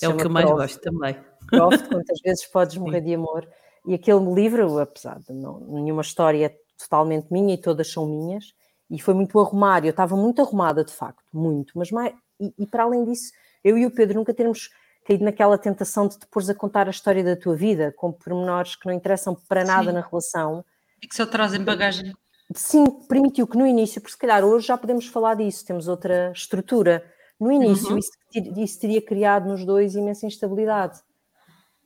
É 0.00 0.08
o 0.08 0.16
que 0.16 0.26
eu 0.26 0.30
mais 0.30 0.46
Prof, 0.46 0.60
gosto 0.60 0.80
também. 0.80 1.16
Prof, 1.48 1.88
quantas 1.88 2.20
vezes 2.24 2.46
podes 2.46 2.76
morrer 2.76 3.00
de 3.00 3.14
amor. 3.14 3.48
E 3.86 3.94
aquele 3.94 4.32
livro, 4.32 4.78
apesar 4.78 5.18
de 5.18 5.32
não, 5.32 5.60
nenhuma 5.60 6.02
história 6.02 6.46
é 6.46 6.56
totalmente 6.78 7.32
minha 7.32 7.54
e 7.54 7.58
todas 7.58 7.90
são 7.90 8.06
minhas, 8.06 8.54
e 8.90 9.00
foi 9.00 9.14
muito 9.14 9.38
arrumar, 9.38 9.84
eu 9.84 9.90
estava 9.90 10.16
muito 10.16 10.42
arrumada 10.42 10.84
de 10.84 10.92
facto, 10.92 11.24
muito, 11.32 11.72
mas 11.76 11.90
mais, 11.90 12.14
e, 12.38 12.52
e, 12.58 12.66
para 12.66 12.84
além 12.84 13.04
disso, 13.04 13.32
eu 13.64 13.78
e 13.78 13.86
o 13.86 13.90
Pedro 13.90 14.18
nunca 14.18 14.34
termos 14.34 14.70
caído 15.04 15.24
naquela 15.24 15.56
tentação 15.56 16.06
de 16.06 16.18
te 16.18 16.26
pôres 16.26 16.50
a 16.50 16.54
contar 16.54 16.86
a 16.86 16.90
história 16.90 17.24
da 17.24 17.36
tua 17.36 17.56
vida, 17.56 17.92
com 17.96 18.12
pormenores 18.12 18.76
que 18.76 18.86
não 18.86 18.92
interessam 18.92 19.36
para 19.48 19.64
nada 19.64 19.90
Sim. 19.90 19.92
na 19.92 20.00
relação, 20.00 20.64
e 21.02 21.08
que 21.08 21.16
só 21.16 21.26
trazem 21.26 21.64
bagagem. 21.64 22.14
Sim, 22.54 22.84
permitiu 23.08 23.46
que 23.46 23.56
no 23.56 23.66
início, 23.66 24.00
porque 24.00 24.12
se 24.12 24.18
calhar 24.18 24.44
hoje 24.44 24.66
já 24.66 24.78
podemos 24.78 25.06
falar 25.06 25.34
disso, 25.34 25.64
temos 25.64 25.88
outra 25.88 26.30
estrutura. 26.32 27.04
No 27.42 27.50
início, 27.50 27.90
uhum. 27.90 27.98
isso, 27.98 28.12
isso, 28.56 28.80
teria 28.80 29.02
criado 29.02 29.48
nos 29.48 29.64
dois 29.64 29.96
imensa 29.96 30.26
instabilidade. 30.26 31.00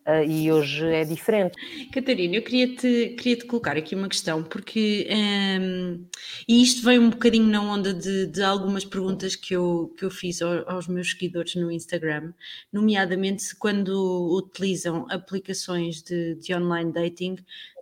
Uh, 0.07 0.23
e 0.23 0.53
hoje 0.53 0.87
é 0.87 1.03
diferente. 1.03 1.57
Catarina, 1.91 2.37
eu 2.37 2.43
queria-te 2.43 3.17
queria 3.19 3.37
-te 3.39 3.47
colocar 3.47 3.77
aqui 3.77 3.95
uma 3.95 4.09
questão, 4.09 4.43
porque 4.43 5.09
um, 5.11 6.07
e 6.47 6.63
isto 6.63 6.85
vem 6.85 6.99
um 6.99 7.11
bocadinho 7.11 7.47
na 7.47 7.61
onda 7.61 7.93
de, 7.93 8.27
de 8.27 8.43
algumas 8.43 8.85
perguntas 8.85 9.35
que 9.35 9.55
eu, 9.55 9.93
que 9.99 10.05
eu 10.05 10.11
fiz 10.11 10.43
aos, 10.43 10.63
aos 10.69 10.87
meus 10.87 11.11
seguidores 11.11 11.57
no 11.57 11.73
Instagram, 11.73 12.35
nomeadamente 12.71 13.57
quando 13.57 14.37
utilizam 14.37 15.07
aplicações 15.11 16.03
de, 16.03 16.37
de 16.37 16.55
online 16.55 16.93
dating, 16.93 17.37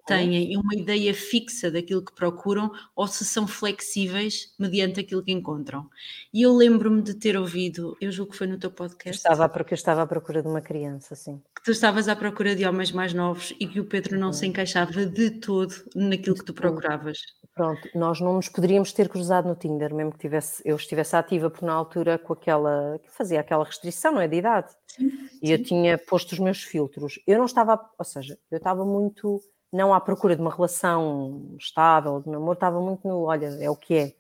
têm 0.07 0.57
uma 0.57 0.75
ideia 0.75 1.15
fixa 1.15 1.71
daquilo 1.71 2.05
que 2.05 2.15
procuram 2.15 2.71
ou 2.95 3.07
se 3.07 3.25
são 3.25 3.47
flexíveis 3.47 4.53
mediante 4.59 5.01
aquilo 5.01 5.23
que 5.23 5.33
encontram. 5.33 5.89
E 6.33 6.43
eu 6.43 6.55
lembro-me 6.55 7.03
de 7.03 7.15
ter 7.15 7.37
ouvido, 7.37 7.97
eu 8.01 8.13
julgo 8.13 8.33
que 8.33 8.39
foi 8.39 8.47
no 8.47 8.59
teu 8.59 8.71
podcast. 8.71 9.17
Estava 9.17 9.49
porque 9.49 9.75
eu 9.75 9.77
estava 9.77 10.03
à 10.03 10.07
procura 10.07 10.43
de 10.43 10.49
uma 10.49 10.61
criança, 10.61 11.15
sim. 11.15 11.41
Que 11.57 11.63
tu 11.65 11.71
estavas 11.71 12.09
à 12.09 12.17
procura 12.17 12.55
de 12.55 12.67
homens 12.67 12.93
mais 12.93 13.15
novos 13.15 13.55
e 13.59 13.67
que 13.67 13.81
o 13.81 13.85
Pedro 13.85 14.19
não 14.19 14.33
se 14.33 14.47
encaixava 14.47 15.07
de 15.07 15.31
todo 15.31 15.75
naquilo 15.95 16.37
que 16.37 16.45
tu 16.45 16.53
procuravas. 16.53 17.19
Pronto, 17.55 17.89
nós 17.95 18.21
não 18.21 18.35
nos 18.35 18.49
poderíamos 18.49 18.93
ter 18.93 19.09
cruzado 19.09 19.49
no 19.49 19.55
Tinder, 19.55 19.95
mesmo 19.95 20.13
que 20.13 20.19
tivesse, 20.19 20.61
eu 20.65 20.75
estivesse 20.75 21.15
ativa 21.15 21.49
por 21.49 21.63
na 21.63 21.73
altura 21.73 22.19
com 22.19 22.33
aquela, 22.33 22.99
que 22.99 23.11
fazia 23.11 23.41
aquela 23.41 23.65
restrição, 23.65 24.13
não 24.13 24.21
é, 24.21 24.27
de 24.27 24.37
idade. 24.37 24.73
Sim, 24.89 25.07
e 25.41 25.47
sim. 25.47 25.53
eu 25.53 25.63
tinha 25.63 25.97
posto 25.97 26.33
os 26.33 26.39
meus 26.41 26.63
filtros. 26.63 27.21
Eu 27.27 27.39
não 27.39 27.45
estava, 27.45 27.81
ou 27.97 28.05
seja, 28.05 28.37
eu 28.51 28.59
estava 28.59 28.85
muito 28.85 29.41
não 29.75 29.93
à 29.93 30.01
procura 30.01 30.37
de 30.37 30.41
uma 30.41 30.55
relação 30.55 31.57
estável, 31.59 32.21
de 32.21 32.31
namoro, 32.31 32.55
estava 32.55 32.81
muito 32.81 33.07
no, 33.07 33.25
olha, 33.25 33.47
é 33.61 33.69
o 33.69 33.77
que 33.77 33.95
é. 33.95 34.15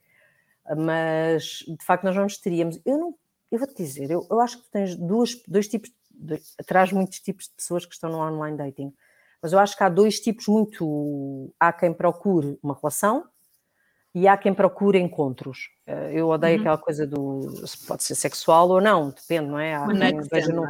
Mas, 0.76 1.64
de 1.66 1.84
facto, 1.84 2.04
nós 2.04 2.16
não 2.16 2.24
nos 2.24 2.38
teríamos. 2.38 2.80
Eu 2.84 2.98
não, 2.98 3.14
eu 3.52 3.58
vou-te 3.58 3.76
dizer, 3.76 4.10
eu, 4.10 4.26
eu 4.28 4.40
acho 4.40 4.60
que 4.60 4.68
tens 4.70 4.96
duas, 4.96 5.40
dois 5.46 5.68
tipos, 5.68 5.92
atrás 6.58 6.90
muitos 6.90 7.20
tipos 7.20 7.46
de 7.46 7.52
pessoas 7.52 7.86
que 7.86 7.94
estão 7.94 8.10
no 8.10 8.18
online 8.18 8.56
dating, 8.56 8.92
mas 9.40 9.52
eu 9.52 9.58
acho 9.58 9.76
que 9.76 9.84
há 9.84 9.88
dois 9.88 10.18
tipos 10.18 10.48
muito. 10.48 11.54
Há 11.60 11.72
quem 11.72 11.92
procure 11.92 12.58
uma 12.62 12.74
relação 12.74 13.24
e 14.14 14.26
há 14.26 14.36
quem 14.36 14.54
procure 14.54 14.98
encontros. 14.98 15.68
Eh, 15.86 16.12
eu 16.14 16.28
odeio 16.28 16.54
uhum. 16.54 16.60
aquela 16.62 16.78
coisa 16.78 17.06
do. 17.06 17.42
pode 17.86 18.02
ser 18.02 18.14
sexual 18.14 18.70
ou 18.70 18.80
não, 18.80 19.10
depende, 19.10 19.46
não 19.48 19.58
é? 19.58 19.74
Há 19.74 19.86
quem 19.86 20.20
veja 20.32 20.52
no, 20.52 20.66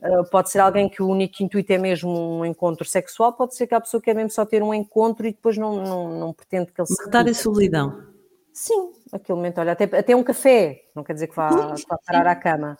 Uh, 0.00 0.28
pode 0.30 0.50
ser 0.50 0.58
alguém 0.58 0.88
que 0.88 1.02
o 1.02 1.08
único 1.08 1.42
intuito 1.42 1.72
é 1.72 1.78
mesmo 1.78 2.10
um 2.10 2.44
encontro 2.44 2.84
sexual, 2.84 3.32
pode 3.32 3.54
ser 3.54 3.66
que 3.66 3.74
a 3.74 3.80
pessoa 3.80 4.00
quer 4.00 4.14
mesmo 4.14 4.30
só 4.30 4.44
ter 4.44 4.62
um 4.62 4.74
encontro 4.74 5.26
e 5.26 5.32
depois 5.32 5.56
não, 5.56 5.82
não, 5.82 6.18
não 6.18 6.32
pretende 6.32 6.72
que 6.72 6.80
ele 6.80 6.86
se. 6.86 7.04
Matar 7.04 7.28
em 7.28 7.34
solidão. 7.34 8.06
Sim, 8.52 8.92
aquele 9.12 9.36
momento, 9.36 9.58
olha, 9.58 9.72
até, 9.72 9.84
até 9.84 10.14
um 10.14 10.22
café, 10.22 10.84
não 10.94 11.02
quer 11.02 11.14
dizer 11.14 11.28
que 11.28 11.36
vá, 11.36 11.48
vá 11.48 11.98
parar 12.06 12.26
à 12.26 12.36
cama. 12.36 12.76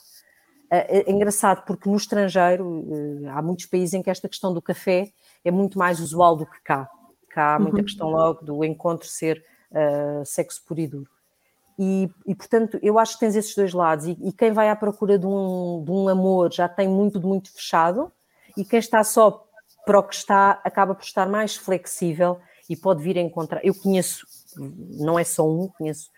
Uh, 0.65 0.75
é, 0.75 0.99
é, 0.99 1.11
engraçado 1.11 1.65
porque 1.65 1.89
no 1.89 1.97
estrangeiro 1.97 2.67
uh, 2.67 3.29
há 3.31 3.41
muitos 3.41 3.67
países 3.67 3.95
em 3.95 4.03
que 4.03 4.11
esta 4.11 4.29
questão 4.29 4.53
do 4.53 4.61
café 4.61 5.13
é 5.45 5.51
muito 5.51 5.79
mais 5.79 6.01
usual 6.01 6.37
do 6.37 6.47
que 6.47 6.61
cá. 6.63 6.89
Cá 7.31 7.55
há 7.55 7.59
muita 7.59 7.79
uhum. 7.79 7.85
questão 7.85 8.09
logo 8.11 8.45
do 8.45 8.65
encontro 8.65 9.07
ser 9.09 9.43
sexo 10.27 10.63
puro 10.67 10.81
e 10.81 10.87
duro. 10.87 11.11
E, 11.85 12.09
e, 12.25 12.33
portanto, 12.33 12.79
eu 12.81 12.97
acho 12.97 13.15
que 13.15 13.21
tens 13.21 13.35
esses 13.35 13.57
dois 13.57 13.73
lados. 13.73 14.07
E, 14.07 14.17
e, 14.23 14.33
quem 14.33 14.53
vai 14.53 14.71
à 14.71 14.77
procura 14.77 15.19
de 15.19 15.27
um, 15.27 15.83
de 15.85 15.91
um 15.91 16.09
amor 16.09 16.53
já 16.53 16.69
tem 16.69 16.89
muito 16.89 17.19
de 17.19 17.27
muito 17.27 17.53
fechado, 17.53 18.13
e 18.57 18.65
quem 18.65 18.79
está 18.79 19.03
só 19.03 19.45
para 19.85 19.99
o 19.99 20.03
que 20.05 20.15
está 20.15 20.61
acaba 20.63 20.95
por 20.95 21.03
estar 21.03 21.29
mais 21.29 21.57
flexível 21.57 22.39
e 22.71 22.77
pode 22.77 23.03
vir 23.03 23.19
a 23.19 23.21
encontrar. 23.21 23.61
Eu 23.65 23.75
conheço, 23.75 24.25
não 24.57 25.19
é 25.19 25.25
só 25.25 25.45
um, 25.45 25.67
conheço 25.77 26.09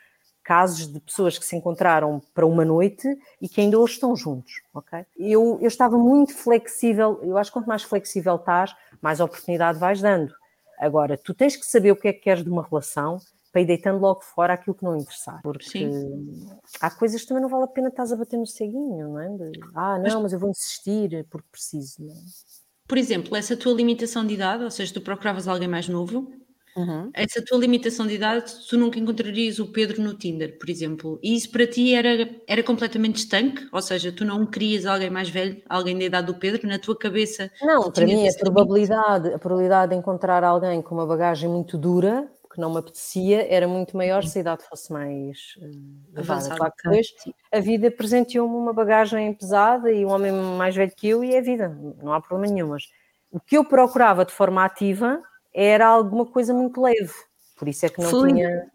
casos 0.42 0.87
de 0.92 1.00
pessoas 1.00 1.38
que 1.38 1.46
se 1.46 1.57
encontraram 1.57 2.20
para 2.35 2.44
uma 2.44 2.66
noite 2.66 3.09
e 3.40 3.48
que 3.48 3.62
ainda 3.62 3.79
hoje 3.79 3.94
estão 3.94 4.14
juntos, 4.14 4.61
ok? 4.74 5.07
Eu, 5.16 5.59
eu 5.62 5.68
estava 5.68 5.96
muito 5.96 6.35
flexível, 6.35 7.18
eu 7.22 7.38
acho 7.38 7.50
que 7.50 7.55
quanto 7.55 7.66
mais 7.66 7.83
flexível 7.83 8.37
estás, 8.37 8.77
mais 9.00 9.18
oportunidade 9.18 9.79
vais 9.79 10.03
dando. 10.03 10.35
Agora, 10.79 11.16
tu 11.16 11.33
tens 11.33 11.57
que 11.57 11.64
saber 11.64 11.92
o 11.92 11.96
que 11.96 12.09
é 12.09 12.12
que 12.12 12.20
queres 12.20 12.44
de 12.44 12.50
uma 12.50 12.62
relação, 12.62 13.18
para 13.55 13.62
ir 13.62 13.67
deitando 13.67 14.01
logo 14.01 14.21
fora 14.21 14.55
aquilo 14.55 14.75
que 14.75 14.83
não 14.83 14.97
interessar. 14.97 15.40
Porque 15.40 15.71
Sim. 15.71 16.45
há 16.81 16.90
coisas 16.90 17.23
que 17.23 17.29
também 17.29 17.40
não 17.40 17.49
vale 17.49 17.62
a 17.62 17.69
pena 17.69 17.87
estás 17.87 18.11
a 18.11 18.17
bater 18.17 18.37
no 18.37 18.45
ceguinho, 18.45 19.11
não 19.11 19.21
é? 19.21 19.29
De, 19.29 19.61
ah, 19.77 19.97
não, 19.97 20.03
mas, 20.03 20.23
mas 20.23 20.33
eu 20.33 20.40
vou 20.40 20.51
insistir 20.51 21.25
porque 21.31 21.47
preciso. 21.53 22.03
Não 22.03 22.12
é? 22.12 22.17
Por 22.88 22.99
exemplo, 22.99 23.37
essa 23.37 23.57
tua 23.57 23.73
limitação 23.73 24.27
de 24.27 24.35
idade, 24.35 24.64
ou 24.64 24.71
seja, 24.73 24.93
tu 24.93 25.01
procuravas 25.01 25.47
alguém 25.47 25.69
mais 25.69 25.88
novo, 25.88 26.29
Uhum. 26.77 27.09
Essa 27.14 27.40
tua 27.40 27.59
limitação 27.59 28.05
de 28.05 28.14
idade, 28.14 28.53
tu 28.69 28.77
nunca 28.77 28.99
encontrarias 28.99 29.61
o 29.61 29.71
Pedro 29.71 30.03
no 30.03 30.14
Tinder, 30.14 30.59
por 30.59 30.69
exemplo. 30.69 31.21
E 31.23 31.37
isso 31.37 31.49
para 31.51 31.69
ti 31.69 31.95
era, 31.95 32.29
era 32.49 32.64
completamente 32.64 33.19
estanque? 33.19 33.69
Ou 33.71 33.81
seja, 33.81 34.11
tu 34.11 34.25
não 34.25 34.45
querias 34.45 34.85
alguém 34.85 35.09
mais 35.09 35.29
velho, 35.29 35.62
alguém 35.69 35.97
da 35.97 36.05
idade 36.05 36.27
do 36.27 36.35
Pedro, 36.35 36.67
na 36.67 36.77
tua 36.77 36.99
cabeça? 36.99 37.49
Não, 37.62 37.93
para 37.93 38.05
mim 38.05 38.27
a 38.27 38.33
probabilidade, 38.35 39.33
a 39.33 39.38
probabilidade 39.38 39.93
de 39.93 39.99
encontrar 39.99 40.43
alguém 40.43 40.83
com 40.83 40.97
uma 40.97 41.07
bagagem 41.07 41.49
muito 41.49 41.79
dura 41.79 42.29
que 42.55 42.61
não 42.61 42.73
me 42.73 42.79
apetecia 42.79 43.53
era 43.53 43.67
muito 43.67 43.97
maior 43.97 44.23
se 44.23 44.38
a 44.38 44.40
idade 44.40 44.62
fosse 44.69 44.93
mais 44.93 45.57
uh, 45.59 46.21
avançada. 46.21 46.57
Claro 46.57 46.73
que 46.73 46.83
depois 46.85 47.07
a 47.53 47.61
vida 47.61 47.90
presenteou-me 47.90 48.55
uma 48.55 48.73
bagagem 48.73 49.35
pesada 49.35 49.90
e 49.90 50.07
um 50.07 50.11
homem 50.11 50.33
mais 50.33 50.75
velho 50.75 50.93
que 50.97 51.09
eu 51.09 51.25
e 51.25 51.35
é 51.35 51.40
vida, 51.40 51.69
não 52.03 52.12
há 52.12 52.21
problema 52.21 52.55
nenhum. 52.55 52.69
Mas 52.69 52.85
o 53.33 53.40
que 53.40 53.57
eu 53.59 53.64
procurava 53.64 54.25
de 54.25 54.33
forma 54.33 54.64
ativa 54.64 55.21
era 55.53 55.87
alguma 55.87 56.25
coisa 56.25 56.55
muito 56.55 56.81
leve, 56.81 57.12
por 57.57 57.69
isso 57.69 57.85
é 57.85 57.88
que 57.88 58.01
não 58.01 58.11
Fui. 58.11 58.33
tinha 58.33 58.71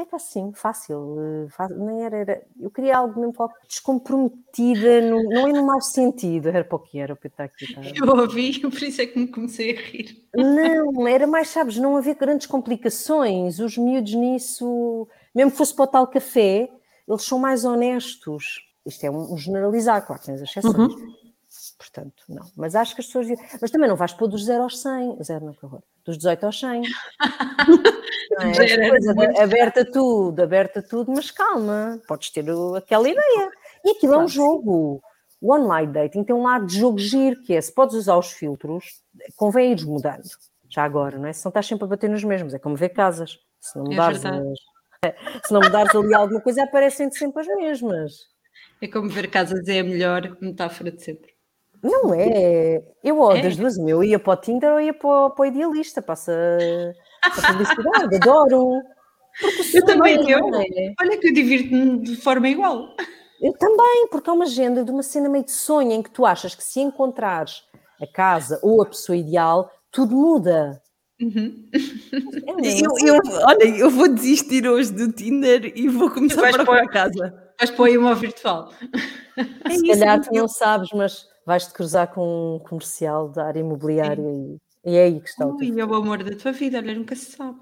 é 0.00 0.06
assim, 0.12 0.52
fácil, 0.54 1.16
eh, 1.20 1.48
fácil, 1.50 1.78
nem 1.78 2.02
era, 2.02 2.16
era, 2.16 2.42
Eu 2.60 2.70
queria 2.70 2.96
algo 2.96 3.20
mesmo 3.20 3.34
descomprometida, 3.68 5.00
no, 5.02 5.22
não 5.24 5.48
é 5.48 5.52
no 5.52 5.66
mau 5.66 5.80
sentido, 5.80 6.48
era 6.48 6.64
para 6.64 6.76
o 6.76 6.78
que 6.78 6.98
era 6.98 7.12
o 7.12 7.16
que 7.16 7.28
aqui. 7.36 7.74
Tá? 7.74 7.80
Eu 7.94 8.08
ouvi, 8.08 8.58
por 8.60 8.82
isso 8.82 9.02
é 9.02 9.06
que 9.06 9.18
me 9.18 9.28
comecei 9.28 9.76
a 9.76 9.80
rir. 9.80 10.24
Não, 10.34 11.06
era 11.06 11.26
mais, 11.26 11.48
sabes, 11.48 11.76
não 11.78 11.96
havia 11.96 12.14
grandes 12.14 12.46
complicações. 12.46 13.58
Os 13.58 13.76
miúdos 13.76 14.14
nisso, 14.14 15.08
mesmo 15.34 15.50
que 15.50 15.56
fosse 15.56 15.74
para 15.74 15.84
o 15.84 15.88
tal 15.88 16.06
café, 16.06 16.68
eles 17.08 17.22
são 17.22 17.38
mais 17.38 17.64
honestos. 17.64 18.66
Isto 18.86 19.04
é 19.04 19.10
um, 19.10 19.36
generalizar, 19.36 20.06
claro, 20.06 20.22
tem 20.22 20.34
as 20.34 20.42
exceções. 20.42 20.74
Uhum. 20.76 21.14
Portanto, 21.80 22.22
não. 22.28 22.44
Mas 22.54 22.74
acho 22.74 22.94
que 22.94 23.00
as 23.00 23.06
pessoas. 23.06 23.26
Mas 23.58 23.70
também 23.70 23.88
não 23.88 23.96
vais 23.96 24.12
pôr 24.12 24.28
dos 24.28 24.44
0 24.44 24.64
aos 24.64 24.78
100. 24.82 25.16
Zero, 25.24 25.46
não, 25.46 25.54
que 25.54 25.64
horror. 25.64 25.82
Dos 26.04 26.18
18 26.18 26.44
aos 26.44 26.60
100. 26.60 26.82
não 28.38 28.46
é? 28.50 28.88
Coisas, 28.90 29.38
aberta 29.40 29.84
tudo, 29.90 30.42
aberta 30.42 30.82
tudo, 30.82 31.10
mas 31.10 31.30
calma. 31.30 31.98
Podes 32.06 32.28
ter 32.30 32.48
o- 32.50 32.74
aquela 32.74 33.08
ideia. 33.08 33.50
E 33.82 33.92
aquilo 33.92 34.12
é 34.12 34.16
um 34.18 34.20
Claro 34.20 34.26
que 34.26 34.32
sim. 34.32 34.36
jogo. 34.36 35.02
O 35.40 35.54
online 35.54 35.90
dating 35.90 36.22
tem 36.22 36.36
um 36.36 36.42
lado 36.42 36.66
de 36.66 36.78
jogo 36.78 36.98
giro, 36.98 37.40
que 37.42 37.54
é 37.54 37.60
se 37.62 37.72
podes 37.74 37.94
usar 37.96 38.18
os 38.18 38.30
filtros, 38.30 38.84
convém 39.36 39.72
ir 39.72 39.86
mudando. 39.86 40.28
Já 40.68 40.84
agora, 40.84 41.16
não 41.18 41.26
é? 41.28 41.32
Se 41.32 41.42
não 41.46 41.48
estás 41.50 41.66
sempre 41.66 41.84
a 41.84 41.88
bater 41.88 42.10
nos 42.10 42.22
mesmos, 42.22 42.52
é 42.52 42.58
como 42.58 42.76
ver 42.76 42.90
casas. 42.90 43.38
Se 43.58 43.78
não 43.78 43.86
É 43.86 43.88
mudares, 43.88 44.22
as- 44.24 44.32
se 45.48 45.52
não 45.54 45.60
mudares 45.60 45.94
ali 45.94 46.14
alguma 46.14 46.42
coisa, 46.42 46.62
aparecem 46.62 47.10
sempre 47.10 47.40
as 47.40 47.46
mesmas. 47.56 48.12
É 48.82 48.86
como 48.86 49.08
ver 49.08 49.30
casas 49.30 49.66
é 49.66 49.80
a 49.80 49.84
melhor 49.84 50.36
metáfora 50.42 50.90
de 50.90 51.02
sempre. 51.02 51.29
Não 51.82 52.12
é. 52.14 52.82
Eu, 53.02 53.18
ó, 53.20 53.32
É. 53.34 53.42
das 53.42 53.56
duas, 53.56 53.76
uma, 53.78 53.90
eu 53.90 54.04
ia 54.04 54.18
para 54.18 54.32
o 54.32 54.36
Tinder 54.36 54.72
ou 54.72 54.80
ia 54.80 54.92
para 54.92 55.08
o, 55.08 55.30
para 55.30 55.42
o 55.42 55.46
Idealista, 55.46 56.02
passa 56.02 56.32
a 57.22 57.52
publicidade, 57.52 58.16
adoro. 58.16 58.80
Porque 59.40 59.78
Eu 59.78 59.84
também, 59.84 60.30
eu. 60.30 60.38
é? 60.54 60.92
Olha 61.00 61.16
que 61.18 61.28
eu 61.28 61.32
divirto-me 61.32 61.98
de 62.02 62.16
forma 62.16 62.48
igual. 62.48 62.88
Eu 63.40 63.52
também, 63.54 64.08
porque 64.10 64.28
há 64.28 64.32
uma 64.34 64.44
agenda 64.44 64.84
de 64.84 64.90
uma 64.90 65.02
cena 65.02 65.28
meio 65.28 65.44
de 65.44 65.52
sonho 65.52 65.92
em 65.92 66.02
que 66.02 66.10
tu 66.10 66.26
achas 66.26 66.54
que 66.54 66.62
se 66.62 66.80
encontrares 66.80 67.62
a 68.02 68.06
casa 68.06 68.58
ou 68.62 68.82
a 68.82 68.86
pessoa 68.86 69.16
ideal, 69.16 69.70
tudo 69.90 70.14
muda. 70.14 70.82
Uhum. 71.22 71.68
É. 72.62 72.80
Eu, 72.80 73.14
eu- 73.14 73.20
olha, 73.46 73.64
eu 73.78 73.90
vou 73.90 74.08
desistir 74.08 74.66
hoje 74.68 74.92
do 74.92 75.10
Tinder 75.12 75.72
e 75.74 75.88
vou 75.88 76.10
começar 76.10 76.48
a 76.48 76.52
procurar 76.52 76.86
casa. 76.88 77.32
Vais 77.58 77.70
para 77.70 77.82
o 77.82 77.88
imóvel 77.88 78.16
virtual. 78.16 78.70
É 79.64 79.70
se 79.70 79.86
isso, 79.86 79.86
calhar 80.00 80.20
não 80.32 80.48
sabes, 80.48 80.90
mas 80.94 81.26
vais-te 81.50 81.72
cruzar 81.72 82.06
com 82.14 82.54
um 82.54 82.58
comercial 82.60 83.28
da 83.28 83.46
área 83.46 83.58
imobiliária 83.58 84.22
e, 84.22 84.56
e 84.84 84.96
é 84.96 85.02
aí 85.02 85.20
que 85.20 85.28
está 85.28 85.44
o 85.44 85.56
teu 85.56 85.68
Ui, 85.68 85.80
é 85.80 85.84
o 85.84 85.94
amor 85.94 86.22
da 86.22 86.36
tua 86.36 86.52
vida, 86.52 86.78
olha, 86.78 86.94
nunca 86.94 87.16
se 87.16 87.32
sabe. 87.32 87.58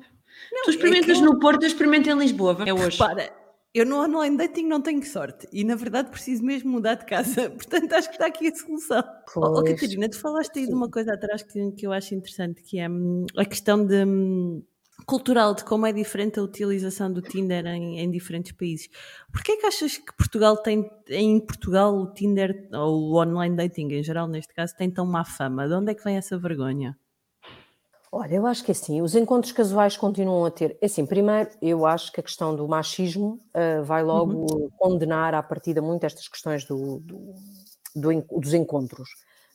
tu 0.62 0.70
é 0.70 0.74
experimentas 0.74 1.16
que- 1.16 1.24
no 1.24 1.38
Porto, 1.38 1.62
eu 1.62 1.68
experimento 1.68 2.10
em 2.10 2.18
Lisboa. 2.18 2.64
É 2.66 2.74
hoje. 2.74 2.98
Para, 2.98 3.32
eu 3.72 3.86
no 3.86 4.04
online 4.04 4.36
dating 4.36 4.66
não 4.66 4.82
tenho 4.82 5.02
sorte 5.06 5.48
e 5.50 5.64
na 5.64 5.74
verdade 5.74 6.10
preciso 6.10 6.44
mesmo 6.44 6.70
mudar 6.70 6.96
de 6.96 7.06
casa. 7.06 7.48
Portanto, 7.56 7.94
acho 7.94 8.10
que 8.10 8.16
está 8.16 8.26
aqui 8.26 8.48
a 8.48 8.54
solução. 8.54 9.02
Oh, 9.34 9.40
oh. 9.40 9.64
Catarina, 9.64 10.06
tu 10.10 10.20
falaste 10.20 10.58
aí 10.58 10.66
de 10.66 10.74
uma 10.74 10.90
coisa 10.90 11.14
atrás 11.14 11.42
que, 11.42 11.72
que 11.72 11.86
eu 11.86 11.92
acho 11.92 12.14
interessante, 12.14 12.62
que 12.62 12.78
é 12.78 12.90
hum, 12.90 13.24
a 13.38 13.44
questão 13.46 13.86
de, 13.86 14.04
hum, 14.04 14.62
cultural 15.08 15.54
de 15.54 15.64
como 15.64 15.86
é 15.86 15.92
diferente 15.92 16.38
a 16.38 16.42
utilização 16.42 17.12
do 17.12 17.22
Tinder 17.22 17.66
em, 17.66 17.98
em 18.00 18.10
diferentes 18.10 18.52
países. 18.52 18.88
Porquê 19.32 19.52
é 19.52 19.56
que 19.56 19.66
achas 19.66 19.96
que 19.98 20.12
Portugal 20.16 20.56
tem, 20.58 20.88
em 21.08 21.40
Portugal, 21.40 21.96
o 21.96 22.12
Tinder, 22.12 22.68
ou 22.72 23.12
o 23.12 23.20
online 23.22 23.56
dating 23.56 23.88
em 23.92 24.02
geral, 24.02 24.28
neste 24.28 24.52
caso, 24.54 24.76
tem 24.76 24.90
tão 24.90 25.06
má 25.06 25.24
fama? 25.24 25.66
De 25.66 25.74
onde 25.74 25.92
é 25.92 25.94
que 25.94 26.04
vem 26.04 26.16
essa 26.16 26.38
vergonha? 26.38 26.96
Olha, 28.10 28.36
eu 28.36 28.46
acho 28.46 28.64
que 28.64 28.72
assim, 28.72 29.02
os 29.02 29.14
encontros 29.14 29.52
casuais 29.52 29.96
continuam 29.96 30.44
a 30.46 30.50
ter. 30.50 30.78
Assim, 30.82 31.04
primeiro, 31.04 31.50
eu 31.60 31.84
acho 31.84 32.10
que 32.10 32.20
a 32.20 32.22
questão 32.22 32.56
do 32.56 32.66
machismo 32.66 33.38
ah, 33.52 33.82
vai 33.82 34.02
logo 34.02 34.70
condenar 34.78 35.34
à 35.34 35.42
partida 35.42 35.82
muito 35.82 36.04
estas 36.04 36.26
questões 36.26 36.64
do, 36.64 37.00
do- 37.00 37.34
do 37.94 38.40
dos 38.40 38.54
encontros. 38.54 39.10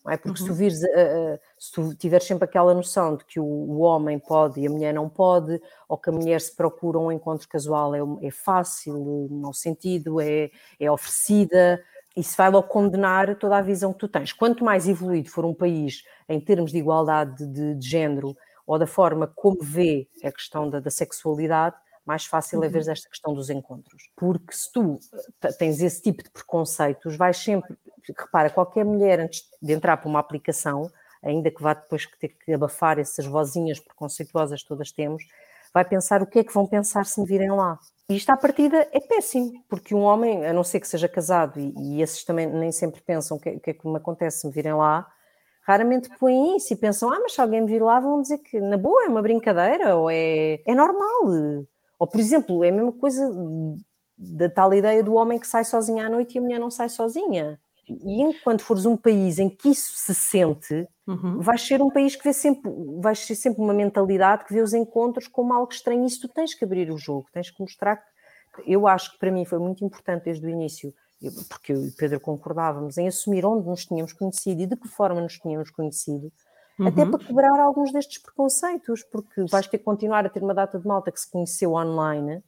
É? 0.09 0.17
Porque 0.17 0.39
se, 0.39 0.45
tu 0.45 0.53
vires, 0.53 0.83
ah, 0.83 0.87
ah, 0.95 1.39
se 1.57 1.71
tu 1.71 1.95
tiveres 1.95 2.27
sempre 2.27 2.43
aquela 2.43 2.73
noção 2.73 3.15
de 3.15 3.23
que 3.23 3.39
o, 3.39 3.45
o 3.45 3.79
homem 3.79 4.19
pode 4.19 4.59
e 4.59 4.67
a 4.67 4.69
mulher 4.69 4.93
não 4.93 5.07
pode, 5.07 5.61
ou 5.87 5.97
que 5.97 6.09
a 6.09 6.13
mulher 6.13 6.41
se 6.41 6.53
procura 6.53 6.99
um 6.99 7.11
encontro 7.11 7.47
casual 7.47 7.95
é, 7.95 8.27
é 8.27 8.31
fácil, 8.31 8.93
no 8.93 9.37
mau 9.39 9.53
sentido, 9.53 10.19
é, 10.19 10.51
é 10.77 10.91
oferecida, 10.91 11.81
isso 12.15 12.35
vai 12.37 12.49
logo 12.49 12.67
condenar 12.67 13.35
toda 13.35 13.57
a 13.57 13.61
visão 13.61 13.93
que 13.93 13.99
tu 13.99 14.07
tens. 14.07 14.33
Quanto 14.33 14.63
mais 14.63 14.87
evoluído 14.87 15.29
for 15.29 15.45
um 15.45 15.53
país 15.53 16.03
em 16.27 16.39
termos 16.39 16.71
de 16.71 16.77
igualdade 16.77 17.47
de, 17.47 17.75
de 17.75 17.87
género 17.87 18.35
ou 18.67 18.77
da 18.77 18.87
forma 18.87 19.27
como 19.27 19.57
vê 19.61 20.07
a 20.23 20.31
questão 20.31 20.69
da, 20.69 20.79
da 20.79 20.91
sexualidade, 20.91 21.75
mais 22.05 22.25
fácil 22.25 22.63
é 22.63 22.67
ver 22.67 22.87
esta 22.87 23.09
questão 23.09 23.33
dos 23.33 23.49
encontros. 23.49 24.09
Porque 24.15 24.53
se 24.53 24.71
tu 24.71 24.99
eh, 25.41 25.51
tens 25.53 25.81
esse 25.81 26.01
tipo 26.01 26.21
de 26.21 26.29
preconceitos, 26.29 27.15
vais 27.15 27.37
sempre. 27.37 27.77
Repara, 28.11 28.49
qualquer 28.49 28.83
mulher 28.83 29.19
antes 29.19 29.43
de 29.61 29.73
entrar 29.73 29.97
para 29.97 30.09
uma 30.09 30.19
aplicação, 30.19 30.89
ainda 31.23 31.49
que 31.49 31.61
vá 31.61 31.73
depois 31.73 32.05
ter 32.19 32.29
que 32.29 32.53
abafar 32.53 32.99
essas 32.99 33.25
vozinhas 33.25 33.79
preconceituosas 33.79 34.61
que 34.61 34.67
todas 34.67 34.91
temos, 34.91 35.23
vai 35.73 35.85
pensar 35.85 36.21
o 36.21 36.27
que 36.27 36.39
é 36.39 36.43
que 36.43 36.53
vão 36.53 36.67
pensar 36.67 37.05
se 37.05 37.19
me 37.19 37.25
virem 37.25 37.51
lá. 37.51 37.79
E 38.09 38.15
isto 38.15 38.29
à 38.29 38.37
partida 38.37 38.87
é 38.91 38.99
péssimo, 38.99 39.51
porque 39.69 39.95
um 39.95 40.01
homem, 40.01 40.45
a 40.45 40.53
não 40.53 40.63
ser 40.63 40.79
que 40.79 40.87
seja 40.87 41.07
casado, 41.07 41.59
e, 41.59 41.73
e 41.77 42.01
esses 42.01 42.23
também 42.23 42.45
nem 42.47 42.71
sempre 42.71 43.01
pensam 43.01 43.37
o 43.37 43.39
que, 43.39 43.49
o 43.49 43.59
que 43.59 43.69
é 43.71 43.73
que 43.73 43.87
me 43.87 43.97
acontece 43.97 44.41
se 44.41 44.47
me 44.47 44.53
virem 44.53 44.73
lá, 44.73 45.07
raramente 45.65 46.09
põem 46.19 46.57
isso 46.57 46.73
e 46.73 46.75
pensam, 46.75 47.11
ah, 47.11 47.19
mas 47.21 47.33
se 47.33 47.41
alguém 47.41 47.61
me 47.61 47.67
vir 47.67 47.81
lá 47.81 47.99
vão 47.99 48.21
dizer 48.21 48.39
que 48.39 48.59
na 48.59 48.77
boa 48.77 49.05
é 49.05 49.07
uma 49.07 49.21
brincadeira, 49.21 49.95
ou 49.95 50.09
é, 50.09 50.59
é 50.65 50.75
normal. 50.75 51.65
Ou, 51.97 52.07
por 52.07 52.19
exemplo, 52.19 52.63
é 52.63 52.69
a 52.69 52.71
mesma 52.71 52.91
coisa 52.91 53.25
da 54.17 54.49
tal 54.49 54.73
ideia 54.73 55.01
do 55.01 55.15
homem 55.15 55.39
que 55.39 55.47
sai 55.47 55.63
sozinho 55.63 56.05
à 56.05 56.09
noite 56.09 56.35
e 56.35 56.39
a 56.39 56.41
mulher 56.41 56.59
não 56.59 56.69
sai 56.69 56.89
sozinha. 56.89 57.59
E 57.87 58.21
enquanto 58.21 58.61
fores 58.63 58.85
um 58.85 58.95
país 58.95 59.39
em 59.39 59.49
que 59.49 59.69
isso 59.69 59.93
se 59.95 60.15
sente, 60.15 60.87
Uhum. 61.05 61.39
vais 61.41 61.61
ser 61.61 61.81
um 61.81 61.89
país 61.89 62.15
que 62.15 62.23
vê 62.23 62.31
sempre, 62.31 62.71
vais 63.01 63.19
ser 63.19 63.35
sempre 63.35 63.61
uma 63.61 63.73
mentalidade 63.73 64.45
que 64.45 64.53
vê 64.53 64.61
os 64.61 64.73
encontros 64.73 65.27
como 65.27 65.53
algo 65.53 65.71
estranho. 65.71 66.05
Isso 66.05 66.21
tu 66.21 66.29
tens 66.33 66.53
que 66.53 66.63
abrir 66.63 66.89
o 66.89 66.97
jogo, 66.97 67.27
tens 67.33 67.51
que 67.51 67.59
mostrar 67.61 67.97
que 67.97 68.63
eu 68.65 68.87
acho 68.87 69.11
que 69.13 69.19
para 69.19 69.31
mim 69.31 69.43
foi 69.43 69.59
muito 69.59 69.83
importante 69.83 70.23
desde 70.25 70.45
o 70.45 70.49
início, 70.49 70.93
porque 71.49 71.73
eu 71.73 71.83
e 71.85 71.87
o 71.89 71.95
Pedro 71.95 72.19
concordávamos 72.21 72.97
em 72.97 73.07
assumir 73.07 73.45
onde 73.45 73.67
nos 73.67 73.85
tínhamos 73.85 74.13
conhecido 74.13 74.61
e 74.61 74.65
de 74.65 74.75
que 74.77 74.87
forma 74.87 75.19
nos 75.19 75.37
tínhamos 75.39 75.69
conhecido, 75.71 76.31
até 76.79 77.03
Uhum. 77.03 77.11
para 77.11 77.25
quebrar 77.25 77.59
alguns 77.59 77.91
destes 77.91 78.17
preconceitos, 78.21 79.03
porque 79.03 79.43
vais 79.49 79.67
ter 79.67 79.77
que 79.77 79.83
continuar 79.83 80.25
a 80.25 80.29
ter 80.29 80.41
uma 80.41 80.53
data 80.53 80.79
de 80.79 80.87
malta 80.87 81.11
que 81.11 81.19
se 81.19 81.29
conheceu 81.29 81.73
online, 81.73 82.41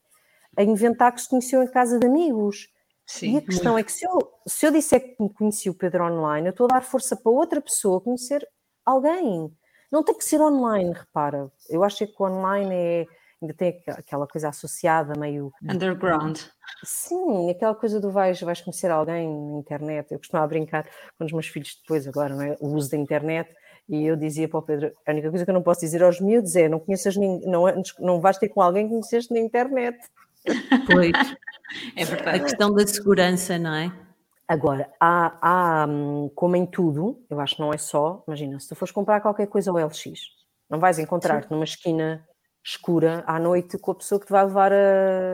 a 0.55 0.63
inventar 0.63 1.11
que 1.13 1.21
se 1.21 1.29
conheceu 1.29 1.61
em 1.61 1.67
casa 1.67 1.99
de 1.99 2.07
amigos. 2.07 2.69
Sim. 3.05 3.33
E 3.35 3.37
a 3.37 3.41
questão 3.41 3.77
é 3.77 3.83
que 3.83 3.91
se 3.91 4.05
eu, 4.05 4.31
se 4.47 4.65
eu 4.65 4.71
disser 4.71 4.99
que 5.15 5.21
me 5.21 5.29
conheci 5.31 5.69
o 5.69 5.73
Pedro 5.75 6.03
online, 6.05 6.47
eu 6.47 6.51
estou 6.51 6.65
a 6.65 6.75
dar 6.75 6.81
força 6.83 7.15
para 7.15 7.31
outra 7.31 7.61
pessoa 7.61 8.01
conhecer 8.01 8.47
alguém. 8.85 9.51
Não 9.91 10.03
tem 10.03 10.17
que 10.17 10.25
ser 10.25 10.41
online, 10.41 10.91
repara. 10.91 11.51
Eu 11.69 11.83
acho 11.83 12.05
que 12.07 12.13
o 12.19 12.25
online 12.25 12.73
é, 12.73 13.05
ainda 13.41 13.53
tem 13.53 13.69
aqu- 13.69 13.99
aquela 13.99 14.27
coisa 14.27 14.49
associada 14.49 15.13
meio. 15.17 15.51
Underground. 15.63 16.39
Sim, 16.83 17.49
aquela 17.51 17.75
coisa 17.75 17.99
do 17.99 18.11
vais, 18.11 18.41
vais 18.41 18.59
conhecer 18.61 18.89
alguém 18.91 19.27
na 19.29 19.59
internet. 19.59 20.11
Eu 20.11 20.17
costumava 20.17 20.47
brincar 20.47 20.89
com 21.17 21.25
os 21.25 21.31
meus 21.31 21.47
filhos 21.47 21.77
depois, 21.81 22.07
agora, 22.07 22.33
não 22.35 22.41
é? 22.41 22.57
o 22.59 22.67
uso 22.69 22.89
da 22.91 22.97
internet. 22.97 23.49
E 23.87 24.03
eu 24.03 24.15
dizia 24.15 24.49
para 24.49 24.57
o 24.59 24.63
Pedro: 24.63 24.91
a 25.07 25.11
única 25.11 25.29
coisa 25.29 25.45
que 25.45 25.51
eu 25.51 25.53
não 25.53 25.61
posso 25.61 25.81
dizer 25.81 26.01
aos 26.03 26.19
miúdos 26.19 26.55
é 26.55 26.67
não 26.67 26.79
conheças 26.79 27.15
ninguém, 27.15 27.47
não, 27.49 27.67
é- 27.67 27.75
não 27.99 28.19
vais 28.19 28.37
ter 28.39 28.49
com 28.49 28.61
alguém 28.61 28.85
que 28.85 28.89
conheceste 28.89 29.31
na 29.31 29.39
internet. 29.39 29.97
Pois, 30.85 31.11
É 31.95 32.03
a 32.03 32.05
verdade. 32.05 32.39
questão 32.43 32.73
da 32.73 32.85
segurança, 32.85 33.57
não 33.57 33.73
é? 33.73 33.91
Agora, 34.47 34.87
há, 34.99 35.37
há, 35.41 35.87
hum, 35.87 36.29
como 36.35 36.55
em 36.55 36.65
tudo, 36.65 37.25
eu 37.29 37.39
acho 37.39 37.55
que 37.55 37.61
não 37.61 37.73
é 37.73 37.77
só, 37.77 38.23
imagina, 38.27 38.59
se 38.59 38.69
tu 38.69 38.75
fores 38.75 38.91
comprar 38.91 39.19
qualquer 39.21 39.47
coisa 39.47 39.71
ao 39.71 39.79
LX, 39.79 40.21
não 40.69 40.79
vais 40.79 40.99
encontrar-te 40.99 41.49
numa 41.49 41.63
esquina 41.63 42.23
escura 42.63 43.23
à 43.25 43.39
noite 43.39 43.77
com 43.79 43.91
a 43.91 43.95
pessoa 43.95 44.19
que 44.19 44.27
te 44.27 44.31
vai 44.31 44.45
levar 44.45 44.71
a- 44.71 45.33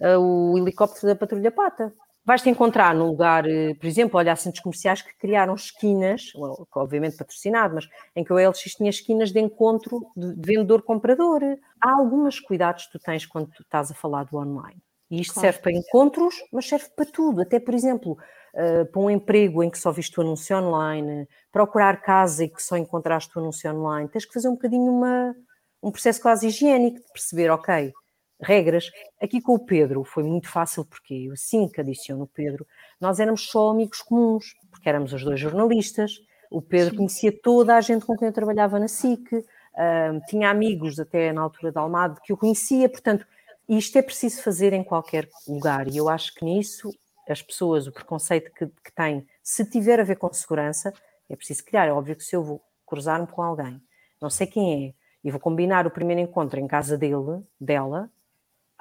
a- 0.00 0.18
o 0.18 0.56
helicóptero 0.58 1.08
da 1.08 1.16
patrulha 1.16 1.50
pata. 1.50 1.92
Vais-te 2.24 2.48
encontrar 2.48 2.94
num 2.94 3.06
lugar, 3.08 3.44
eh, 3.48 3.74
por 3.74 3.86
exemplo, 3.86 4.16
olha, 4.18 4.32
há 4.32 4.36
centros 4.36 4.62
comerciais 4.62 5.02
que 5.02 5.12
criaram 5.18 5.54
esquinas, 5.54 6.30
obviamente 6.72 7.16
patrocinado, 7.16 7.74
mas 7.74 7.88
em 8.14 8.22
que 8.22 8.32
o 8.32 8.38
LX 8.38 8.60
tinha 8.76 8.90
esquinas 8.90 9.32
de 9.32 9.40
encontro 9.40 10.06
de 10.16 10.34
de 10.36 10.46
vendedor-comprador. 10.46 11.42
Há 11.80 11.90
alguns 11.92 12.38
cuidados 12.38 12.86
que 12.86 12.92
tu 12.92 12.98
tens 13.00 13.26
quando 13.26 13.50
tu 13.50 13.62
estás 13.62 13.90
a 13.90 13.94
falar 13.94 14.24
do 14.24 14.36
online. 14.36 14.80
E 15.10 15.20
isto 15.20 15.34
Claro. 15.34 15.52
serve 15.52 15.58
para 15.62 15.72
encontros, 15.72 16.34
mas 16.52 16.66
serve 16.68 16.86
para 16.96 17.04
tudo. 17.06 17.42
Até, 17.42 17.58
por 17.60 17.74
exemplo, 17.74 18.16
uh, 18.54 18.86
para 18.90 19.02
um 19.02 19.10
emprego 19.10 19.62
em 19.62 19.70
que 19.70 19.78
só 19.78 19.90
viste 19.90 20.18
o 20.18 20.22
anúncio 20.22 20.56
online, 20.56 21.28
procurar 21.50 22.00
casa 22.02 22.44
e 22.44 22.48
que 22.48 22.62
só 22.62 22.76
encontraste 22.76 23.36
o 23.36 23.40
anúncio 23.40 23.70
online, 23.74 24.08
tens 24.08 24.24
que 24.24 24.32
fazer 24.32 24.48
um 24.48 24.52
bocadinho 24.52 24.90
uma, 24.92 25.34
um 25.82 25.90
processo 25.90 26.20
quase 26.22 26.46
higiênico 26.46 26.98
de 26.98 27.12
perceber, 27.12 27.50
ok, 27.50 27.92
regras. 28.42 28.90
Aqui 29.20 29.40
com 29.40 29.54
o 29.54 29.58
Pedro 29.58 30.04
foi 30.04 30.22
muito 30.22 30.48
fácil, 30.48 30.84
porque 30.84 31.14
eu 31.14 31.32
assim 31.32 31.68
que 31.68 31.80
adiciono 31.80 32.24
o 32.24 32.26
Pedro, 32.26 32.66
nós 33.00 33.20
éramos 33.20 33.48
só 33.48 33.70
amigos 33.70 34.02
comuns, 34.02 34.54
porque 34.70 34.88
éramos 34.88 35.12
os 35.12 35.24
dois 35.24 35.38
jornalistas, 35.38 36.20
o 36.50 36.60
Pedro 36.60 36.96
conhecia 36.96 37.32
toda 37.32 37.76
a 37.76 37.80
gente 37.80 38.04
com 38.04 38.16
quem 38.16 38.28
eu 38.28 38.32
trabalhava 38.32 38.78
na 38.78 38.88
SIC, 38.88 39.32
uh, 39.32 39.44
tinha 40.28 40.50
amigos 40.50 41.00
até 41.00 41.32
na 41.32 41.40
altura 41.40 41.72
da 41.72 41.80
Almada 41.80 42.20
que 42.22 42.32
eu 42.32 42.36
conhecia, 42.36 42.88
portanto, 42.88 43.26
isto 43.68 43.96
é 43.96 44.02
preciso 44.02 44.42
fazer 44.42 44.72
em 44.72 44.84
qualquer 44.84 45.28
lugar, 45.48 45.88
e 45.88 45.96
eu 45.96 46.08
acho 46.08 46.34
que 46.34 46.44
nisso 46.44 46.90
as 47.28 47.40
pessoas, 47.40 47.86
o 47.86 47.92
preconceito 47.92 48.52
que, 48.52 48.66
que 48.66 48.92
têm, 48.94 49.26
se 49.42 49.64
tiver 49.64 50.00
a 50.00 50.04
ver 50.04 50.16
com 50.16 50.32
segurança, 50.32 50.92
é 51.28 51.36
preciso 51.36 51.64
criar. 51.64 51.86
É 51.86 51.92
óbvio 51.92 52.16
que 52.16 52.24
se 52.24 52.36
eu 52.36 52.42
vou 52.42 52.60
cruzar-me 52.86 53.26
com 53.26 53.42
alguém, 53.42 53.80
não 54.20 54.28
sei 54.28 54.46
quem 54.46 54.88
é, 54.88 54.94
e 55.24 55.30
vou 55.30 55.40
combinar 55.40 55.86
o 55.86 55.90
primeiro 55.90 56.20
encontro 56.20 56.58
em 56.58 56.66
casa 56.66 56.98
dele, 56.98 57.42
dela, 57.60 58.10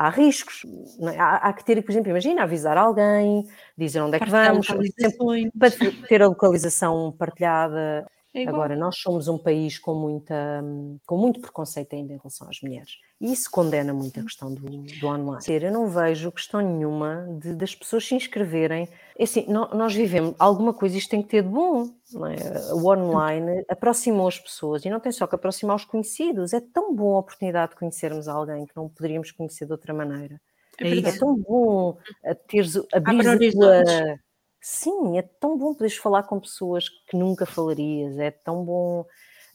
há 0.01 0.09
riscos. 0.09 0.63
É? 1.01 1.19
Há, 1.19 1.35
há, 1.35 1.53
que 1.53 1.63
ter, 1.63 1.81
por 1.83 1.91
exemplo, 1.91 2.09
imagina, 2.09 2.43
avisar 2.43 2.77
alguém, 2.77 3.45
dizer 3.77 4.01
onde 4.01 4.17
é 4.17 4.19
que 4.19 4.29
vamos, 4.29 4.67
para 4.67 5.71
ter 6.07 6.21
a 6.23 6.27
localização 6.27 7.13
partilhada. 7.17 8.05
É 8.33 8.47
Agora, 8.47 8.77
nós 8.77 8.97
somos 8.97 9.27
um 9.27 9.37
país 9.37 9.77
com, 9.77 9.93
muita, 9.93 10.63
com 11.05 11.17
muito 11.17 11.41
preconceito 11.41 11.93
ainda 11.93 12.13
em 12.13 12.17
relação 12.17 12.47
às 12.49 12.61
mulheres. 12.61 12.97
E 13.19 13.33
isso 13.33 13.51
condena 13.51 13.93
muito 13.93 14.19
a 14.21 14.23
questão 14.23 14.53
do, 14.53 14.63
do 14.63 15.07
online. 15.07 15.43
Eu 15.47 15.71
não 15.71 15.87
vejo 15.87 16.31
questão 16.31 16.61
nenhuma 16.61 17.27
de, 17.41 17.53
das 17.53 17.75
pessoas 17.75 18.07
se 18.07 18.15
inscreverem. 18.15 18.87
É 19.19 19.23
assim, 19.23 19.45
nós 19.47 19.93
vivemos, 19.93 20.33
alguma 20.39 20.73
coisa 20.73 20.97
isto 20.97 21.09
tem 21.09 21.21
que 21.21 21.27
ter 21.27 21.43
de 21.43 21.49
bom. 21.49 21.89
É? 22.29 22.73
O 22.73 22.87
online 22.87 23.65
aproximou 23.67 24.29
as 24.29 24.39
pessoas 24.39 24.85
e 24.85 24.89
não 24.89 25.01
tem 25.01 25.11
só 25.11 25.27
que 25.27 25.35
aproximar 25.35 25.75
os 25.75 25.83
conhecidos. 25.83 26.53
É 26.53 26.61
tão 26.61 26.95
boa 26.95 27.17
a 27.17 27.19
oportunidade 27.19 27.71
de 27.71 27.79
conhecermos 27.79 28.29
alguém 28.29 28.65
que 28.65 28.75
não 28.77 28.87
poderíamos 28.87 29.29
conhecer 29.31 29.65
de 29.65 29.73
outra 29.73 29.93
maneira. 29.93 30.39
É, 30.79 30.97
é 30.97 31.17
tão 31.17 31.35
bom 31.35 31.97
teres, 32.47 32.75
abrir 32.93 33.27
a 33.27 33.37
tua 33.37 34.19
Sim, 34.61 35.17
é 35.17 35.23
tão 35.23 35.57
bom 35.57 35.73
poderes 35.73 35.97
falar 35.97 36.23
com 36.23 36.39
pessoas 36.39 36.87
que 36.87 37.17
nunca 37.17 37.45
falarias, 37.45 38.17
é 38.19 38.29
tão 38.29 38.63
bom 38.63 39.05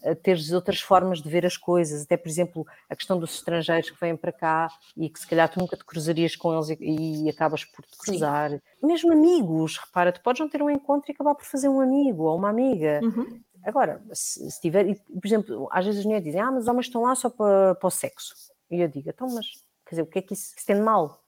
eh, 0.02 0.14
teres 0.14 0.52
outras 0.52 0.80
formas 0.80 1.22
de 1.22 1.28
ver 1.28 1.46
as 1.46 1.56
coisas, 1.56 2.02
até 2.02 2.16
por 2.16 2.28
exemplo 2.28 2.66
a 2.90 2.96
questão 2.96 3.18
dos 3.18 3.34
estrangeiros 3.36 3.88
que 3.88 4.00
vêm 4.00 4.16
para 4.16 4.32
cá 4.32 4.68
e 4.96 5.08
que 5.08 5.18
se 5.20 5.26
calhar 5.26 5.48
tu 5.48 5.60
nunca 5.60 5.76
te 5.76 5.84
cruzarias 5.84 6.34
com 6.34 6.52
eles 6.52 6.70
e, 6.70 7.24
e 7.24 7.30
acabas 7.30 7.64
por 7.64 7.84
te 7.84 7.96
cruzar. 7.96 8.50
Sim. 8.50 8.60
Mesmo 8.82 9.12
amigos, 9.12 9.78
repara, 9.78 10.12
tu 10.12 10.20
podes 10.20 10.40
não 10.40 10.48
ter 10.48 10.60
um 10.60 10.70
encontro 10.70 11.10
e 11.10 11.14
acabar 11.14 11.34
por 11.34 11.44
fazer 11.44 11.68
um 11.68 11.80
amigo 11.80 12.24
ou 12.24 12.36
uma 12.36 12.50
amiga. 12.50 13.00
Uhum. 13.02 13.40
Agora, 13.64 14.02
se, 14.12 14.50
se 14.50 14.60
tiver, 14.60 14.94
por 14.94 15.26
exemplo, 15.26 15.68
às 15.72 15.84
vezes 15.84 16.00
as 16.00 16.04
mulheres 16.04 16.24
dizem, 16.24 16.40
ah, 16.40 16.50
mas 16.50 16.64
os 16.64 16.68
homens 16.68 16.86
estão 16.86 17.02
lá 17.02 17.14
só 17.14 17.30
para, 17.30 17.74
para 17.74 17.86
o 17.86 17.90
sexo. 17.90 18.34
E 18.70 18.80
eu 18.80 18.88
digo, 18.88 19.08
então, 19.08 19.28
mas 19.32 19.46
quer 19.84 19.90
dizer, 19.90 20.02
o 20.02 20.06
que 20.06 20.18
é 20.18 20.22
que 20.22 20.34
isso, 20.34 20.54
isso 20.56 20.66
tem 20.66 20.76
de 20.76 20.82
mal? 20.82 21.25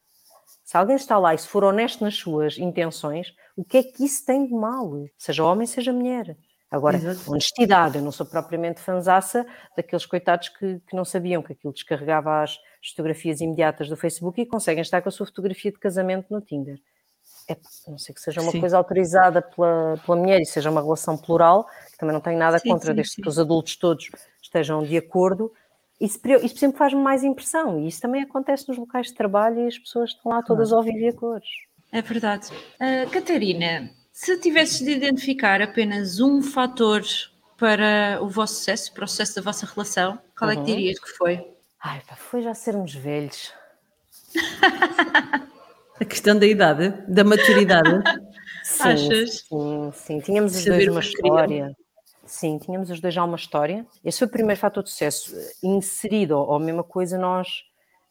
Se 0.69 0.77
alguém 0.77 0.97
está 0.97 1.19
lá 1.19 1.35
e 1.35 1.39
se 1.39 1.49
for 1.49 1.65
honesto 1.65 2.05
nas 2.05 2.15
suas 2.15 2.59
intenções, 2.59 3.33
o 3.57 3.65
que 3.65 3.79
é 3.79 3.83
que 3.83 4.05
isso 4.05 4.27
tem 4.27 4.47
de 4.47 4.53
mal? 4.53 5.03
Seja 5.17 5.43
homem, 5.43 5.67
seja 5.67 5.95
mulher. 5.95 6.37
Agora, 6.71 6.99
Exato. 6.99 7.31
honestidade, 7.31 7.97
eu 7.97 8.03
não 8.03 8.13
sou 8.13 8.27
propriamente 8.27 8.79
fanzaça 8.79 9.47
daqueles 9.75 10.05
coitados 10.05 10.51
que, 10.51 10.79
que, 10.81 10.95
não 10.95 11.07
sabiam 11.07 11.43
que 11.43 11.55
aquilo 11.55 11.73
descarregava 11.73 12.43
as 12.43 12.59
fotografias 12.91 13.41
imediatas 13.41 13.89
do 13.89 13.97
Facebook 13.97 14.43
e 14.43 14.45
conseguem 14.45 14.83
estar 14.83 15.01
com 15.01 15.09
a 15.09 15.13
sua 15.13 15.25
fotografia 15.25 15.73
de 15.73 15.79
casamento 15.79 16.27
no 16.31 16.43
Tinder. 16.43 16.79
É, 17.49 17.57
não 17.87 17.97
sei 17.97 18.15
que 18.15 18.21
seja 18.21 18.43
uma 18.43 18.53
sim. 18.53 18.61
coisa 18.61 18.77
autorizada 18.77 19.41
pela, 19.41 19.97
pela 20.05 20.19
mulher 20.19 20.43
e 20.43 20.45
seja 20.45 20.71
uma 20.71 20.83
relação 20.83 21.17
plural, 21.17 21.65
que 21.91 21.97
também 21.97 22.13
não 22.13 22.21
tenho 22.21 22.39
nada 22.39 22.59
sim, 22.59 22.69
contra, 22.69 22.91
sim, 22.91 22.95
desde 22.97 23.23
que 23.23 23.27
os 23.27 23.39
adultos 23.39 23.75
todos 23.77 24.11
estejam 24.43 24.83
de 24.83 24.99
acordo, 24.99 25.51
isso, 26.01 26.21
isso 26.43 26.57
sempre 26.59 26.79
faz-me 26.79 27.01
mais 27.01 27.25
impressão 27.25 27.81
e 27.81 27.89
isso 27.89 28.01
também 28.01 28.23
acontece 28.23 28.69
nos 28.69 28.79
locais 28.79 29.09
de 29.09 29.15
trabalho 29.15 29.61
e 29.61 29.67
as 29.67 29.79
pessoas 29.79 30.11
estão 30.11 30.31
lá 30.31 30.43
todas 30.43 30.73
ao 30.73 30.83
viver 30.83 31.09
a 31.09 31.13
cores. 31.13 31.49
É 31.91 32.03
verdade. 32.03 32.49
Uh, 32.81 33.09
Catarina, 33.11 33.91
se 34.13 34.37
tivesses 34.39 34.79
de 34.79 34.91
identificar 34.91 35.61
apenas 35.63 36.21
um 36.21 36.43
fator 36.43 37.03
para 37.57 38.19
o 38.21 38.29
vosso 38.29 38.55
sucesso, 38.55 38.93
para 38.93 39.05
o 39.05 39.09
sucesso 39.09 39.37
da 39.37 39.43
vossa 39.43 39.67
relação, 39.67 40.19
qual 40.37 40.51
é 40.51 40.55
que 40.55 40.61
uhum. 40.61 40.67
dirias 40.67 40.99
que 40.99 41.11
foi? 41.11 41.45
Ai, 41.81 42.01
pá, 42.07 42.15
foi 42.17 42.43
já 42.43 42.55
sermos 42.55 42.95
velhos. 42.95 43.53
a 46.01 46.05
questão 46.05 46.39
da 46.39 46.47
idade, 46.47 46.91
da 47.09 47.25
maturidade. 47.25 47.91
sim, 48.63 48.83
Achas? 48.83 49.41
Sim, 49.49 49.91
sim. 49.93 50.21
Tínhamos 50.21 50.57
os 50.57 50.65
dois 50.65 50.89
uma 50.89 51.01
história. 51.01 51.77
Sim, 52.29 52.59
tínhamos 52.59 52.91
os 52.91 53.01
dois 53.01 53.13
já 53.13 53.25
uma 53.25 53.37
história. 53.37 53.87
Esse 54.05 54.19
foi 54.19 54.29
o 54.29 54.31
primeiro 54.31 54.61
fator 54.61 54.83
de 54.83 54.91
sucesso. 54.91 55.35
Inserido, 55.63 56.37
ou 56.37 56.55
a 56.55 56.61
mesma 56.61 56.85
coisa, 56.85 57.19
nós, 57.19 57.49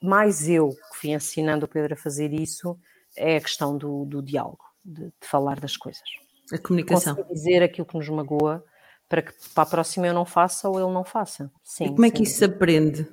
mais 0.02 0.50
eu, 0.50 0.70
que 0.70 1.00
fui 1.00 1.12
ensinando 1.12 1.66
o 1.66 1.70
Pedro 1.70 1.94
a 1.94 1.98
fazer 1.98 2.34
isso, 2.34 2.78
é 3.16 3.38
a 3.38 3.42
questão 3.42 3.78
do, 3.78 4.06
do 4.06 4.22
diálogo, 4.22 4.64
de, 4.84 5.06
de, 5.06 5.14
falar 5.22 5.60
das 5.60 5.78
coisas. 5.78 6.04
A 6.52 6.58
comunicação. 6.58 7.16
Conseguir 7.16 7.34
dizer 7.34 7.64
aquilo 7.64 7.86
que 7.86 7.96
nos 7.96 8.10
magoa 8.10 8.64
para 9.08 9.22
que 9.22 9.34
para 9.54 9.64
a 9.64 9.68
próxima 9.68 10.08
eu 10.08 10.14
não 10.14 10.26
faça 10.26 10.68
ou 10.68 10.80
ele 10.80 10.92
não 10.92 11.04
faça. 11.04 11.52
Sim, 11.64 11.86
e 11.86 11.90
como 11.90 12.06
é 12.06 12.12
que 12.12 12.24
isso 12.24 12.40
se 12.40 12.46
aprende? 12.46 13.08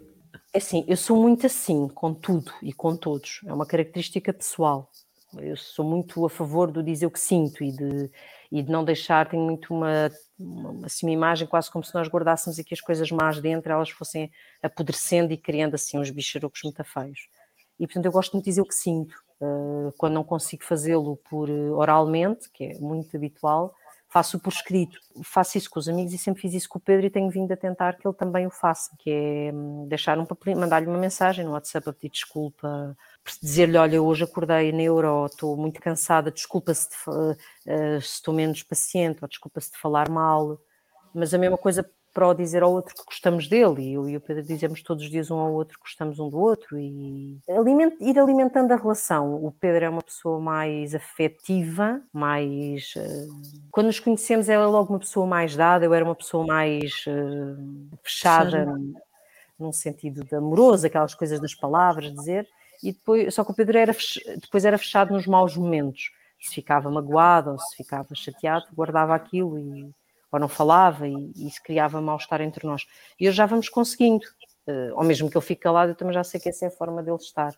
É 0.52 0.58
assim, 0.58 0.84
eu 0.88 0.96
sou 0.96 1.20
muito 1.20 1.46
assim, 1.46 1.88
com 1.88 2.14
tudo 2.14 2.52
e 2.62 2.72
com 2.72 2.96
todos. 2.96 3.40
É 3.46 3.52
uma 3.52 3.66
característica 3.66 4.32
pessoal. 4.32 4.90
Eu 5.36 5.56
sou 5.56 5.84
muito 5.84 6.24
a 6.24 6.30
favor 6.30 6.70
do 6.70 6.82
dizer 6.82 7.06
o 7.06 7.10
que 7.10 7.18
sinto 7.18 7.62
e 7.64 7.72
de, 7.72 8.10
e 8.54 8.62
de 8.62 8.70
não 8.70 8.84
deixar, 8.84 9.28
tenho 9.28 9.42
muito 9.42 9.74
uma, 9.74 10.08
uma, 10.38 10.86
assim, 10.86 11.06
uma 11.06 11.12
imagem 11.12 11.44
quase 11.44 11.68
como 11.68 11.82
se 11.82 11.92
nós 11.92 12.06
guardássemos 12.06 12.56
aqui 12.56 12.72
as 12.72 12.80
coisas 12.80 13.10
más 13.10 13.40
dentro, 13.40 13.72
elas 13.72 13.90
fossem 13.90 14.30
apodrecendo 14.62 15.32
e 15.32 15.36
criando 15.36 15.74
assim 15.74 15.98
uns 15.98 16.08
bicharocos 16.08 16.60
muito 16.62 16.84
feios. 16.84 17.26
E 17.80 17.84
portanto 17.84 18.06
eu 18.06 18.12
gosto 18.12 18.34
muito 18.34 18.44
de 18.44 18.52
dizer 18.52 18.60
o 18.60 18.64
que 18.64 18.74
sinto. 18.76 19.16
Uh, 19.40 19.92
quando 19.98 20.12
não 20.12 20.22
consigo 20.22 20.62
fazê-lo 20.62 21.16
por 21.28 21.50
uh, 21.50 21.74
oralmente, 21.74 22.48
que 22.52 22.62
é 22.62 22.78
muito 22.78 23.16
habitual, 23.16 23.74
faço 24.14 24.38
por 24.38 24.52
escrito. 24.52 24.96
Faço 25.24 25.58
isso 25.58 25.68
com 25.68 25.80
os 25.80 25.88
amigos 25.88 26.12
e 26.12 26.18
sempre 26.18 26.40
fiz 26.40 26.54
isso 26.54 26.68
com 26.68 26.78
o 26.78 26.80
Pedro 26.80 27.04
e 27.04 27.10
tenho 27.10 27.28
vindo 27.28 27.50
a 27.50 27.56
tentar 27.56 27.94
que 27.94 28.06
ele 28.06 28.14
também 28.14 28.46
o 28.46 28.50
faça, 28.50 28.94
que 28.96 29.10
é 29.10 29.52
um, 29.52 29.88
deixar 29.88 30.16
um 30.20 30.24
papelinho, 30.24 30.60
mandar-lhe 30.60 30.86
uma 30.86 30.98
mensagem 30.98 31.44
no 31.44 31.50
WhatsApp 31.50 31.90
a 31.90 31.92
pedir 31.92 32.10
desculpa, 32.10 32.96
dizer-lhe, 33.42 33.76
olha, 33.76 34.00
hoje 34.00 34.22
acordei 34.22 34.70
neuro, 34.70 35.26
estou 35.26 35.56
muito 35.56 35.80
cansada, 35.80 36.30
desculpa 36.30 36.72
se, 36.72 36.88
uh, 37.08 38.00
se 38.00 38.06
estou 38.06 38.32
menos 38.32 38.62
paciente, 38.62 39.18
ou 39.20 39.28
desculpa 39.28 39.60
se 39.60 39.72
te 39.72 39.78
falar 39.78 40.08
mal, 40.08 40.60
mas 41.12 41.34
a 41.34 41.38
mesma 41.38 41.58
coisa 41.58 41.84
para 42.14 42.28
o 42.28 42.32
dizer 42.32 42.62
ao 42.62 42.72
outro 42.72 42.94
que 42.94 43.04
gostamos 43.04 43.48
dele, 43.48 43.82
e 43.82 43.94
eu 43.94 44.08
e 44.08 44.16
o 44.16 44.20
Pedro 44.20 44.44
dizemos 44.44 44.80
todos 44.82 45.02
os 45.02 45.10
dias 45.10 45.32
um 45.32 45.38
ao 45.38 45.52
outro 45.52 45.76
que 45.76 45.82
gostamos 45.82 46.20
um 46.20 46.30
do 46.30 46.38
outro, 46.38 46.78
e 46.78 47.36
aliment, 47.48 47.92
ir 48.00 48.16
alimentando 48.16 48.72
a 48.72 48.76
relação. 48.76 49.44
O 49.44 49.50
Pedro 49.50 49.84
é 49.84 49.88
uma 49.88 50.00
pessoa 50.00 50.38
mais 50.38 50.94
afetiva, 50.94 52.00
mais. 52.12 52.94
Uh, 52.96 53.68
quando 53.72 53.86
nos 53.86 53.98
conhecemos, 53.98 54.48
ela 54.48 54.62
é 54.62 54.66
logo 54.68 54.92
uma 54.92 55.00
pessoa 55.00 55.26
mais 55.26 55.56
dada, 55.56 55.84
eu 55.84 55.92
era 55.92 56.04
uma 56.04 56.14
pessoa 56.14 56.46
mais 56.46 57.04
uh, 57.08 57.98
fechada, 58.04 58.64
Sim. 58.64 58.94
num 59.58 59.72
sentido 59.72 60.24
de 60.24 60.36
amoroso, 60.36 60.86
aquelas 60.86 61.16
coisas 61.16 61.40
das 61.40 61.54
palavras, 61.54 62.14
dizer, 62.14 62.46
e 62.80 62.92
depois, 62.92 63.34
só 63.34 63.42
que 63.44 63.50
o 63.50 63.54
Pedro 63.54 63.76
era, 63.76 63.92
depois 64.40 64.64
era 64.64 64.78
fechado 64.78 65.12
nos 65.12 65.26
maus 65.26 65.56
momentos. 65.56 66.12
Se 66.40 66.54
ficava 66.54 66.90
magoado 66.90 67.52
ou 67.52 67.58
se 67.58 67.76
ficava 67.76 68.14
chateado, 68.14 68.66
guardava 68.72 69.14
aquilo 69.14 69.58
e 69.58 69.90
ou 70.34 70.40
não 70.40 70.48
falava 70.48 71.08
e, 71.08 71.32
e 71.36 71.50
se 71.50 71.62
criava 71.62 72.00
mal-estar 72.00 72.40
entre 72.40 72.66
nós. 72.66 72.86
E 73.18 73.28
hoje 73.28 73.36
já 73.36 73.46
vamos 73.46 73.68
conseguindo, 73.68 74.24
uh, 74.66 74.94
ou 74.94 75.04
mesmo 75.04 75.30
que 75.30 75.36
ele 75.36 75.44
fique 75.44 75.62
calado, 75.62 75.92
eu 75.92 75.94
também 75.94 76.14
já 76.14 76.24
sei 76.24 76.40
que 76.40 76.48
essa 76.48 76.66
é 76.66 76.68
a 76.68 76.70
forma 76.70 77.02
dele 77.02 77.16
estar. 77.16 77.54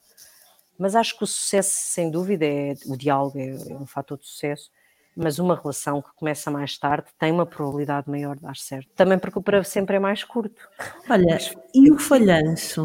Mas 0.79 0.95
acho 0.95 1.16
que 1.16 1.24
o 1.24 1.27
sucesso, 1.27 1.70
sem 1.74 2.11
dúvida, 2.11 2.45
é 2.45 2.74
o 2.87 2.97
diálogo, 2.97 3.39
é, 3.39 3.49
é 3.49 3.74
um 3.74 3.87
fator 3.87 4.18
de 4.18 4.27
sucesso 4.27 4.70
mas 5.18 5.39
uma 5.39 5.57
relação 5.57 6.03
que 6.03 6.11
começa 6.14 6.51
mais 6.51 6.77
tarde 6.77 7.07
tem 7.18 7.33
uma 7.33 7.47
probabilidade 7.47 8.09
maior 8.11 8.37
de 8.37 8.43
dar 8.43 8.55
certo. 8.55 8.91
Também 8.95 9.18
porque 9.18 9.39
o 9.39 9.43
para 9.43 9.64
sempre 9.64 9.97
é 9.97 9.99
mais 9.99 10.22
curto. 10.22 10.68
Olha, 11.09 11.39
e 11.74 11.91
o 11.91 11.99
falhanço? 11.99 12.85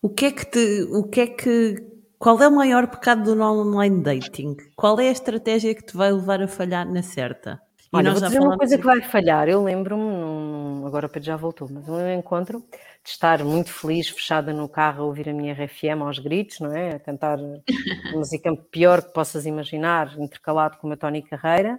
o 0.00 0.08
que 0.08 0.24
é 0.24 0.32
que 0.32 0.46
te, 0.46 0.82
o 0.90 1.04
que 1.04 1.20
é 1.20 1.26
que 1.26 1.98
qual 2.18 2.42
é 2.42 2.48
o 2.48 2.52
maior 2.52 2.88
pecado 2.88 3.22
do 3.34 3.40
online 3.40 4.02
dating? 4.02 4.56
Qual 4.74 4.98
é 4.98 5.08
a 5.08 5.12
estratégia 5.12 5.74
que 5.74 5.84
te 5.84 5.96
vai 5.96 6.10
levar 6.10 6.42
a 6.42 6.48
falhar 6.48 6.90
na 6.90 7.02
certa? 7.02 7.60
Olha, 7.92 8.12
vou 8.12 8.20
dizer 8.20 8.40
uma 8.40 8.56
coisa 8.56 8.76
que 8.76 8.84
vai 8.84 9.00
falhar. 9.00 9.48
Eu 9.48 9.62
lembro-me, 9.62 10.86
agora 10.86 11.06
o 11.06 11.08
Pedro 11.08 11.26
já 11.26 11.36
voltou, 11.36 11.68
mas 11.70 11.88
um 11.88 12.08
encontro 12.12 12.62
de 13.02 13.10
estar 13.10 13.42
muito 13.42 13.72
feliz, 13.72 14.08
fechada 14.08 14.52
no 14.52 14.68
carro 14.68 15.04
a 15.04 15.06
ouvir 15.06 15.28
a 15.28 15.32
minha 15.32 15.54
RFM 15.54 16.02
aos 16.02 16.18
gritos, 16.18 16.60
não 16.60 16.74
é? 16.74 16.96
A 16.96 17.00
cantar 17.00 17.38
música 18.12 18.54
pior 18.70 19.02
que 19.02 19.12
possas 19.12 19.46
imaginar, 19.46 20.18
intercalado 20.18 20.76
com 20.76 20.86
uma 20.86 20.96
Tony 20.96 21.22
Carreira, 21.22 21.78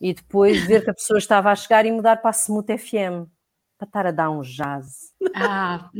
e 0.00 0.14
depois 0.14 0.64
ver 0.64 0.84
que 0.84 0.90
a 0.90 0.94
pessoa 0.94 1.18
estava 1.18 1.50
a 1.50 1.54
chegar 1.54 1.84
e 1.84 1.92
mudar 1.92 2.16
para 2.16 2.30
a 2.30 2.32
Smooth 2.32 2.78
FM 2.78 3.28
para 3.76 3.86
estar 3.86 4.06
a 4.06 4.10
dar 4.10 4.30
um 4.30 4.42
jazz. 4.42 5.12
Ah, 5.34 5.90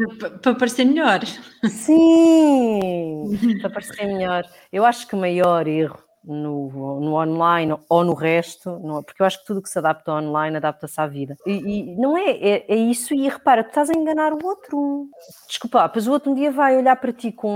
para 0.41 0.55
parecer 0.55 0.85
melhor. 0.85 1.21
Sim, 1.69 3.39
para 3.61 3.71
parecer 3.71 4.07
melhor. 4.07 4.45
Eu 4.73 4.85
acho 4.87 5.07
que 5.07 5.15
o 5.15 5.19
maior 5.19 5.67
erro 5.67 5.99
no, 6.25 7.01
no 7.01 7.15
online 7.15 7.77
ou 7.89 8.05
no 8.05 8.15
resto, 8.15 8.79
não, 8.79 9.03
porque 9.03 9.23
eu 9.23 9.27
acho 9.27 9.41
que 9.41 9.47
tudo 9.47 9.63
que 9.63 9.69
se 9.69 9.79
adapta 9.79 10.13
online 10.13 10.57
adapta-se 10.57 11.01
à 11.01 11.07
vida. 11.07 11.37
E, 11.47 11.53
e 11.53 11.97
não 11.97 12.17
é, 12.17 12.31
é, 12.31 12.65
é, 12.69 12.77
isso, 12.77 13.15
e 13.15 13.29
repara, 13.29 13.65
tu 13.65 13.69
estás 13.69 13.91
a 13.91 13.95
enganar 13.95 14.33
o 14.33 14.45
outro. 14.45 15.09
Desculpa, 15.49 15.89
pois 15.89 16.07
o 16.07 16.13
outro 16.13 16.33
um 16.33 16.35
dia 16.35 16.51
vai 16.51 16.77
olhar 16.77 16.97
para 16.97 17.13
ti 17.13 17.33
com 17.33 17.49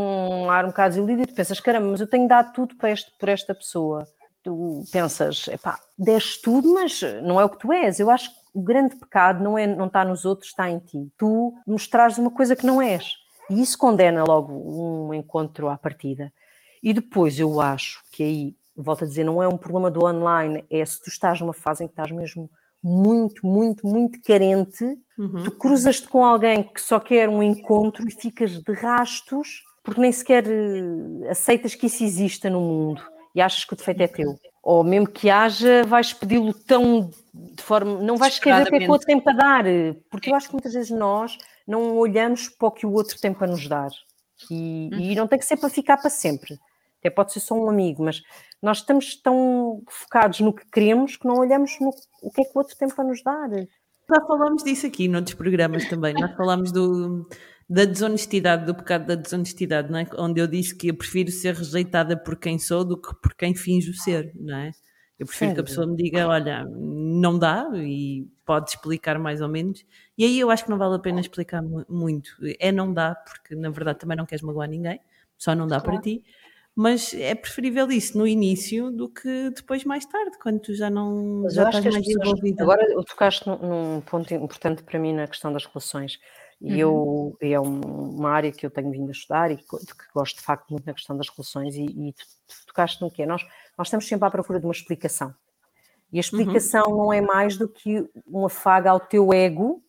um 0.45 0.51
ar 0.51 0.65
um 0.65 0.69
bocado 0.69 0.91
desiludido 0.91 1.23
e 1.23 1.27
tu 1.27 1.35
pensas, 1.35 1.61
caramba, 1.61 1.89
mas 1.89 2.01
eu 2.01 2.09
tenho 2.09 2.27
dado 2.29 2.53
tudo 2.53 2.77
para 2.77 2.91
este, 2.91 3.11
por 3.19 3.29
esta 3.29 3.55
pessoa. 3.55 4.07
Tu 4.43 4.85
pensas, 4.93 5.49
epá, 5.49 5.79
deste 5.99 6.41
tudo, 6.43 6.73
mas 6.73 7.01
não 7.23 7.41
é 7.41 7.45
o 7.45 7.49
que 7.49 7.59
tu 7.59 7.73
és. 7.73 7.99
Eu 7.99 8.11
acho 8.11 8.31
que 8.31 8.37
o 8.55 8.63
grande 8.63 8.97
pecado 8.97 9.43
não, 9.43 9.59
é, 9.59 9.67
não 9.67 9.87
está 9.87 10.05
nos 10.05 10.25
outros, 10.25 10.51
está 10.51 10.71
em 10.71 10.79
ti. 10.79 11.11
Tu 11.19 11.53
mostrares 11.67 12.17
uma 12.17 12.31
coisa 12.31 12.55
que 12.55 12.65
não 12.65 12.81
és. 12.81 13.13
E 13.51 13.61
isso 13.61 13.77
condena 13.79 14.25
logo 14.25 14.53
um 14.53 15.15
encontro 15.15 15.69
à 15.69 15.77
partida. 15.77 16.33
E 16.87 16.93
depois 16.93 17.37
eu 17.41 17.61
acho 17.61 18.01
que 18.13 18.23
aí, 18.23 18.57
volto 18.77 19.03
a 19.03 19.09
dizer, 19.09 19.25
não 19.25 19.43
é 19.43 19.49
um 19.49 19.59
problema 19.59 19.91
do 19.91 20.05
online, 20.05 20.65
é 20.71 20.85
se 20.85 21.03
tu 21.03 21.09
estás 21.09 21.41
numa 21.41 21.53
fase 21.53 21.83
em 21.83 21.89
que 21.89 21.95
estás 21.95 22.13
mesmo 22.13 22.49
muito, 22.81 23.45
muito, 23.45 23.85
muito 23.85 24.23
carente, 24.23 24.85
uhum. 25.19 25.43
tu 25.43 25.51
cruzas-te 25.51 26.07
com 26.07 26.25
alguém 26.25 26.63
que 26.63 26.81
só 26.81 27.01
quer 27.01 27.29
um 27.29 27.43
encontro 27.43 28.07
e 28.07 28.13
ficas 28.13 28.63
de 28.63 28.73
rastos 28.73 29.65
porque 29.83 30.01
nem 30.01 30.13
sequer 30.13 30.45
eh, 30.47 31.29
aceitas 31.29 31.75
que 31.75 31.87
isso 31.87 32.05
exista 32.05 32.49
no 32.49 32.61
mundo 32.61 33.03
e 33.35 33.41
achas 33.41 33.65
que 33.65 33.73
o 33.73 33.77
defeito 33.77 34.03
é 34.03 34.07
teu. 34.07 34.39
Ou 34.63 34.85
mesmo 34.85 35.09
que 35.09 35.29
haja, 35.29 35.83
vais 35.89 36.13
pedi-lo 36.13 36.55
tão 36.55 37.11
de 37.35 37.63
forma. 37.65 38.01
Não 38.01 38.17
vais 38.17 38.39
querer 38.39 38.59
ver 38.59 38.63
o 38.63 38.71
que 38.71 38.77
é 38.77 38.79
que 38.79 38.89
o 38.89 38.93
outro 38.93 39.07
tem 39.09 39.19
para 39.19 39.33
dar, 39.33 39.65
porque 40.09 40.31
eu 40.31 40.37
acho 40.37 40.47
que 40.47 40.55
muitas 40.55 40.73
vezes 40.73 40.91
nós 40.91 41.37
não 41.67 41.97
olhamos 41.97 42.49
para 42.49 42.69
o 42.69 42.71
que 42.71 42.87
o 42.87 42.93
outro 42.93 43.21
tem 43.21 43.35
para 43.35 43.49
nos 43.49 43.67
dar. 43.67 43.91
E, 44.51 44.91
e 44.93 45.15
não 45.15 45.27
tem 45.27 45.39
que 45.39 45.45
ser 45.45 45.57
para 45.57 45.69
ficar 45.69 45.97
para 45.97 46.11
sempre. 46.11 46.59
Até 47.07 47.15
pode 47.15 47.33
ser 47.33 47.41
só 47.41 47.55
um 47.55 47.71
amigo, 47.71 48.03
mas 48.03 48.23
nós 48.61 48.79
estamos 48.79 49.15
tão 49.17 49.83
focados 49.89 50.41
no 50.41 50.53
que 50.53 50.69
queremos 50.71 51.17
que 51.17 51.27
não 51.27 51.37
olhamos 51.37 51.79
no 51.81 51.91
o 52.23 52.31
que 52.33 52.41
é 52.41 52.45
que 52.45 52.51
o 52.53 52.59
outro 52.59 52.77
tem 52.77 52.89
para 52.89 53.05
nos 53.05 53.23
dar. 53.23 53.49
Já 53.49 54.27
falámos 54.27 54.65
disso 54.65 54.87
aqui 54.87 55.07
noutros 55.07 55.35
programas 55.35 55.89
também. 55.89 56.15
Nós 56.15 56.35
falámos 56.35 56.73
do, 56.73 57.29
da 57.69 57.85
desonestidade, 57.85 58.67
do 58.67 58.75
pecado 58.75 59.07
da 59.07 59.15
desonestidade, 59.15 59.91
não 59.91 60.01
é? 60.01 60.07
onde 60.19 60.41
eu 60.41 60.49
disse 60.49 60.75
que 60.75 60.89
eu 60.89 60.95
prefiro 60.95 61.31
ser 61.31 61.55
rejeitada 61.55 62.17
por 62.17 62.37
quem 62.37 62.59
sou 62.59 62.85
do 62.85 63.01
que 63.01 63.15
por 63.21 63.35
quem 63.35 63.55
finjo 63.55 63.93
ser, 63.95 64.33
não 64.35 64.57
é? 64.57 64.73
Eu 65.19 65.27
prefiro 65.27 65.51
Sim. 65.51 65.55
que 65.55 65.61
a 65.61 65.65
pessoa 65.65 65.87
me 65.87 65.97
diga, 65.97 66.29
olha, 66.29 66.65
não 66.69 67.39
dá 67.39 67.71
e 67.75 68.29
pode 68.45 68.71
explicar 68.71 69.19
mais 69.19 69.41
ou 69.41 69.49
menos. 69.49 69.85
E 70.19 70.25
aí 70.25 70.39
eu 70.39 70.51
acho 70.51 70.65
que 70.65 70.71
não 70.71 70.77
vale 70.77 70.97
a 70.97 70.99
pena 70.99 71.21
explicar 71.21 71.63
muito. 71.89 72.31
É 72.61 72.71
não 72.71 72.93
dá, 72.93 73.15
porque 73.15 73.55
na 73.55 73.71
verdade 73.71 74.01
também 74.01 74.17
não 74.17 74.27
queres 74.27 74.43
magoar 74.43 74.69
ninguém, 74.69 75.01
só 75.39 75.55
não 75.55 75.67
dá 75.67 75.81
claro. 75.81 75.93
para 75.93 76.03
ti. 76.03 76.23
Mas 76.79 77.15
é 77.15 77.35
preferível 77.35 77.91
isso 77.91 78.19
no 78.19 78.27
início 78.27 78.91
do 78.91 79.09
que 79.09 79.49
depois 79.49 79.83
mais 79.83 80.05
tarde, 80.05 80.37
quando 80.39 80.61
tu 80.61 80.75
já 80.75 80.91
não 80.91 81.41
Mas 81.45 81.55
já 81.55 81.71
estás 81.71 81.83
mais 81.87 82.05
desenvolvida. 82.05 82.63
Agora 82.63 82.87
tocaste 83.05 83.49
num, 83.49 84.03
ponto 84.03 84.35
importante 84.35 84.83
para 84.83 84.99
mim 84.99 85.15
na 85.15 85.27
questão 85.27 85.51
das 85.51 85.65
relações. 85.65 86.21
E 86.61 86.85
uhum. 86.85 87.37
eu, 87.41 87.51
é 87.51 87.59
uma 87.59 88.31
área 88.31 88.53
que 88.53 88.67
eu 88.67 88.71
tenho 88.71 88.91
vindo 88.91 89.09
a 89.09 89.13
estudar 89.13 89.51
e 89.51 89.57
que, 89.57 89.65
que 89.65 90.13
gosto 90.15 90.37
de 90.37 90.43
facto 90.43 90.69
muito 90.71 90.85
na 90.85 90.93
questão 90.93 91.17
das 91.17 91.31
relações. 91.31 91.75
E, 91.77 91.85
e 91.85 92.13
tu, 92.13 92.25
tu 92.47 92.67
tocaste 92.67 93.01
no 93.01 93.11
que 93.11 93.23
é? 93.23 93.27
Nós, 93.27 93.43
nós 93.79 93.87
estamos 93.87 94.07
sempre 94.07 94.29
à 94.29 94.31
procura 94.31 94.61
de 94.61 94.67
uma 94.67 94.73
explicação. 94.73 95.35
E 96.13 96.17
a 96.17 96.19
uhum. 96.19 96.21
explicação 96.21 96.85
uhum. 96.89 96.97
não 97.05 97.13
é 97.13 97.23
mais 97.23 97.57
do 97.57 97.67
que 97.71 98.07
um 98.29 98.45
afago 98.45 98.91
ao 98.91 99.01
teu 99.01 99.33
ego 99.33 99.83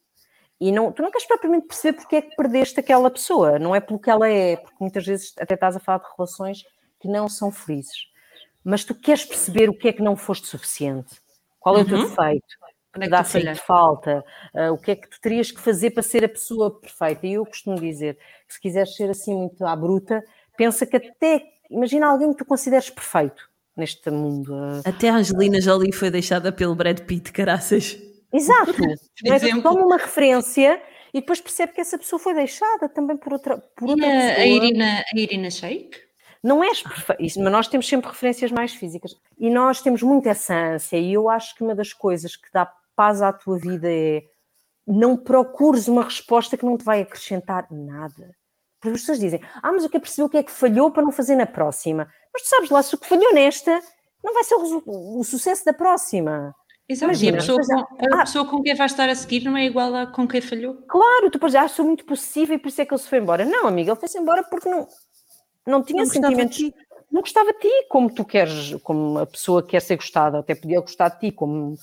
e 0.60 0.72
não, 0.72 0.92
tu 0.92 1.02
não 1.02 1.12
queres 1.12 1.28
propriamente 1.28 1.68
perceber 1.68 1.98
porque 1.98 2.16
é 2.16 2.22
que 2.22 2.36
perdeste 2.36 2.80
aquela 2.80 3.12
pessoa, 3.12 3.60
não 3.60 3.76
é 3.76 3.80
pelo 3.80 4.00
que 4.00 4.10
ela 4.10 4.28
é, 4.28 4.56
porque 4.56 4.78
muitas 4.80 5.06
vezes 5.06 5.34
até 5.38 5.54
estás 5.54 5.76
a 5.76 5.80
falar 5.80 6.00
de 6.00 6.08
relações 6.18 6.64
que 7.00 7.08
não 7.08 7.28
são 7.30 7.52
felizes. 7.52 8.08
Mas 8.64 8.84
tu 8.84 8.94
queres 8.94 9.24
perceber 9.24 9.70
o 9.70 9.74
que 9.74 9.88
é 9.88 9.94
que 9.94 10.02
não 10.02 10.16
foste 10.16 10.48
suficiente, 10.48 11.22
qual 11.60 11.78
é 11.78 11.82
o 11.82 11.86
teu 11.86 11.98
uhum. 11.98 12.10
defeito, 12.10 12.56
o 12.96 13.00
que 13.00 13.06
é 13.06 13.10
dá 13.10 13.24
feito 13.24 13.56
falta, 13.56 14.24
uh, 14.54 14.74
o 14.74 14.78
que 14.78 14.92
é 14.92 14.96
que 14.96 15.10
tu 15.10 15.22
terias 15.22 15.52
que 15.52 15.62
fazer 15.62 15.92
para 15.92 16.04
ser 16.04 16.26
a 16.26 16.30
pessoa 16.30 16.80
perfeita. 16.80 17.26
E 17.26 17.34
eu 17.34 17.46
costumo 17.46 17.80
dizer 17.80 18.18
que 18.48 18.54
se 18.54 18.60
quiseres 18.60 18.96
ser 18.96 19.10
assim 19.10 19.34
muito 19.34 19.66
à 19.66 19.76
bruta, 19.76 20.24
pensa 20.58 20.86
que 20.86 20.98
até, 20.98 21.44
imagina 21.70 22.08
alguém 22.08 22.32
que 22.32 22.40
tu 22.40 22.46
consideres 22.46 22.90
perfeito 22.90 23.50
neste 23.76 24.10
mundo. 24.10 24.54
Uh, 24.54 24.82
até 24.84 25.10
a 25.10 25.16
Angelina 25.16 25.62
Jolie 25.62 25.94
foi 25.94 26.10
deixada 26.10 26.52
pelo 26.52 26.76
Brad 26.76 27.00
Pitt, 27.02 27.32
caraças. 27.32 27.98
Exato. 28.34 28.74
é? 29.26 29.62
Toma 29.62 29.86
uma 29.86 29.98
referência 29.98 30.82
e 31.14 31.22
depois 31.22 31.40
percebe 31.40 31.74
que 31.74 31.82
essa 31.82 31.98
pessoa 31.98 32.20
foi 32.20 32.34
deixada 32.34 32.90
também 32.90 33.16
por 33.16 33.34
outra, 33.34 33.58
por 33.58 33.90
outra 33.90 34.06
a, 34.06 34.10
pessoa. 34.10 34.38
A 34.38 34.46
Irina, 34.46 35.04
a 35.14 35.20
Irina 35.20 35.50
Sheik? 35.50 36.07
Não 36.44 36.64
és 36.64 36.82
perfeito, 36.82 37.40
mas 37.40 37.52
nós 37.52 37.68
temos 37.68 37.88
sempre 37.88 38.10
referências 38.10 38.52
mais 38.52 38.74
físicas 38.74 39.16
e 39.38 39.50
nós 39.50 39.82
temos 39.82 40.02
muita 40.04 40.30
essa 40.30 40.54
ânsia. 40.54 40.98
E 40.98 41.14
eu 41.14 41.30
acho 41.30 41.56
que 41.56 41.64
uma 41.64 41.76
das 41.76 41.94
coisas 41.94 42.36
que 42.36 42.48
dá 42.54 42.72
paz 42.96 43.22
à 43.22 43.32
tua 43.32 43.58
vida 43.60 43.88
é 43.90 44.24
não 44.88 45.18
procures 45.18 45.88
uma 45.88 46.04
resposta 46.04 46.56
que 46.56 46.66
não 46.66 46.78
te 46.78 46.86
vai 46.86 47.02
acrescentar 47.02 47.68
nada. 47.70 48.36
Porque 48.80 48.96
as 48.96 49.02
pessoas 49.02 49.20
dizem, 49.20 49.42
ah, 49.62 49.72
mas 49.72 49.84
eu 49.84 49.90
quero 49.90 50.04
perceber 50.04 50.26
o 50.26 50.30
que 50.30 50.38
é 50.38 50.44
que 50.44 50.52
falhou 50.52 50.92
para 50.92 51.04
não 51.04 51.12
fazer 51.12 51.36
na 51.36 51.46
próxima. 51.46 52.08
Mas 52.34 52.44
tu 52.44 52.50
sabes 52.50 52.70
lá, 52.70 52.82
se 52.82 52.96
o 52.96 52.98
que 52.98 53.08
falhou 53.08 53.34
nesta 53.34 53.82
não 54.24 54.34
vai 54.34 54.44
ser 54.44 54.56
o, 54.56 55.20
o 55.20 55.24
sucesso 55.24 55.66
da 55.66 55.74
próxima. 55.74 56.56
Exato, 56.90 57.12
Imagina, 57.12 57.38
a, 57.38 57.42
pessoa, 57.42 57.62
com, 57.62 57.76
a 57.76 57.86
ah, 58.14 58.20
pessoa 58.20 58.46
com 58.46 58.64
quem 58.64 58.76
vai 58.76 58.86
estar 58.86 59.10
a 59.10 59.16
seguir 59.16 59.44
não 59.44 59.58
é 59.58 59.66
igual 59.66 59.94
a 59.94 60.08
com 60.08 60.26
quem 60.26 60.40
falhou. 60.40 60.76
Claro, 60.88 61.30
tu 61.30 61.38
podes 61.38 61.56
ah, 61.56 61.68
sou 61.68 61.86
muito 61.86 62.06
possível 62.06 62.56
e 62.56 62.60
por 62.60 62.70
isso 62.70 62.82
é 62.82 62.86
que 62.86 62.94
ele 62.94 63.02
se 63.02 63.10
foi 63.10 63.20
embora. 63.20 63.44
Não, 63.44 63.68
amiga, 63.68 63.92
ele 63.92 64.00
foi-se 64.00 64.18
embora 64.18 64.42
porque 64.44 64.70
não, 64.70 64.88
não 65.68 65.84
tinha 65.84 66.04
não 66.04 66.10
sentimentos. 66.10 66.72
Não 67.12 67.22
gostava 67.22 67.54
de 67.54 67.60
ti, 67.60 67.88
como 67.90 68.14
tu 68.14 68.26
queres, 68.26 68.76
como 68.84 69.20
a 69.20 69.26
pessoa 69.26 69.66
quer 69.66 69.82
ser 69.82 69.96
gostada, 69.96 70.40
até 70.40 70.56
podia 70.56 70.82
gostar 70.82 71.10
de 71.10 71.20
ti 71.20 71.32
como 71.32 71.76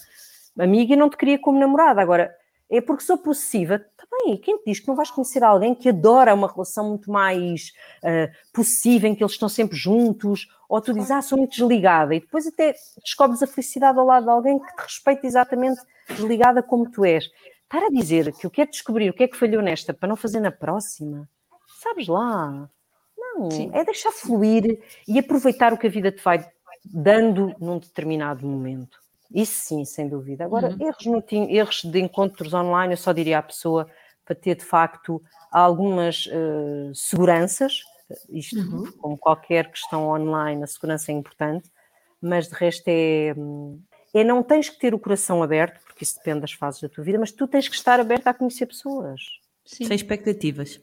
amiga 0.58 0.92
e 0.92 0.96
não 0.96 1.08
te 1.08 1.16
queria 1.16 1.38
como 1.38 1.58
namorada. 1.58 2.00
Agora, 2.00 2.34
é 2.70 2.80
porque 2.80 3.02
sou 3.02 3.18
possível, 3.18 3.76
está 3.76 4.04
bem, 4.10 4.36
quem 4.36 4.58
te 4.58 4.64
diz 4.66 4.80
que 4.80 4.88
não 4.88 4.94
vais 4.94 5.10
conhecer 5.10 5.42
alguém 5.42 5.74
que 5.74 5.88
adora 5.88 6.34
uma 6.34 6.50
relação 6.50 6.88
muito 6.88 7.10
mais 7.10 7.72
uh, 8.02 8.30
possível, 8.52 9.10
em 9.10 9.14
que 9.14 9.22
eles 9.22 9.32
estão 9.32 9.48
sempre 9.48 9.76
juntos, 9.76 10.48
ou 10.68 10.80
tu 10.80 10.92
dizes, 10.92 11.10
ah, 11.10 11.22
sou 11.22 11.38
muito 11.38 11.52
desligada, 11.52 12.14
e 12.14 12.20
depois 12.20 12.46
até 12.46 12.74
descobres 13.02 13.42
a 13.42 13.46
felicidade 13.46 13.98
ao 13.98 14.06
lado 14.06 14.24
de 14.24 14.30
alguém 14.30 14.58
que 14.58 14.76
te 14.76 14.82
respeita 14.82 15.26
exatamente 15.26 15.80
desligada 16.08 16.62
como 16.62 16.90
tu 16.90 17.04
és. 17.04 17.24
Estar 17.62 17.86
a 17.86 17.90
dizer 17.90 18.32
que 18.32 18.46
eu 18.46 18.50
quero 18.50 18.70
descobrir 18.70 19.10
o 19.10 19.14
que 19.14 19.24
é 19.24 19.28
que 19.28 19.36
falhou 19.36 19.62
nesta 19.62 19.94
para 19.94 20.08
não 20.08 20.16
fazer 20.16 20.40
na 20.40 20.50
próxima, 20.50 21.28
sabes 21.82 22.08
lá. 22.08 22.68
Não, 23.36 23.50
Sim. 23.50 23.70
é 23.72 23.84
deixar 23.84 24.12
fluir 24.12 24.80
e 25.06 25.18
aproveitar 25.18 25.72
o 25.72 25.78
que 25.78 25.86
a 25.86 25.90
vida 25.90 26.12
te 26.12 26.22
vai 26.22 26.46
dando 26.84 27.54
num 27.60 27.78
determinado 27.78 28.46
momento. 28.46 28.98
Isso 29.32 29.66
sim, 29.66 29.84
sem 29.84 30.08
dúvida. 30.08 30.44
Agora, 30.44 30.68
uhum. 30.68 30.86
erros, 30.86 31.06
no, 31.06 31.24
erros 31.48 31.82
de 31.82 32.00
encontros 32.00 32.54
online, 32.54 32.92
eu 32.92 32.96
só 32.96 33.12
diria 33.12 33.38
à 33.38 33.42
pessoa 33.42 33.88
para 34.24 34.34
ter 34.34 34.54
de 34.56 34.64
facto 34.64 35.20
algumas 35.50 36.26
uh, 36.26 36.94
seguranças, 36.94 37.80
isto 38.30 38.58
uhum. 38.58 38.92
como 38.98 39.18
qualquer 39.18 39.70
questão 39.70 40.08
online, 40.08 40.62
a 40.62 40.66
segurança 40.66 41.10
é 41.10 41.14
importante, 41.14 41.70
mas 42.20 42.48
de 42.48 42.54
resto 42.54 42.88
é, 42.88 43.34
é 44.14 44.24
não 44.24 44.42
tens 44.42 44.70
que 44.70 44.78
ter 44.78 44.94
o 44.94 44.98
coração 44.98 45.42
aberto, 45.42 45.80
porque 45.84 46.04
isso 46.04 46.16
depende 46.16 46.40
das 46.40 46.52
fases 46.52 46.80
da 46.80 46.88
tua 46.88 47.04
vida, 47.04 47.18
mas 47.18 47.32
tu 47.32 47.46
tens 47.46 47.68
que 47.68 47.74
estar 47.74 47.98
aberto 48.00 48.26
a 48.28 48.34
conhecer 48.34 48.66
pessoas. 48.66 49.20
Sim. 49.64 49.84
Sem 49.86 49.96
expectativas. 49.96 50.80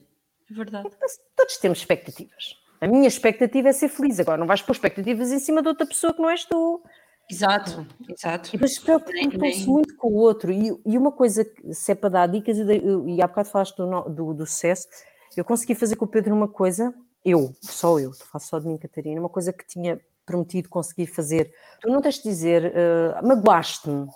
Verdade. 0.54 0.88
todos 1.36 1.56
temos 1.58 1.78
expectativas. 1.78 2.56
A 2.80 2.86
minha 2.86 3.06
expectativa 3.06 3.68
é 3.68 3.72
ser 3.72 3.88
feliz. 3.88 4.18
Agora, 4.18 4.38
não 4.38 4.46
vais 4.46 4.60
pôr 4.60 4.72
expectativas 4.72 5.30
em 5.30 5.38
cima 5.38 5.62
de 5.62 5.68
outra 5.68 5.86
pessoa 5.86 6.12
que 6.12 6.20
não 6.20 6.28
és 6.28 6.44
tu. 6.44 6.82
Exato, 7.30 7.86
exato. 8.08 8.48
E 8.50 8.52
depois 8.52 8.78
preocupam-se 8.78 9.66
muito 9.66 9.96
com 9.96 10.08
o 10.08 10.16
outro. 10.16 10.50
E, 10.50 10.76
e, 10.84 10.98
uma 10.98 11.12
coisa, 11.12 11.46
se 11.70 11.92
é 11.92 11.94
para 11.94 12.10
dar 12.10 12.26
dicas, 12.26 12.58
e, 12.58 13.14
e 13.14 13.22
há 13.22 13.26
bocado 13.28 13.48
falaste 13.48 13.76
do, 13.76 14.02
do, 14.02 14.34
do, 14.34 14.46
sucesso, 14.46 14.88
eu 15.36 15.44
consegui 15.44 15.74
fazer 15.74 15.96
com 15.96 16.04
o 16.04 16.08
Pedro 16.08 16.34
uma 16.34 16.48
coisa, 16.48 16.92
eu, 17.24 17.54
só 17.60 17.98
eu, 17.98 18.12
faço 18.12 18.48
só 18.48 18.58
de 18.58 18.66
mim, 18.66 18.76
Catarina, 18.76 19.20
uma 19.20 19.28
coisa 19.28 19.52
que 19.52 19.66
tinha 19.66 20.00
prometido 20.26 20.68
conseguir 20.68 21.06
fazer. 21.06 21.54
Tu 21.80 21.88
não 21.88 22.02
tens 22.02 22.16
de 22.16 22.24
dizer, 22.24 22.72
uh, 22.72 23.26
magoaste-me. 23.26 24.08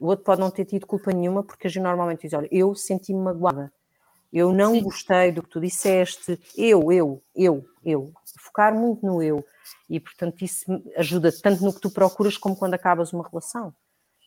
O 0.00 0.06
outro 0.06 0.24
pode 0.24 0.40
não 0.40 0.50
ter 0.50 0.64
tido 0.64 0.86
culpa 0.86 1.12
nenhuma, 1.12 1.44
porque 1.44 1.68
a 1.68 1.70
gente 1.70 1.82
normalmente 1.82 2.22
diz, 2.22 2.32
olha, 2.32 2.48
eu 2.50 2.74
senti-me 2.74 3.20
magoada. 3.20 3.72
Eu 4.32 4.52
não 4.52 4.74
Sim. 4.74 4.82
gostei 4.82 5.30
do 5.30 5.42
que 5.42 5.50
tu 5.50 5.60
disseste. 5.60 6.40
Eu, 6.56 6.90
eu, 6.90 7.22
eu, 7.36 7.64
eu. 7.84 8.12
Focar 8.38 8.74
muito 8.74 9.04
no 9.04 9.22
eu. 9.22 9.44
E, 9.88 10.00
portanto, 10.00 10.42
isso 10.42 10.64
ajuda 10.96 11.30
tanto 11.30 11.62
no 11.62 11.72
que 11.72 11.80
tu 11.80 11.90
procuras 11.90 12.38
como 12.38 12.56
quando 12.56 12.74
acabas 12.74 13.12
uma 13.12 13.28
relação. 13.28 13.74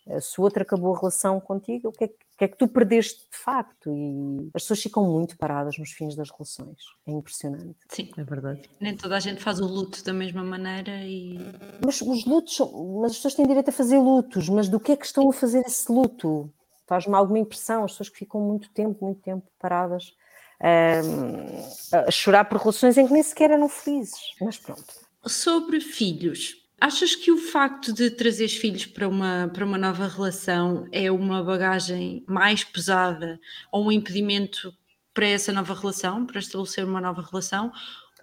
Eh, 0.07 0.21
se 0.21 0.39
o 0.39 0.43
outro 0.43 0.61
acabou 0.61 0.95
a 0.95 0.99
relação 0.99 1.39
contigo, 1.39 1.89
o 1.89 1.91
que 1.91 2.03
é 2.03 2.07
que, 2.07 2.15
que, 2.37 2.43
é 2.43 2.47
que 2.47 2.57
tu 2.57 2.67
perdeste 2.67 3.21
de 3.31 3.37
facto? 3.37 3.91
E 3.91 4.49
as 4.53 4.61
pessoas 4.61 4.81
ficam 4.81 5.03
muito 5.03 5.37
paradas 5.37 5.77
nos 5.77 5.91
fins 5.91 6.15
das 6.15 6.29
relações. 6.29 6.77
É 7.07 7.11
impressionante. 7.11 7.77
Sim, 7.89 8.11
é 8.15 8.23
verdade. 8.23 8.69
Nem 8.79 8.95
toda 8.95 9.15
a 9.15 9.19
gente 9.19 9.41
faz 9.41 9.59
o 9.59 9.65
luto 9.65 10.03
da 10.03 10.13
mesma 10.13 10.43
maneira 10.43 11.03
e. 11.03 11.39
Mas 11.83 12.01
os 12.01 12.25
lutos, 12.25 12.59
mas 13.01 13.11
as 13.11 13.17
pessoas 13.17 13.35
têm 13.35 13.47
direito 13.47 13.69
a 13.69 13.73
fazer 13.73 13.97
lutos, 13.97 14.47
mas 14.49 14.69
do 14.69 14.79
que 14.79 14.91
é 14.91 14.95
que 14.95 15.05
estão 15.05 15.27
a 15.29 15.33
fazer 15.33 15.65
esse 15.65 15.91
luto? 15.91 16.51
Faz-me 16.87 17.15
alguma 17.15 17.39
impressão, 17.39 17.83
as 17.83 17.91
pessoas 17.91 18.09
que 18.09 18.19
ficam 18.19 18.41
muito 18.41 18.69
tempo, 18.69 19.05
muito 19.05 19.21
tempo 19.21 19.45
paradas. 19.59 20.13
Um, 20.61 21.97
a 21.97 22.11
chorar 22.11 22.45
por 22.45 22.59
relações 22.59 22.97
em 22.97 23.05
que 23.05 23.13
nem 23.13 23.23
sequer 23.23 23.51
eram 23.51 23.67
felizes. 23.67 24.19
Mas 24.39 24.57
pronto. 24.57 24.85
Sobre 25.25 25.81
filhos, 25.81 26.55
achas 26.79 27.15
que 27.15 27.31
o 27.31 27.37
facto 27.37 27.91
de 27.91 28.09
trazeres 28.11 28.55
filhos 28.55 28.85
para 28.85 29.07
uma, 29.07 29.49
para 29.53 29.65
uma 29.65 29.77
nova 29.77 30.07
relação 30.07 30.87
é 30.91 31.11
uma 31.11 31.43
bagagem 31.43 32.23
mais 32.27 32.63
pesada 32.63 33.39
ou 33.71 33.87
um 33.87 33.91
impedimento 33.91 34.73
para 35.13 35.27
essa 35.27 35.51
nova 35.51 35.73
relação, 35.73 36.25
para 36.25 36.39
estabelecer 36.39 36.85
uma 36.85 37.01
nova 37.01 37.21
relação? 37.21 37.71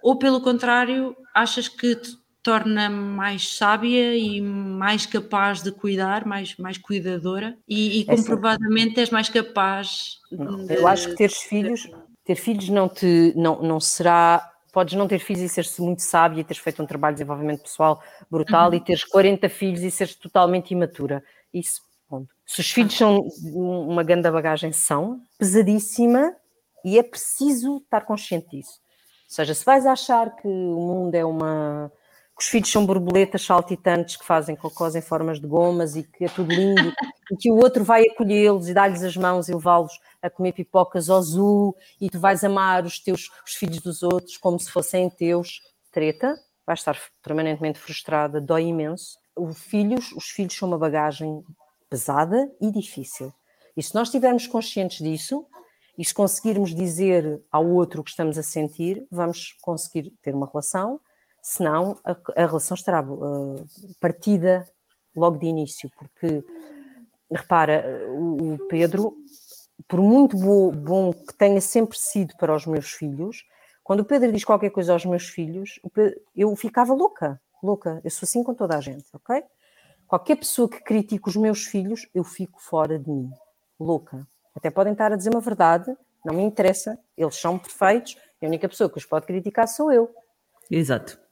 Ou 0.01 0.17
pelo 0.17 0.41
contrário, 0.41 1.15
achas 1.33 1.67
que 1.67 1.95
te 2.43 2.49
torna 2.51 2.89
mais 2.89 3.55
sábia 3.55 4.17
e 4.17 4.41
mais 4.41 5.05
capaz 5.05 5.61
de 5.61 5.71
cuidar, 5.71 6.25
mais, 6.25 6.57
mais 6.57 6.77
cuidadora 6.77 7.57
e, 7.67 8.01
e 8.01 8.01
é 8.01 8.15
comprovadamente 8.15 8.99
és 8.99 9.09
mais 9.09 9.29
capaz. 9.29 10.19
De... 10.29 10.75
Eu 10.75 10.87
acho 10.87 11.09
que 11.09 11.15
teres 11.15 11.37
filhos, 11.37 11.89
ter 12.25 12.35
filhos 12.35 12.67
não 12.67 12.89
te 12.89 13.33
não, 13.35 13.61
não 13.61 13.79
será 13.79 14.51
podes 14.73 14.95
não 14.95 15.07
ter 15.07 15.19
filhos 15.19 15.43
e 15.43 15.47
seres 15.47 15.77
muito 15.77 16.01
sábia 16.01 16.41
e 16.41 16.43
teres 16.43 16.61
feito 16.61 16.81
um 16.81 16.85
trabalho 16.85 17.15
de 17.15 17.19
desenvolvimento 17.19 17.61
pessoal 17.61 18.03
brutal 18.29 18.69
uhum. 18.69 18.75
e 18.75 18.81
teres 18.81 19.05
40 19.05 19.47
filhos 19.47 19.81
e 19.81 19.91
seres 19.91 20.15
totalmente 20.15 20.71
imatura. 20.71 21.23
Isso, 21.53 21.81
ponto. 22.09 22.33
Se 22.45 22.59
os 22.59 22.71
filhos 22.71 22.97
são 22.97 23.21
uma 23.53 24.03
grande 24.03 24.29
bagagem, 24.31 24.73
são 24.73 25.21
pesadíssima 25.37 26.35
e 26.83 26.97
é 26.97 27.03
preciso 27.03 27.77
estar 27.77 28.01
consciente 28.01 28.49
disso. 28.49 28.79
seja, 29.27 29.53
se 29.53 29.63
vais 29.63 29.85
achar 29.85 30.35
que 30.35 30.47
o 30.47 30.49
mundo 30.49 31.15
é 31.15 31.23
uma. 31.23 31.91
Que 32.43 32.47
os 32.47 32.47
filhos 32.47 32.71
são 32.71 32.85
borboletas 32.85 33.43
saltitantes 33.43 34.17
que 34.17 34.25
fazem 34.25 34.55
cocós 34.55 34.95
em 34.95 35.01
formas 35.01 35.39
de 35.39 35.47
gomas 35.47 35.95
e 35.95 36.03
que 36.03 36.25
é 36.25 36.27
tudo 36.27 36.53
lindo, 36.53 36.91
e 37.31 37.37
que 37.37 37.49
o 37.49 37.55
outro 37.55 37.83
vai 37.85 38.03
acolhê-los 38.03 38.67
e 38.67 38.73
dar-lhes 38.73 39.01
as 39.01 39.15
mãos 39.15 39.47
e 39.47 39.53
levá-los 39.53 39.97
a 40.21 40.29
comer 40.29 40.51
pipocas 40.51 41.09
ao 41.09 41.21
zoo, 41.21 41.73
e 42.01 42.09
tu 42.09 42.19
vais 42.19 42.43
amar 42.43 42.85
os 42.85 42.99
teus 42.99 43.29
os 43.45 43.53
filhos 43.53 43.79
dos 43.79 44.03
outros 44.03 44.37
como 44.37 44.59
se 44.59 44.69
fossem 44.69 45.09
teus, 45.09 45.61
treta, 45.91 46.35
vais 46.65 46.79
estar 46.79 46.97
permanentemente 47.21 47.79
frustrada, 47.79 48.41
dói 48.41 48.63
imenso. 48.63 49.17
Os 49.37 49.57
filhos, 49.57 50.11
os 50.11 50.25
filhos 50.25 50.55
são 50.55 50.67
uma 50.67 50.77
bagagem 50.77 51.43
pesada 51.89 52.51
e 52.59 52.71
difícil. 52.71 53.33
E 53.75 53.81
se 53.81 53.95
nós 53.95 54.09
estivermos 54.09 54.47
conscientes 54.47 54.97
disso, 54.97 55.45
e 55.97 56.03
se 56.03 56.13
conseguirmos 56.13 56.75
dizer 56.75 57.41
ao 57.51 57.65
outro 57.65 58.01
o 58.01 58.03
que 58.03 58.09
estamos 58.09 58.37
a 58.37 58.43
sentir, 58.43 59.05
vamos 59.09 59.55
conseguir 59.61 60.11
ter 60.21 60.33
uma 60.35 60.47
relação, 60.47 60.99
senão 61.43 61.99
a, 62.05 62.15
a 62.41 62.45
relação 62.45 62.73
estará 62.73 63.01
uh, 63.01 63.67
partida 63.99 64.65
logo 65.13 65.37
de 65.37 65.45
início, 65.45 65.91
porque 65.97 66.43
repara, 67.29 68.07
o, 68.09 68.53
o 68.53 68.67
Pedro, 68.69 69.13
por 69.87 70.01
muito 70.01 70.37
bo, 70.37 70.71
bom 70.71 71.11
que 71.11 71.33
tenha 71.37 71.59
sempre 71.59 71.99
sido 71.99 72.33
para 72.37 72.55
os 72.55 72.65
meus 72.65 72.91
filhos, 72.91 73.43
quando 73.83 73.99
o 73.99 74.05
Pedro 74.05 74.31
diz 74.31 74.45
qualquer 74.45 74.69
coisa 74.69 74.93
aos 74.93 75.05
meus 75.05 75.27
filhos, 75.27 75.79
Pedro, 75.93 76.17
eu 76.33 76.55
ficava 76.55 76.93
louca, 76.93 77.39
louca. 77.61 77.99
Eu 78.03 78.09
sou 78.09 78.25
assim 78.25 78.41
com 78.41 78.53
toda 78.53 78.77
a 78.77 78.81
gente, 78.81 79.05
ok? 79.11 79.43
Qualquer 80.07 80.37
pessoa 80.37 80.69
que 80.69 80.81
critique 80.81 81.27
os 81.27 81.35
meus 81.35 81.65
filhos, 81.65 82.07
eu 82.15 82.23
fico 82.23 82.61
fora 82.61 82.97
de 82.97 83.09
mim, 83.09 83.29
louca. 83.77 84.25
Até 84.55 84.71
podem 84.71 84.93
estar 84.93 85.11
a 85.11 85.17
dizer 85.17 85.31
uma 85.31 85.41
verdade, 85.41 85.93
não 86.23 86.35
me 86.35 86.43
interessa, 86.43 86.97
eles 87.17 87.35
são 87.35 87.59
perfeitos, 87.59 88.15
a 88.41 88.45
única 88.45 88.69
pessoa 88.69 88.89
que 88.89 88.97
os 88.97 89.05
pode 89.05 89.25
criticar 89.25 89.67
sou 89.67 89.91
eu. 89.91 90.09
Exato. 90.71 91.22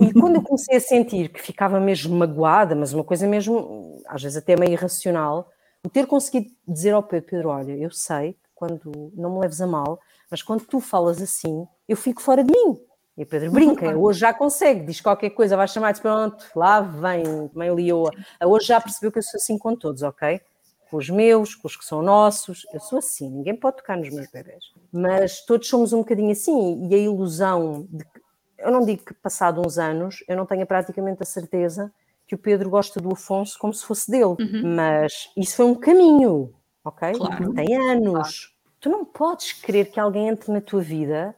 E 0.00 0.12
quando 0.12 0.36
eu 0.36 0.42
comecei 0.42 0.76
a 0.76 0.80
sentir 0.80 1.28
que 1.28 1.40
ficava 1.40 1.78
mesmo 1.78 2.16
magoada, 2.16 2.74
mas 2.74 2.92
uma 2.92 3.04
coisa 3.04 3.26
mesmo, 3.26 4.02
às 4.06 4.22
vezes 4.22 4.36
até 4.36 4.56
meio 4.56 4.72
irracional, 4.72 5.50
o 5.84 5.88
ter 5.88 6.06
conseguido 6.06 6.50
dizer 6.66 6.92
ao 6.92 7.02
Pedro, 7.02 7.48
olha, 7.48 7.72
eu 7.72 7.90
sei, 7.90 8.36
quando 8.54 9.12
não 9.14 9.34
me 9.34 9.40
leves 9.40 9.60
a 9.60 9.66
mal, 9.66 10.00
mas 10.30 10.42
quando 10.42 10.64
tu 10.64 10.80
falas 10.80 11.20
assim, 11.20 11.66
eu 11.88 11.96
fico 11.96 12.22
fora 12.22 12.42
de 12.42 12.52
mim. 12.52 12.80
E 13.16 13.24
o 13.24 13.26
Pedro 13.26 13.50
brinca, 13.52 13.96
hoje 13.96 14.20
já 14.20 14.32
consegue, 14.32 14.86
diz 14.86 15.00
qualquer 15.00 15.30
coisa, 15.30 15.56
vai 15.56 15.68
chamar 15.68 15.90
e 15.90 15.92
diz, 15.92 16.00
pronto, 16.00 16.44
lá 16.56 16.80
vem, 16.80 17.50
mãe 17.54 17.74
Lioa. 17.74 18.10
Hoje 18.44 18.68
já 18.68 18.80
percebeu 18.80 19.12
que 19.12 19.18
eu 19.18 19.22
sou 19.22 19.38
assim 19.38 19.58
com 19.58 19.76
todos, 19.76 20.02
ok? 20.02 20.40
com 20.92 20.98
os 20.98 21.08
meus, 21.08 21.54
com 21.54 21.66
os 21.66 21.74
que 21.74 21.86
são 21.86 22.02
nossos. 22.02 22.66
Eu 22.70 22.78
sou 22.78 22.98
assim, 22.98 23.30
ninguém 23.30 23.56
pode 23.56 23.78
tocar 23.78 23.96
nos 23.96 24.10
meus 24.10 24.30
bebés. 24.30 24.62
Mas 24.92 25.42
todos 25.46 25.66
somos 25.66 25.94
um 25.94 26.00
bocadinho 26.00 26.30
assim, 26.30 26.86
e 26.86 26.94
a 26.94 26.98
ilusão 26.98 27.88
de 27.88 28.04
que, 28.04 28.11
eu 28.62 28.70
não 28.70 28.84
digo 28.84 29.04
que 29.04 29.14
passado 29.14 29.60
uns 29.64 29.78
anos, 29.78 30.24
eu 30.28 30.36
não 30.36 30.46
tenho 30.46 30.66
praticamente 30.66 31.22
a 31.22 31.26
certeza 31.26 31.92
que 32.26 32.34
o 32.34 32.38
Pedro 32.38 32.70
gosta 32.70 33.00
do 33.00 33.12
Afonso 33.12 33.58
como 33.58 33.74
se 33.74 33.84
fosse 33.84 34.10
dele, 34.10 34.24
uhum. 34.24 34.74
mas 34.76 35.30
isso 35.36 35.56
foi 35.56 35.66
um 35.66 35.74
caminho, 35.74 36.54
ok? 36.84 37.12
Claro. 37.12 37.52
Tem 37.54 37.76
anos. 37.76 38.12
Claro. 38.12 38.52
Tu 38.80 38.90
não 38.90 39.04
podes 39.04 39.52
querer 39.52 39.86
que 39.86 40.00
alguém 40.00 40.28
entre 40.28 40.50
na 40.52 40.60
tua 40.60 40.80
vida 40.80 41.36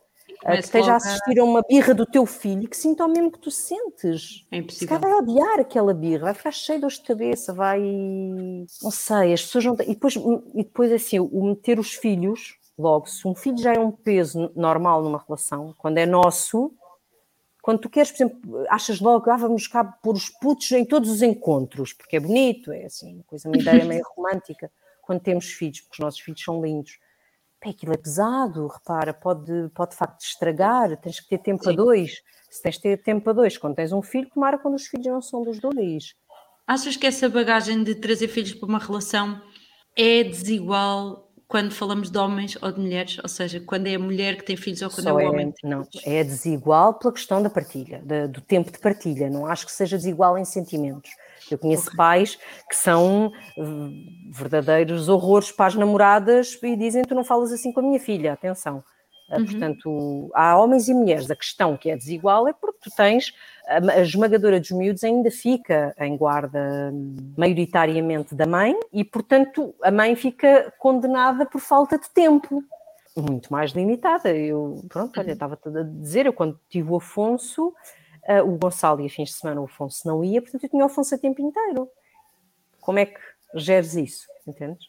que 0.53 0.61
esteja 0.61 0.93
a 0.93 0.97
assistir 0.97 1.39
a 1.39 1.45
uma 1.45 1.63
birra 1.63 1.95
do 1.95 2.05
teu 2.05 2.27
filho 2.27 2.69
que 2.69 2.77
sinta 2.77 3.05
o 3.05 3.09
mesmo 3.09 3.31
que 3.31 3.39
tu 3.39 3.51
sentes. 3.51 4.47
É 4.51 4.59
impossível. 4.59 4.99
vai 4.99 5.13
odiar 5.13 5.61
aquela 5.61 5.95
birra, 5.95 6.25
vai 6.25 6.35
ficar 6.35 6.53
cheio 6.53 6.79
de 6.79 6.83
dor 6.83 6.91
de 6.91 7.01
cabeça, 7.03 7.53
vai. 7.53 7.81
Não 7.81 8.91
sei, 8.91 9.33
as 9.33 9.43
pessoas 9.43 9.65
não. 9.65 9.75
E 9.81 9.95
depois, 9.95 10.15
e 10.17 10.63
depois 10.63 10.93
assim, 10.93 11.19
o 11.19 11.45
meter 11.45 11.79
os 11.79 11.95
filhos, 11.95 12.57
logo, 12.79 13.07
se 13.07 13.27
um 13.27 13.35
filho 13.35 13.59
já 13.59 13.73
é 13.75 13.79
um 13.79 13.91
peso 13.91 14.51
normal 14.55 15.03
numa 15.03 15.23
relação, 15.27 15.75
quando 15.79 15.99
é 15.99 16.07
nosso, 16.07 16.73
quando 17.65 17.79
tu 17.79 17.89
queres, 17.89 18.11
por 18.11 18.17
exemplo, 18.17 18.67
achas 18.69 19.01
logo, 19.01 19.31
ah, 19.31 19.39
vamos 19.39 19.67
cá 19.67 19.83
pôr 19.83 20.15
os 20.15 20.29
putos 20.29 20.71
em 20.73 20.85
todos 20.85 21.09
os 21.09 21.23
encontros, 21.23 21.95
porque 21.95 22.17
é 22.17 22.21
bonito, 22.21 22.71
é 22.71 22.85
assim, 22.85 23.15
uma 23.15 23.25
coisa, 23.25 23.49
uma 23.49 23.57
ideia 23.57 23.87
meio 23.87 24.05
romântica, 24.15 24.71
quando 25.01 25.21
temos 25.21 25.47
filhos, 25.47 25.81
porque 25.81 25.95
os 25.95 25.99
nossos 25.99 26.21
filhos 26.21 26.43
são 26.43 26.63
lindos 26.63 26.99
Pá, 27.59 27.71
aquilo 27.71 27.95
é 27.95 27.97
pesado, 27.97 28.67
repara, 28.67 29.15
pode, 29.15 29.71
pode 29.75 29.93
de 29.93 29.97
facto 29.97 30.21
estragar, 30.21 30.95
tens 30.99 31.19
que 31.21 31.29
ter 31.31 31.39
tempo 31.39 31.65
Sim. 31.65 31.71
a 31.71 31.73
dois. 31.73 32.23
Se 32.51 32.63
tens 32.63 32.75
de 32.75 32.83
ter 32.83 33.03
tempo 33.03 33.31
a 33.31 33.33
dois, 33.33 33.57
quando 33.57 33.77
tens 33.77 33.91
um 33.91 34.03
filho, 34.03 34.29
tomara 34.29 34.59
quando 34.59 34.75
os 34.75 34.87
filhos 34.87 35.07
não 35.07 35.23
são 35.23 35.43
dos 35.43 35.59
dois. 35.59 36.15
Achas 36.67 36.99
que 36.99 37.07
essa 37.07 37.31
bagagem 37.31 37.83
de 37.83 37.95
trazer 37.95 38.29
filhos 38.29 38.53
para 38.53 38.69
uma 38.69 38.79
relação 38.79 39.41
é 39.97 40.23
desigual 40.23 41.24
quando 41.55 41.71
falamos 41.71 42.11
de 42.11 42.19
homens 42.19 42.59
ou 42.61 42.73
de 42.73 42.81
mulheres? 42.81 43.17
Ou 43.23 43.29
seja, 43.29 43.61
quando 43.61 43.87
é 43.87 43.95
a 43.95 43.99
mulher 43.99 44.37
que 44.37 44.43
tem 44.43 44.57
filhos 44.57 44.83
ou 44.83 44.91
quando 44.91 45.05
Só 45.05 45.21
é 45.21 45.25
o 45.25 45.29
homem 45.29 45.53
que 45.53 45.63
tem 45.63 45.71
Não, 45.71 45.87
é 46.05 46.25
desigual 46.25 46.95
pela 46.95 47.13
questão 47.13 47.41
da 47.41 47.49
partilha, 47.49 48.03
do 48.29 48.41
tempo 48.41 48.73
de 48.73 48.79
partilha. 48.81 49.31
Não 49.31 49.47
acho 49.47 49.65
que 49.65 49.71
seja 49.71 49.97
desigual 49.97 50.37
em 50.37 50.45
sentimentos. 50.45 51.13
Eu 51.49 51.57
conheço 51.57 51.85
okay. 51.85 51.97
pais 51.97 52.39
que 52.69 52.75
são 52.75 53.29
uh, 53.57 54.33
verdadeiros 54.33 55.09
horrores 55.09 55.53
para 55.53 55.67
as 55.67 55.77
namoradas 55.77 56.59
e 56.61 56.75
dizem: 56.75 57.05
Tu 57.05 57.15
não 57.15 57.23
falas 57.23 57.53
assim 57.53 57.71
com 57.71 57.79
a 57.79 57.85
minha 57.85 58.01
filha, 58.01 58.33
atenção. 58.33 58.83
Uh, 59.29 59.37
uhum. 59.37 59.47
Portanto, 59.47 60.31
há 60.35 60.59
homens 60.59 60.89
e 60.89 60.95
mulheres. 60.95 61.31
A 61.31 61.37
questão 61.37 61.77
que 61.77 61.91
é 61.91 61.97
desigual 61.97 62.47
é 62.47 62.53
porque 62.53 62.79
tu 62.83 62.91
tens 62.95 63.33
a, 63.67 63.77
a 63.93 64.01
esmagadora 64.03 64.61
dos 64.61 64.71
miúdos 64.71 65.03
ainda 65.03 65.31
fica 65.31 65.95
em 65.99 66.17
guarda 66.17 66.93
maioritariamente 67.37 68.35
da 68.35 68.47
mãe 68.47 68.79
e, 68.93 69.05
portanto, 69.05 69.75
a 69.83 69.91
mãe 69.91 70.15
fica 70.15 70.73
condenada 70.79 71.47
por 71.47 71.61
falta 71.61 71.99
de 71.99 72.09
tempo 72.11 72.63
muito 73.17 73.53
mais 73.53 73.71
limitada. 73.71 74.35
Eu, 74.35 74.85
pronto, 74.89 75.19
olha, 75.21 75.29
uhum. 75.29 75.33
estava 75.35 75.59
a 75.65 75.83
dizer, 75.83 76.27
eu 76.27 76.33
quando 76.33 76.59
tive 76.69 76.91
o 76.91 76.97
Afonso, 76.97 77.73
Uh, 78.27 78.43
o 78.43 78.57
Gonçalo 78.57 79.03
ia 79.03 79.11
fins 79.11 79.31
de 79.31 79.35
semana, 79.35 79.61
o 79.61 79.65
Afonso 79.65 80.09
não 80.09 80.25
ia, 80.25 80.41
portanto 80.41 80.65
eu 80.65 80.71
tinha 80.71 80.83
o 80.83 80.87
Afonso 80.87 81.15
a 81.15 81.19
tempo 81.19 81.43
inteiro. 81.43 81.89
Como 82.81 82.99
é 82.99 83.07
que 83.07 83.21
geres 83.55 83.95
isso? 83.95 84.27
Entendes? 84.47 84.89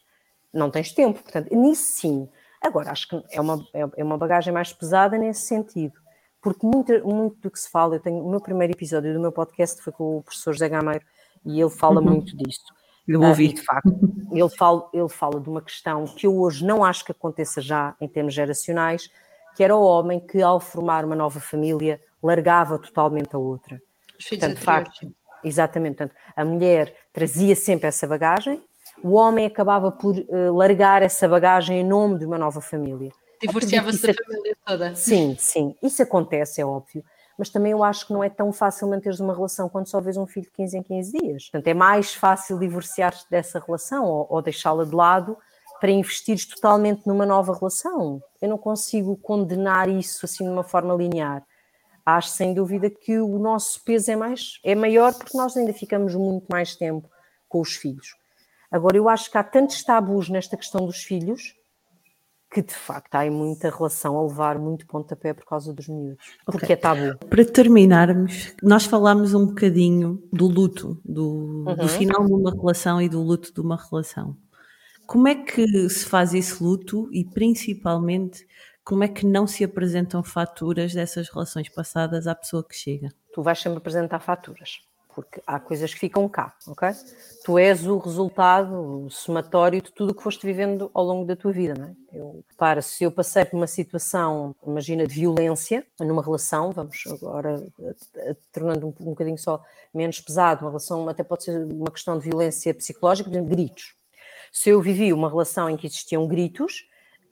Não 0.54 0.72
tens 0.72 0.94
tempo, 0.94 1.22
portanto, 1.22 1.54
nisso 1.54 2.00
sim. 2.00 2.30
Agora, 2.66 2.92
acho 2.92 3.08
que 3.08 3.24
é 3.32 3.40
uma, 3.40 3.66
é, 3.74 3.82
é 3.98 4.04
uma 4.04 4.18
bagagem 4.18 4.52
mais 4.52 4.74
pesada 4.74 5.18
nesse 5.18 5.42
sentido, 5.42 5.94
porque 6.42 6.66
muito, 6.66 6.92
muito 7.08 7.38
do 7.42 7.52
que 7.52 7.60
se 7.60 7.70
fala, 7.70 7.96
eu 7.96 8.00
tenho 8.00 8.24
o 8.24 8.30
meu 8.30 8.40
primeiro 8.40 8.74
episódio 8.74 9.14
do 9.14 9.20
meu 9.20 9.32
podcast 9.32 9.82
foi 9.82 9.94
com 9.94 10.18
o 10.18 10.24
professor 10.24 10.54
José 10.54 10.70
Gameiro 10.70 11.06
e 11.46 11.60
ele 11.62 11.70
fala 11.70 12.02
uhum. 12.02 12.08
muito 12.08 12.36
disso. 12.36 12.74
Eu 13.08 13.22
ouvi. 13.22 13.50
Uh, 13.50 13.54
de 13.54 13.62
facto, 13.62 14.00
ele 14.32 14.50
fala, 14.50 14.90
ele 14.92 15.10
fala 15.10 15.40
de 15.40 15.48
uma 15.48 15.62
questão 15.62 16.06
que 16.06 16.26
eu 16.26 16.36
hoje 16.40 16.66
não 16.66 16.84
acho 16.84 17.06
que 17.06 17.12
aconteça 17.12 17.62
já 17.62 17.96
em 18.02 18.08
termos 18.08 18.34
geracionais, 18.34 19.10
que 19.56 19.64
era 19.64 19.76
o 19.76 19.82
homem 19.82 20.20
que, 20.20 20.42
ao 20.42 20.60
formar 20.60 21.06
uma 21.06 21.16
nova 21.16 21.40
família, 21.40 22.02
largava 22.22 22.80
totalmente 22.80 23.36
a 23.36 23.38
outra. 23.38 23.82
Portanto, 24.30 24.56
de 24.56 24.62
facto, 24.62 25.16
exatamente. 25.44 25.98
Portanto, 25.98 26.18
a 26.36 26.44
mulher 26.44 26.96
trazia 27.14 27.56
sempre 27.56 27.88
essa 27.88 28.08
bagagem, 28.08 28.62
o 29.04 29.14
homem 29.14 29.46
acabava 29.46 29.92
por 29.92 30.16
uh, 30.16 30.54
largar 30.56 31.02
essa 31.02 31.28
bagagem 31.28 31.80
em 31.80 31.84
nome 31.84 32.20
de 32.20 32.26
uma 32.26 32.38
nova 32.38 32.62
família. 32.62 33.12
Divorciava-se 33.42 34.08
da 34.08 34.14
família 34.14 34.58
toda. 34.66 34.96
Sim, 34.96 35.36
sim. 35.38 35.76
Isso 35.82 36.02
acontece, 36.02 36.62
é 36.62 36.66
óbvio. 36.66 37.04
Mas 37.38 37.50
também 37.50 37.74
eu 37.74 37.84
acho 37.84 38.08
que 38.08 38.14
não 38.14 38.24
é 38.24 38.30
tão 38.30 38.54
fácil 38.54 38.90
manteres 38.90 39.20
uma 39.20 39.34
relação 39.34 39.68
quando 39.68 39.88
só 39.88 40.00
vês 40.00 40.16
um 40.16 40.26
filho 40.26 40.46
de 40.46 40.52
15 40.52 40.78
em 40.78 40.84
15 40.84 41.18
dias. 41.18 41.44
Portanto, 41.44 41.68
é 41.68 41.74
mais 41.74 42.14
fácil 42.14 42.58
divorciar-te 42.58 43.26
dessa 43.30 43.60
relação 43.60 44.06
ou, 44.06 44.26
ou 44.30 44.42
deixá-la 44.42 44.86
de 44.86 44.96
lado 44.96 45.38
para 45.82 45.92
investires 45.92 46.46
totalmente 46.46 47.06
numa 47.06 47.26
nova 47.26 47.54
relação. 47.54 48.22
Eu 48.42 48.50
não 48.50 48.58
consigo 48.58 49.18
condenar 49.18 49.90
isso 49.90 50.26
assim 50.26 50.46
de 50.46 50.50
uma 50.50 50.64
forma 50.64 50.94
linear 50.94 51.44
acho 52.06 52.30
sem 52.30 52.54
dúvida 52.54 52.90
que 52.90 53.18
o 53.18 53.40
nosso 53.40 53.84
peso 53.84 54.12
é 54.12 54.16
mais 54.16 54.60
é 54.64 54.76
maior 54.76 55.14
porque 55.14 55.36
nós 55.36 55.58
ainda 55.58 55.74
ficamos 55.74 56.14
muito 56.14 56.46
mais 56.50 56.76
tempo 56.76 57.10
com 57.50 57.60
os 57.60 57.76
filhos. 57.76 58.16
Agora, 58.72 58.98
eu 58.98 59.08
acho 59.08 59.32
que 59.32 59.38
há 59.38 59.44
tantos 59.44 59.84
tabus 59.84 60.30
nesta 60.30 60.58
questão 60.58 60.86
dos 60.86 61.04
filhos 61.04 61.56
que 62.56 62.62
de 62.62 62.74
facto 62.74 63.16
há 63.16 63.30
muita 63.30 63.70
relação 63.70 64.18
a 64.18 64.24
levar 64.24 64.58
muito 64.58 64.88
pontapé 64.88 65.34
por 65.34 65.46
causa 65.46 65.74
dos 65.74 65.90
miúdos, 65.90 66.38
porque 66.46 66.66
okay. 66.66 66.74
é 66.74 66.78
tabu. 66.78 67.18
Para 67.30 67.44
terminarmos, 67.44 68.56
nós 68.64 68.86
falámos 68.86 69.34
um 69.34 69.48
bocadinho 69.48 70.24
do 70.32 70.48
luto, 70.48 70.98
do, 71.04 71.66
uhum. 71.68 71.76
do 71.76 71.88
final 71.90 72.26
de 72.26 72.32
uma 72.32 72.52
relação 72.52 73.02
e 73.02 73.10
do 73.10 73.22
luto 73.22 73.54
de 73.54 73.60
uma 73.60 73.76
relação. 73.76 74.38
Como 75.06 75.28
é 75.28 75.36
que 75.36 75.90
se 75.90 76.06
faz 76.06 76.34
esse 76.34 76.64
luto 76.64 77.10
e 77.12 77.26
principalmente 77.26 78.48
como 78.86 79.04
é 79.04 79.08
que 79.10 79.26
não 79.26 79.46
se 79.46 79.64
apresentam 79.64 80.24
faturas 80.24 80.94
dessas 80.94 81.28
relações 81.28 81.68
passadas 81.68 82.26
à 82.26 82.34
pessoa 82.34 82.66
que 82.66 82.76
chega? 82.76 83.10
Tu 83.34 83.42
vais 83.42 83.60
sempre 83.60 83.80
apresentar 83.80 84.22
faturas, 84.22 84.80
porque 85.16 85.42
há 85.48 85.60
coisas 85.60 85.94
que 85.94 86.00
ficam 86.00 86.28
cá, 86.28 86.54
ok? 86.68 86.90
Tu 87.46 87.58
és 87.58 87.88
o 87.88 87.98
resultado, 87.98 89.06
o 89.06 89.10
somatório 89.10 89.82
de 89.82 89.92
tudo 89.92 90.12
o 90.12 90.14
que 90.14 90.22
foste 90.22 90.46
vivendo 90.46 90.92
ao 90.94 91.06
longo 91.06 91.26
da 91.26 91.36
tua 91.36 91.54
vida, 91.54 91.74
não 91.74 91.88
é? 91.88 91.96
Eu, 92.12 92.44
para, 92.58 92.82
se 92.82 93.06
eu 93.06 93.12
passei 93.12 93.46
por 93.46 93.56
uma 93.56 93.68
situação, 93.68 94.54
imagina, 94.66 95.08
de 95.08 95.16
violência 95.16 95.86
numa 96.00 96.22
relação, 96.22 96.72
vamos 96.72 97.02
agora 97.08 97.66
tornando 98.52 98.88
um, 98.88 98.90
um 98.90 99.10
bocadinho 99.12 99.38
só 99.38 99.64
menos 99.94 100.20
pesado, 100.20 100.66
uma 100.66 100.72
relação 100.72 101.08
até 101.08 101.24
pode 101.24 101.46
ser 101.46 101.66
uma 101.66 101.90
questão 101.90 102.18
de 102.20 102.30
violência 102.30 102.74
psicológica, 102.74 103.30
por 103.30 103.36
exemplo, 103.36 103.56
gritos. 103.56 103.96
Se 104.52 104.70
eu 104.70 104.82
vivi 104.82 105.14
uma 105.14 105.30
relação 105.30 105.70
em 105.70 105.78
que 105.78 105.88
existiam 105.88 106.28
gritos, 106.28 106.86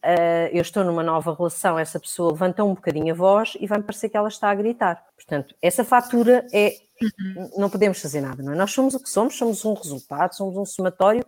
uh, 0.04 0.50
eu 0.52 0.62
estou 0.62 0.84
numa 0.84 1.02
nova 1.02 1.34
relação, 1.34 1.80
essa 1.80 2.00
pessoa 2.00 2.32
levanta 2.32 2.64
um 2.64 2.74
bocadinho 2.74 3.14
a 3.14 3.18
voz 3.18 3.58
e 3.60 3.66
vai-me 3.66 3.84
parecer 3.84 4.10
que 4.10 4.18
ela 4.18 4.28
está 4.28 4.50
a 4.50 4.56
gritar. 4.56 5.04
Portanto, 5.16 5.56
essa 5.62 5.84
fatura 5.84 6.46
é. 6.54 6.74
Uhum. 7.02 7.50
Não 7.58 7.70
podemos 7.70 8.02
fazer 8.02 8.22
nada, 8.22 8.42
não 8.44 8.54
é? 8.54 8.56
Nós 8.56 8.72
somos 8.72 8.94
o 8.94 9.00
que 9.02 9.10
somos, 9.10 9.38
somos 9.38 9.66
um 9.66 9.74
resultado, 9.74 10.36
somos 10.36 10.56
um 10.56 10.66
somatório 10.66 11.26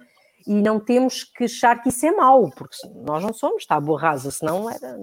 e 0.47 0.53
não 0.53 0.79
temos 0.79 1.23
que 1.23 1.45
achar 1.45 1.81
que 1.81 1.89
isso 1.89 2.05
é 2.05 2.11
mau, 2.11 2.49
porque 2.51 2.75
nós 2.93 3.21
não 3.23 3.33
somos, 3.33 3.63
está 3.63 3.75
a 3.75 3.79
boa 3.79 3.99
rasa, 3.99 4.29
senão 4.31 4.69
era. 4.69 4.97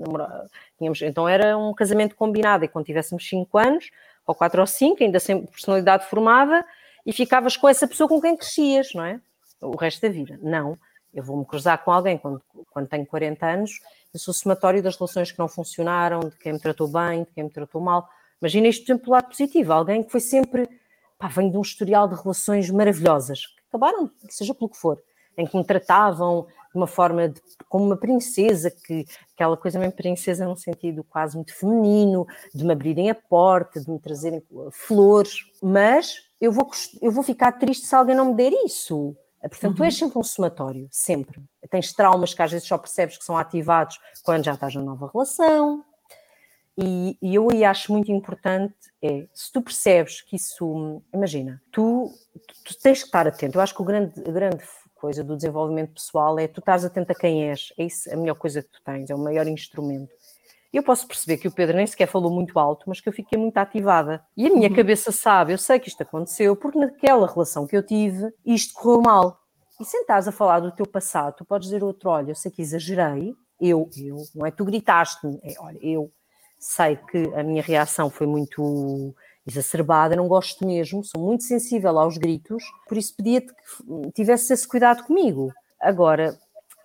Tínhamos, 0.79 1.03
então 1.03 1.29
era 1.29 1.59
um 1.59 1.75
casamento 1.75 2.15
combinado 2.15 2.65
e 2.65 2.69
quando 2.69 2.87
tivéssemos 2.87 3.29
5 3.29 3.59
anos, 3.59 3.91
ou 4.27 4.35
4 4.35 4.61
ou 4.61 4.67
5, 4.67 5.03
ainda 5.03 5.19
sem 5.19 5.45
personalidade 5.47 6.07
formada, 6.07 6.65
e 7.05 7.13
ficavas 7.13 7.57
com 7.57 7.69
essa 7.69 7.89
pessoa 7.89 8.09
com 8.09 8.21
quem 8.21 8.37
crescias, 8.37 8.95
não 8.95 9.05
é? 9.05 9.21
O 9.61 9.77
resto 9.77 10.01
da 10.01 10.09
vida. 10.09 10.39
Não 10.43 10.79
eu 11.15 11.23
vou-me 11.23 11.45
cruzar 11.45 11.83
com 11.85 11.91
alguém 11.91 12.17
quando, 12.17 12.43
quando 12.71 12.89
tenho 12.89 13.07
40 13.07 13.47
anos, 13.47 13.81
eu 14.13 14.21
sou 14.21 14.33
somatório 14.33 14.83
das 14.83 14.97
relações 14.97 15.31
que 15.31 15.39
não 15.39 15.49
funcionaram, 15.49 16.21
de 16.21 16.37
quem 16.39 16.53
me 16.53 16.61
tratou 16.61 16.89
bem, 16.89 17.25
de 17.25 17.31
quem 17.33 17.45
me 17.45 17.51
tratou 17.51 17.81
mal. 17.81 18.09
Imagina 18.41 18.69
isto 18.69 18.85
exemplo 18.85 19.13
lado 19.13 19.29
positivo, 19.29 19.73
alguém 19.73 20.03
que 20.03 20.11
foi 20.11 20.21
sempre, 20.21 20.69
pá, 21.19 21.29
vem 21.29 21.51
de 21.51 21.57
um 21.57 21.63
historial 21.63 22.09
de 22.09 22.15
relações 22.15 22.71
maravilhosas, 22.71 23.47
que 23.47 23.63
acabaram, 23.69 24.11
seja 24.29 24.55
pelo 24.55 24.71
que 24.71 24.77
for, 24.77 25.03
em 25.37 25.47
que 25.47 25.57
me 25.57 25.65
tratavam 25.65 26.47
de 26.73 26.79
uma 26.79 26.87
forma 26.87 27.29
de, 27.29 27.41
como 27.69 27.85
uma 27.85 27.97
princesa, 27.97 28.71
que 28.71 29.05
aquela 29.35 29.57
coisa 29.57 29.79
mesmo 29.79 29.93
princesa 29.93 30.47
num 30.47 30.57
sentido 30.57 31.05
quase 31.05 31.37
muito 31.37 31.55
feminino, 31.55 32.27
de 32.55 32.65
me 32.65 32.73
abrirem 32.73 33.11
a 33.11 33.15
porta, 33.15 33.81
de 33.81 33.91
me 33.91 33.99
trazerem 33.99 34.43
flores, 34.73 35.37
mas 35.63 36.17
eu 36.41 36.51
vou, 36.51 36.69
eu 37.01 37.13
vou 37.13 37.23
ficar 37.23 37.53
triste 37.53 37.87
se 37.87 37.95
alguém 37.95 38.17
não 38.17 38.31
me 38.31 38.35
der 38.35 38.53
isso. 38.65 39.15
Portanto, 39.49 39.71
uhum. 39.71 39.75
tu 39.75 39.85
és 39.85 39.97
sempre 39.97 40.19
um 40.19 40.23
somatório, 40.23 40.89
sempre. 40.91 41.43
Tens 41.71 41.93
traumas 41.93 42.33
que 42.33 42.43
às 42.43 42.53
vezes 42.53 42.67
só 42.67 42.79
percebes 42.79 43.19
que 43.19 43.25
são 43.25 43.37
ativados 43.37 43.99
quando 44.23 44.45
já 44.45 44.55
estás 44.55 44.75
na 44.75 44.83
nova 44.83 45.11
relação. 45.13 45.85
E, 46.79 47.19
e 47.21 47.35
eu 47.35 47.51
aí 47.51 47.65
acho 47.65 47.93
muito 47.93 48.11
importante 48.11 48.75
é, 49.03 49.27
se 49.35 49.53
tu 49.53 49.61
percebes 49.61 50.23
que 50.23 50.37
isso, 50.37 51.03
imagina, 51.13 51.61
tu, 51.71 52.11
tu, 52.47 52.55
tu 52.65 52.79
tens 52.81 53.01
que 53.01 53.07
estar 53.07 53.27
atento. 53.27 53.59
Eu 53.59 53.63
acho 53.63 53.75
que 53.75 53.83
o 53.83 53.85
grande, 53.85 54.21
a 54.21 54.31
grande 54.31 54.65
coisa 54.95 55.25
do 55.25 55.37
desenvolvimento 55.37 55.95
pessoal 55.95 56.39
é 56.39 56.47
tu 56.47 56.61
estás 56.61 56.85
atento 56.85 57.11
a 57.13 57.15
quem 57.15 57.51
és. 57.51 57.73
É 57.77 57.85
isso 57.85 58.13
a 58.13 58.17
melhor 58.17 58.37
coisa 58.37 58.63
que 58.63 58.69
tu 58.71 58.81
tens, 58.85 59.11
é 59.11 59.15
o 59.15 59.19
maior 59.19 59.47
instrumento. 59.49 60.13
Eu 60.73 60.83
posso 60.83 61.07
perceber 61.07 61.37
que 61.37 61.47
o 61.47 61.53
Pedro 61.53 61.77
nem 61.77 61.87
sequer 61.87 62.07
falou 62.07 62.31
muito 62.33 62.59
alto, 62.59 62.85
mas 62.87 62.99
que 62.99 63.09
eu 63.09 63.13
fiquei 63.13 63.39
muito 63.39 63.59
ativada. 63.59 64.25
E 64.35 64.47
a 64.47 64.51
minha 64.51 64.71
uhum. 64.71 64.75
cabeça 64.75 65.13
sabe, 65.13 65.53
eu 65.53 65.59
sei 65.59 65.79
que 65.79 65.89
isto 65.89 66.03
aconteceu, 66.03 66.57
porque 66.57 66.79
naquela 66.79 67.27
relação 67.27 67.67
que 67.67 67.77
eu 67.77 67.85
tive, 67.85 68.33
isto 68.45 68.73
correu 68.73 69.03
mal. 69.03 69.39
E 69.79 69.85
sentares 69.85 70.27
a 70.27 70.33
falar 70.33 70.61
do 70.61 70.73
teu 70.73 70.87
passado, 70.87 71.37
tu 71.37 71.45
podes 71.45 71.69
dizer 71.69 71.85
outro, 71.85 72.09
olha, 72.09 72.31
eu 72.31 72.35
sei 72.35 72.51
que 72.51 72.63
exagerei, 72.63 73.35
eu, 73.61 73.89
eu, 73.97 74.17
não 74.35 74.47
é 74.47 74.51
tu 74.51 74.65
gritaste-me, 74.65 75.39
é, 75.43 75.55
olha, 75.59 75.79
eu 75.83 76.11
sei 76.59 76.97
que 76.97 77.19
a 77.35 77.43
minha 77.43 77.63
reação 77.63 78.09
foi 78.09 78.27
muito 78.27 79.15
exacerbada, 79.47 80.17
não 80.17 80.29
gosto 80.29 80.65
mesmo, 80.65 81.05
sou 81.05 81.21
muito 81.21 81.45
sensível 81.45 81.99
aos 81.99 82.17
gritos, 82.17 82.63
por 82.89 82.97
isso 82.97 83.15
pedia-te 83.17 83.53
que 83.53 84.13
tivesse 84.13 84.53
esse 84.53 84.67
cuidado 84.67 85.05
comigo. 85.05 85.53
Agora, 85.81 86.39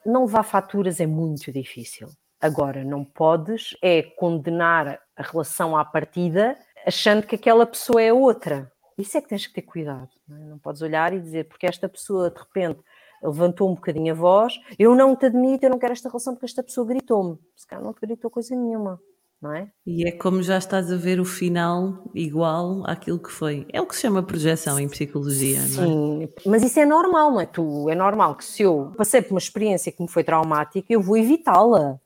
não 0.06 0.26
levar 0.26 0.44
faturas 0.44 1.00
é 1.00 1.06
muito 1.06 1.52
difícil. 1.52 2.10
Agora, 2.40 2.84
não 2.84 3.04
podes 3.04 3.76
é 3.82 4.04
condenar 4.04 5.00
a 5.16 5.24
relação 5.24 5.76
à 5.76 5.84
partida 5.84 6.58
achando 6.86 7.26
que 7.26 7.36
aquela 7.36 7.66
pessoa 7.66 8.02
é 8.02 8.14
outra. 8.14 8.72
Isso 8.98 9.18
é 9.18 9.22
que 9.22 9.28
tens 9.28 9.46
que 9.46 9.54
ter 9.54 9.64
cuidado. 9.64 10.10
Não, 10.28 10.38
é? 10.38 10.40
não 10.42 10.58
podes 10.58 10.82
olhar 10.82 11.14
e 11.14 11.20
dizer, 11.20 11.48
porque 11.48 11.66
esta 11.66 11.90
pessoa 11.90 12.30
de 12.30 12.40
repente 12.40 12.80
levantou 13.22 13.70
um 13.70 13.76
bocadinho 13.76 14.14
a 14.14 14.16
voz, 14.16 14.60
eu 14.78 14.96
não 14.96 15.16
te 15.16 15.26
admito, 15.26 15.66
eu 15.66 15.70
não 15.70 15.80
quero 15.80 15.94
esta 15.94 16.10
relação 16.10 16.34
porque 16.34 16.46
esta 16.46 16.64
pessoa 16.64 16.88
gritou-me. 16.88 17.38
Se 17.56 17.66
calhar 17.66 17.84
não 17.84 17.94
te 17.94 18.02
gritou 18.02 18.30
coisa 18.30 18.56
nenhuma. 18.56 19.00
Não 19.40 19.54
é? 19.54 19.70
E 19.86 20.08
é 20.08 20.12
como 20.12 20.42
já 20.42 20.58
estás 20.58 20.92
a 20.92 20.96
ver 20.96 21.20
o 21.20 21.26
final 21.26 22.10
igual 22.16 22.82
àquilo 22.88 23.20
que 23.20 23.32
foi. 23.32 23.68
É 23.72 23.80
o 23.80 23.86
que 23.86 23.96
se 23.96 24.02
chama 24.02 24.24
projeção 24.24 24.80
em 24.80 24.90
psicologia, 24.90 25.60
Sim, 25.62 25.76
não 25.76 26.22
é? 26.24 26.30
mas 26.44 26.64
isso 26.64 26.80
é 26.80 26.86
normal, 26.88 27.32
não 27.32 27.42
é? 27.42 27.46
Tu, 27.46 27.88
é 27.88 27.94
normal 27.94 28.36
que 28.36 28.44
se 28.44 28.64
eu 28.64 28.92
passei 28.98 29.22
por 29.22 29.36
uma 29.36 29.40
experiência 29.40 29.92
que 29.92 30.02
me 30.02 30.10
foi 30.10 30.24
traumática, 30.24 30.92
eu 30.92 31.00
vou 31.00 31.16
evitá-la. 31.18 32.00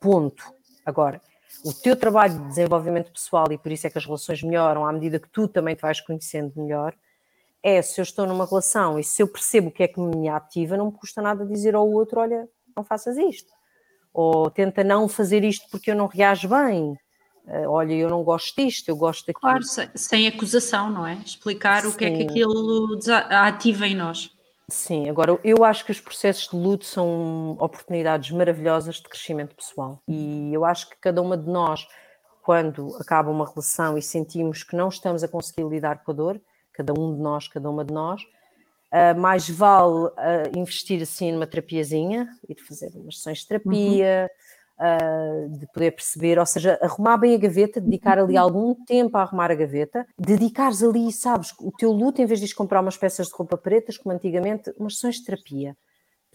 Ponto. 0.00 0.42
Agora, 0.84 1.20
o 1.64 1.74
teu 1.74 1.94
trabalho 1.94 2.38
de 2.38 2.48
desenvolvimento 2.48 3.12
pessoal, 3.12 3.46
e 3.52 3.58
por 3.58 3.70
isso 3.70 3.86
é 3.86 3.90
que 3.90 3.98
as 3.98 4.06
relações 4.06 4.42
melhoram 4.42 4.86
à 4.86 4.92
medida 4.92 5.20
que 5.20 5.28
tu 5.28 5.46
também 5.46 5.74
te 5.74 5.82
vais 5.82 6.00
conhecendo 6.00 6.52
melhor, 6.56 6.94
é 7.62 7.82
se 7.82 8.00
eu 8.00 8.02
estou 8.02 8.26
numa 8.26 8.46
relação 8.46 8.98
e 8.98 9.04
se 9.04 9.22
eu 9.22 9.28
percebo 9.28 9.68
o 9.68 9.70
que 9.70 9.82
é 9.82 9.88
que 9.88 10.00
me 10.00 10.28
ativa, 10.28 10.76
não 10.76 10.86
me 10.86 10.92
custa 10.92 11.20
nada 11.20 11.44
dizer 11.44 11.74
ao 11.74 11.88
outro: 11.90 12.20
olha, 12.20 12.48
não 12.74 12.82
faças 12.82 13.18
isto. 13.18 13.52
Ou 14.12 14.50
tenta 14.50 14.82
não 14.82 15.06
fazer 15.06 15.44
isto 15.44 15.68
porque 15.70 15.90
eu 15.90 15.94
não 15.94 16.06
reajo 16.06 16.48
bem. 16.48 16.98
Uh, 17.46 17.68
olha, 17.68 17.92
eu 17.92 18.08
não 18.08 18.22
gosto 18.22 18.54
disto, 18.56 18.88
eu 18.88 18.96
gosto 18.96 19.26
daquilo. 19.26 19.40
Claro, 19.40 19.62
sem, 19.62 19.90
sem 19.94 20.26
acusação, 20.28 20.90
não 20.90 21.06
é? 21.06 21.14
Explicar 21.24 21.82
Sim. 21.82 21.88
o 21.88 21.96
que 21.96 22.04
é 22.04 22.10
que 22.16 22.22
aquilo 22.22 22.98
ativa 23.30 23.86
em 23.86 23.94
nós. 23.94 24.30
Sim, 24.70 25.08
agora 25.08 25.38
eu 25.42 25.64
acho 25.64 25.84
que 25.84 25.90
os 25.90 26.00
processos 26.00 26.48
de 26.48 26.56
luto 26.56 26.84
são 26.84 27.52
oportunidades 27.60 28.30
maravilhosas 28.30 28.96
de 28.96 29.02
crescimento 29.02 29.54
pessoal. 29.54 30.02
E 30.06 30.54
eu 30.54 30.64
acho 30.64 30.88
que 30.88 30.96
cada 31.00 31.20
uma 31.20 31.36
de 31.36 31.50
nós, 31.50 31.86
quando 32.42 32.96
acaba 32.96 33.30
uma 33.30 33.46
relação 33.46 33.98
e 33.98 34.02
sentimos 34.02 34.62
que 34.62 34.76
não 34.76 34.88
estamos 34.88 35.24
a 35.24 35.28
conseguir 35.28 35.68
lidar 35.68 36.04
com 36.04 36.12
a 36.12 36.14
dor, 36.14 36.40
cada 36.72 36.92
um 36.92 37.14
de 37.14 37.20
nós, 37.20 37.48
cada 37.48 37.68
uma 37.68 37.84
de 37.84 37.92
nós, 37.92 38.22
uh, 38.22 39.18
mais 39.18 39.48
vale 39.50 40.06
uh, 40.06 40.56
investir 40.56 41.02
assim 41.02 41.32
numa 41.32 41.46
terapiazinha, 41.46 42.28
ir 42.48 42.54
fazer 42.62 42.92
umas 42.94 43.16
sessões 43.16 43.38
de 43.38 43.48
terapia, 43.48 44.30
uhum 44.30 44.59
uh, 44.80 45.48
de 45.50 45.66
poder 45.66 45.90
perceber, 45.92 46.38
ou 46.38 46.46
seja, 46.46 46.78
arrumar 46.80 47.18
bem 47.18 47.34
a 47.34 47.38
gaveta, 47.38 47.80
dedicar 47.80 48.18
ali 48.18 48.34
uhum. 48.34 48.40
algum 48.40 48.74
tempo 48.74 49.16
a 49.18 49.22
arrumar 49.22 49.50
a 49.50 49.54
gaveta, 49.54 50.06
dedicares 50.18 50.82
ali, 50.82 51.12
sabes, 51.12 51.52
o 51.60 51.70
teu 51.70 51.92
luto, 51.92 52.22
em 52.22 52.26
vez 52.26 52.40
de 52.40 52.54
comprar 52.54 52.80
umas 52.80 52.96
peças 52.96 53.28
de 53.28 53.34
roupa 53.34 53.56
pretas, 53.56 53.98
como 53.98 54.14
antigamente, 54.14 54.72
umas 54.78 54.94
sessões 54.94 55.16
de 55.16 55.24
terapia. 55.24 55.76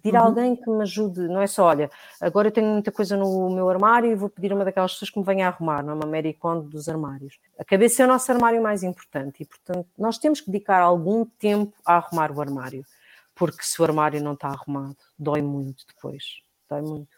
Pedir 0.02 0.16
uhum. 0.16 0.22
a 0.22 0.26
alguém 0.26 0.56
que 0.56 0.70
me 0.70 0.84
ajude, 0.84 1.22
não 1.22 1.41
é 1.41 1.48
só, 1.48 1.66
olha, 1.66 1.89
agora 2.22 2.50
eu 2.50 2.52
tenho 2.52 2.68
muita 2.68 2.91
coisa 2.91 3.18
no 3.18 3.50
meu 3.50 3.68
armário 3.68 4.12
e 4.12 4.16
vou 4.16 4.30
pedir 4.30 4.54
uma 4.54 4.64
daquelas 4.64 4.93
pessoas 4.93 5.10
que 5.10 5.18
me 5.18 5.26
venha 5.26 5.48
a 5.48 5.50
arrumar, 5.50 5.84
não 5.84 5.93
é 5.93 5.96
uma 5.96 6.06
Mary 6.06 6.34
Kondo 6.34 6.70
dos 6.70 6.88
armários. 6.88 7.39
A 7.58 7.66
cabeça 7.66 8.04
é 8.04 8.06
o 8.06 8.08
nosso 8.08 8.32
armário 8.32 8.62
mais 8.62 8.84
importante 8.84 9.41
e, 9.41 9.46
portanto, 9.46 9.88
nós 9.98 10.20
temos 10.20 10.41
que 10.41 10.52
dedicar 10.52 10.82
algum 10.82 11.26
tempo 11.26 11.74
a 11.84 11.96
arrumar 11.96 12.32
o 12.32 12.39
armário, 12.39 12.86
porque 13.34 13.64
se 13.64 13.82
o 13.82 13.86
armário 13.86 14.22
não 14.22 14.34
está 14.34 14.50
arrumado, 14.50 14.98
dói 15.18 15.41
muito 15.41 15.86
depois, 15.88 16.24
dói 16.70 16.82
muito. 16.82 17.14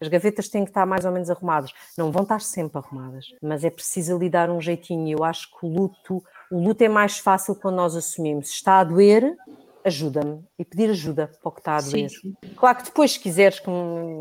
As 0.00 0.08
gavetas 0.08 0.48
têm 0.48 0.64
que 0.64 0.70
estar 0.70 0.86
mais 0.86 1.04
ou 1.04 1.10
menos 1.10 1.28
arrumadas. 1.28 1.72
Não 1.96 2.12
vão 2.12 2.22
estar 2.22 2.40
sempre 2.40 2.78
arrumadas, 2.78 3.26
mas 3.42 3.64
é 3.64 3.70
preciso 3.70 4.16
lhe 4.18 4.30
dar 4.30 4.48
um 4.50 4.60
jeitinho. 4.60 5.18
Eu 5.18 5.24
acho 5.24 5.50
que 5.50 5.66
o 5.66 5.68
luto, 5.68 6.22
o 6.50 6.62
luto 6.62 6.82
é 6.82 6.88
mais 6.88 7.18
fácil 7.18 7.54
quando 7.56 7.76
nós 7.76 7.96
assumimos. 7.96 8.50
Está 8.50 8.78
a 8.78 8.84
doer, 8.84 9.36
ajuda-me. 9.84 10.44
E 10.58 10.64
pedir 10.64 10.90
ajuda 10.90 11.30
para 11.42 11.48
o 11.48 11.52
que 11.52 11.60
está 11.60 11.76
a 11.76 11.80
doer. 11.80 12.10
Sim. 12.10 12.34
Claro 12.56 12.78
que 12.78 12.84
depois, 12.84 13.12
se 13.12 13.20
quiseres, 13.20 13.60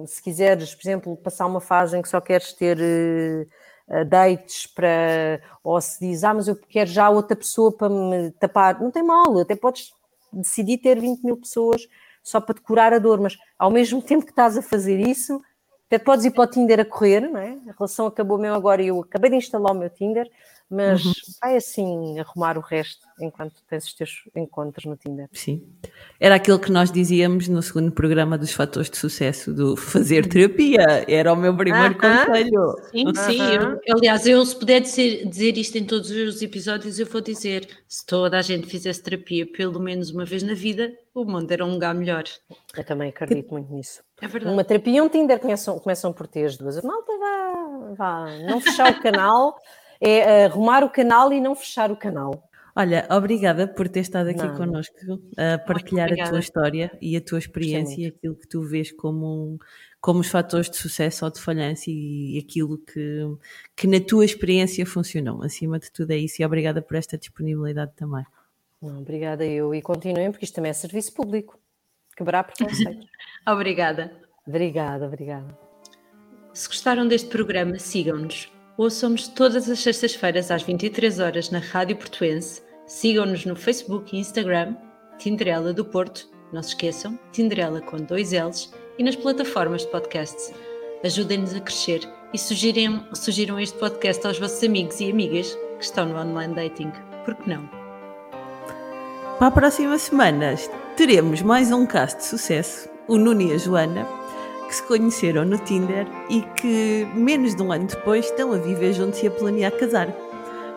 se 0.07 0.23
quiseres, 0.23 0.73
por 0.73 0.81
exemplo, 0.81 1.17
passar 1.17 1.45
uma 1.45 1.61
fase 1.61 1.97
em 1.97 2.01
que 2.01 2.09
só 2.09 2.19
queres 2.19 2.53
ter 2.53 2.77
uh, 2.79 4.05
dates 4.05 4.65
para. 4.65 5.41
Ou 5.63 5.79
se 5.79 5.99
diz, 5.99 6.23
ah, 6.23 6.33
mas 6.33 6.47
eu 6.47 6.55
quero 6.55 6.89
já 6.89 7.09
outra 7.09 7.35
pessoa 7.35 7.71
para 7.71 7.89
me 7.89 8.31
tapar. 8.31 8.81
Não 8.81 8.89
tem 8.89 9.03
mal, 9.03 9.37
até 9.39 9.55
podes 9.55 9.91
decidir 10.33 10.79
ter 10.79 10.99
20 10.99 11.23
mil 11.23 11.37
pessoas 11.37 11.87
só 12.23 12.41
para 12.41 12.55
te 12.55 12.61
curar 12.61 12.93
a 12.93 12.99
dor, 12.99 13.21
mas 13.21 13.37
ao 13.57 13.71
mesmo 13.71 14.01
tempo 14.03 14.25
que 14.25 14.31
estás 14.31 14.57
a 14.57 14.61
fazer 14.61 14.99
isso, 14.99 15.41
até 15.87 15.97
podes 15.97 16.25
ir 16.25 16.31
para 16.31 16.43
o 16.43 16.47
Tinder 16.47 16.79
a 16.79 16.85
correr, 16.85 17.21
não 17.21 17.39
é? 17.39 17.57
A 17.67 17.73
relação 17.77 18.07
acabou 18.07 18.37
mesmo 18.37 18.55
agora 18.55 18.81
e 18.81 18.87
eu 18.87 18.99
acabei 19.01 19.29
de 19.29 19.37
instalar 19.37 19.71
o 19.71 19.75
meu 19.75 19.89
Tinder, 19.89 20.29
mas 20.69 21.05
uhum. 21.05 21.13
vai 21.41 21.55
assim 21.55 22.19
arrumar 22.19 22.57
o 22.57 22.61
resto 22.61 23.07
enquanto 23.19 23.55
tens 23.69 23.85
os 23.85 23.93
teus 23.93 24.23
encontros 24.35 24.85
no 24.85 24.95
Tinder. 24.95 25.27
Sim. 25.31 25.63
Era 26.19 26.35
aquilo 26.35 26.59
que 26.59 26.71
nós 26.71 26.91
dizíamos 26.91 27.47
no 27.47 27.61
segundo 27.61 27.91
programa 27.91 28.37
dos 28.37 28.51
fatores 28.51 28.89
de 28.89 28.97
sucesso, 28.97 29.53
do 29.53 29.75
fazer 29.75 30.27
terapia. 30.27 31.05
Era 31.07 31.31
o 31.31 31.35
meu 31.35 31.55
primeiro 31.55 31.95
uh 31.95 31.97
-huh. 31.97 32.25
conselho. 32.25 32.75
Sim, 32.91 33.07
uh 33.07 33.11
-huh. 33.11 33.25
sim. 33.25 33.79
Eu, 33.85 33.97
aliás, 33.97 34.27
eu 34.27 34.45
se 34.45 34.55
puder 34.55 34.81
dizer, 34.81 35.27
dizer 35.27 35.57
isto 35.57 35.77
em 35.77 35.85
todos 35.85 36.11
os 36.11 36.41
episódios, 36.41 36.99
eu 36.99 37.05
vou 37.05 37.21
dizer: 37.21 37.67
se 37.87 38.05
toda 38.05 38.37
a 38.37 38.41
gente 38.41 38.67
fizesse 38.67 39.01
terapia 39.01 39.45
pelo 39.45 39.79
menos 39.79 40.09
uma 40.11 40.25
vez 40.25 40.43
na 40.43 40.53
vida, 40.53 40.93
o 41.13 41.25
mundo 41.25 41.51
era 41.51 41.65
um 41.65 41.73
lugar 41.73 41.95
melhor. 41.95 42.23
Eu 42.75 42.83
também 42.83 43.09
acredito 43.09 43.51
muito 43.51 43.73
nisso. 43.73 44.03
É 44.21 44.27
verdade. 44.27 44.53
Uma 44.53 44.63
terapia 44.63 44.97
e 44.97 45.01
um 45.01 45.09
Tinder 45.09 45.39
começam, 45.39 45.79
começam 45.79 46.11
por 46.11 46.27
ter 46.27 46.45
as 46.45 46.57
duas. 46.57 46.81
Malta, 46.81 47.11
vá, 47.17 47.93
vá, 47.97 48.25
não 48.47 48.59
fechar 48.59 48.91
o 48.91 49.01
canal, 49.01 49.55
é 49.99 50.45
arrumar 50.45 50.83
o 50.83 50.89
canal 50.89 51.31
e 51.31 51.39
não 51.39 51.55
fechar 51.55 51.91
o 51.91 51.95
canal. 51.95 52.47
Olha, 52.75 53.07
obrigada 53.09 53.67
por 53.67 53.89
ter 53.89 54.01
estado 54.01 54.29
aqui 54.29 54.43
não. 54.43 54.55
connosco 54.55 54.95
a 55.35 55.57
partilhar 55.57 56.13
a 56.13 56.29
tua 56.29 56.37
história 56.37 56.95
e 57.01 57.17
a 57.17 57.21
tua 57.21 57.39
experiência 57.39 57.99
e 57.99 58.05
aquilo 58.05 58.35
que 58.35 58.47
tu 58.47 58.61
vês 58.61 58.91
como, 58.91 59.59
como 59.99 60.19
os 60.19 60.27
fatores 60.27 60.69
de 60.69 60.77
sucesso 60.77 61.25
ou 61.25 61.31
de 61.31 61.41
falhança 61.41 61.85
e 61.87 62.37
aquilo 62.37 62.77
que, 62.77 63.35
que 63.75 63.87
na 63.87 63.99
tua 63.99 64.23
experiência 64.23 64.85
funcionou. 64.85 65.41
Acima 65.41 65.79
de 65.79 65.91
tudo 65.91 66.11
é 66.11 66.17
isso 66.17 66.39
e 66.39 66.45
obrigada 66.45 66.79
por 66.79 66.95
esta 66.95 67.17
disponibilidade 67.17 67.93
também. 67.95 68.23
Não, 68.79 68.99
obrigada 68.99 69.43
eu 69.43 69.73
e 69.73 69.81
continuem 69.81 70.29
porque 70.29 70.45
isto 70.45 70.53
também 70.53 70.69
é 70.69 70.73
serviço 70.73 71.11
público. 71.15 71.59
Quebrar 72.15 72.43
preconceito. 72.43 73.07
obrigada. 73.47 74.11
Obrigada, 74.45 75.07
obrigada. 75.07 75.57
Se 76.53 76.67
gostaram 76.67 77.07
deste 77.07 77.27
programa, 77.27 77.79
sigam-nos. 77.79 78.51
Ouçam-nos 78.77 79.27
todas 79.27 79.67
as 79.67 79.79
sextas-feiras 79.79 80.51
às 80.51 80.61
23 80.61 81.19
horas 81.19 81.49
na 81.49 81.57
Rádio 81.57 81.95
Portuense. 81.95 82.61
Sigam-nos 82.85 83.43
no 83.43 83.55
Facebook 83.55 84.15
e 84.15 84.19
Instagram, 84.19 84.75
Tinderela 85.17 85.73
do 85.73 85.83
Porto. 85.83 86.29
Não 86.53 86.61
se 86.61 86.69
esqueçam, 86.69 87.17
Tinderela 87.31 87.81
com 87.81 87.97
dois 87.97 88.33
L's 88.33 88.71
e 88.99 89.03
nas 89.03 89.15
plataformas 89.15 89.81
de 89.81 89.87
podcasts. 89.87 90.53
Ajudem-nos 91.03 91.55
a 91.55 91.59
crescer 91.59 92.07
e 92.31 92.37
sugiram, 92.37 93.03
sugiram 93.15 93.59
este 93.59 93.75
podcast 93.79 94.27
aos 94.27 94.37
vossos 94.37 94.63
amigos 94.63 94.99
e 94.99 95.09
amigas 95.09 95.57
que 95.79 95.83
estão 95.83 96.05
no 96.05 96.19
online 96.19 96.53
dating. 96.53 96.91
Por 97.25 97.33
que 97.33 97.49
não? 97.49 97.67
Para 99.39 99.47
a 99.47 99.51
próxima 99.51 99.97
semana 99.97 100.53
teremos 100.95 101.41
mais 101.41 101.71
um 101.71 101.83
caso 101.87 102.17
de 102.17 102.25
sucesso, 102.25 102.87
o 103.07 103.17
Nuno 103.17 103.41
e 103.41 103.53
a 103.53 103.57
Joana, 103.57 104.07
que 104.67 104.75
se 104.75 104.83
conheceram 104.83 105.45
no 105.45 105.57
Tinder 105.57 106.05
e 106.29 106.41
que 106.41 107.07
menos 107.15 107.55
de 107.55 107.61
um 107.61 107.71
ano 107.71 107.87
depois 107.87 108.25
estão 108.25 108.51
a 108.53 108.57
viver 108.57 108.93
juntos 108.93 109.21
e 109.23 109.27
a 109.27 109.31
planear 109.31 109.71
casar. 109.71 110.07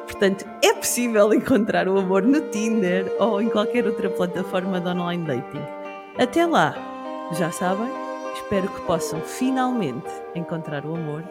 Portanto, 0.05 0.45
é 0.62 0.72
possível 0.72 1.32
encontrar 1.34 1.88
o 1.88 1.99
amor 1.99 2.22
no 2.22 2.41
Tinder 2.51 3.12
ou 3.18 3.41
em 3.41 3.49
qualquer 3.49 3.86
outra 3.86 4.09
plataforma 4.11 4.80
de 4.80 4.88
online 4.88 5.24
dating. 5.24 5.62
Até 6.18 6.47
lá, 6.47 6.74
já 7.32 7.51
sabem, 7.51 7.88
espero 8.34 8.68
que 8.68 8.80
possam 8.82 9.20
finalmente 9.20 10.11
encontrar 10.34 10.84
o 10.84 10.95
amor 10.95 11.24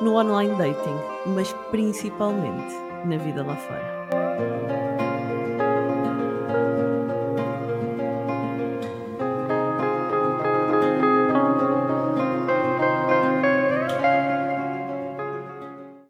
no 0.00 0.16
online 0.16 0.54
dating, 0.56 0.98
mas 1.26 1.52
principalmente 1.70 2.74
na 3.04 3.16
vida 3.16 3.42
lá 3.42 3.56
fora. 3.56 4.83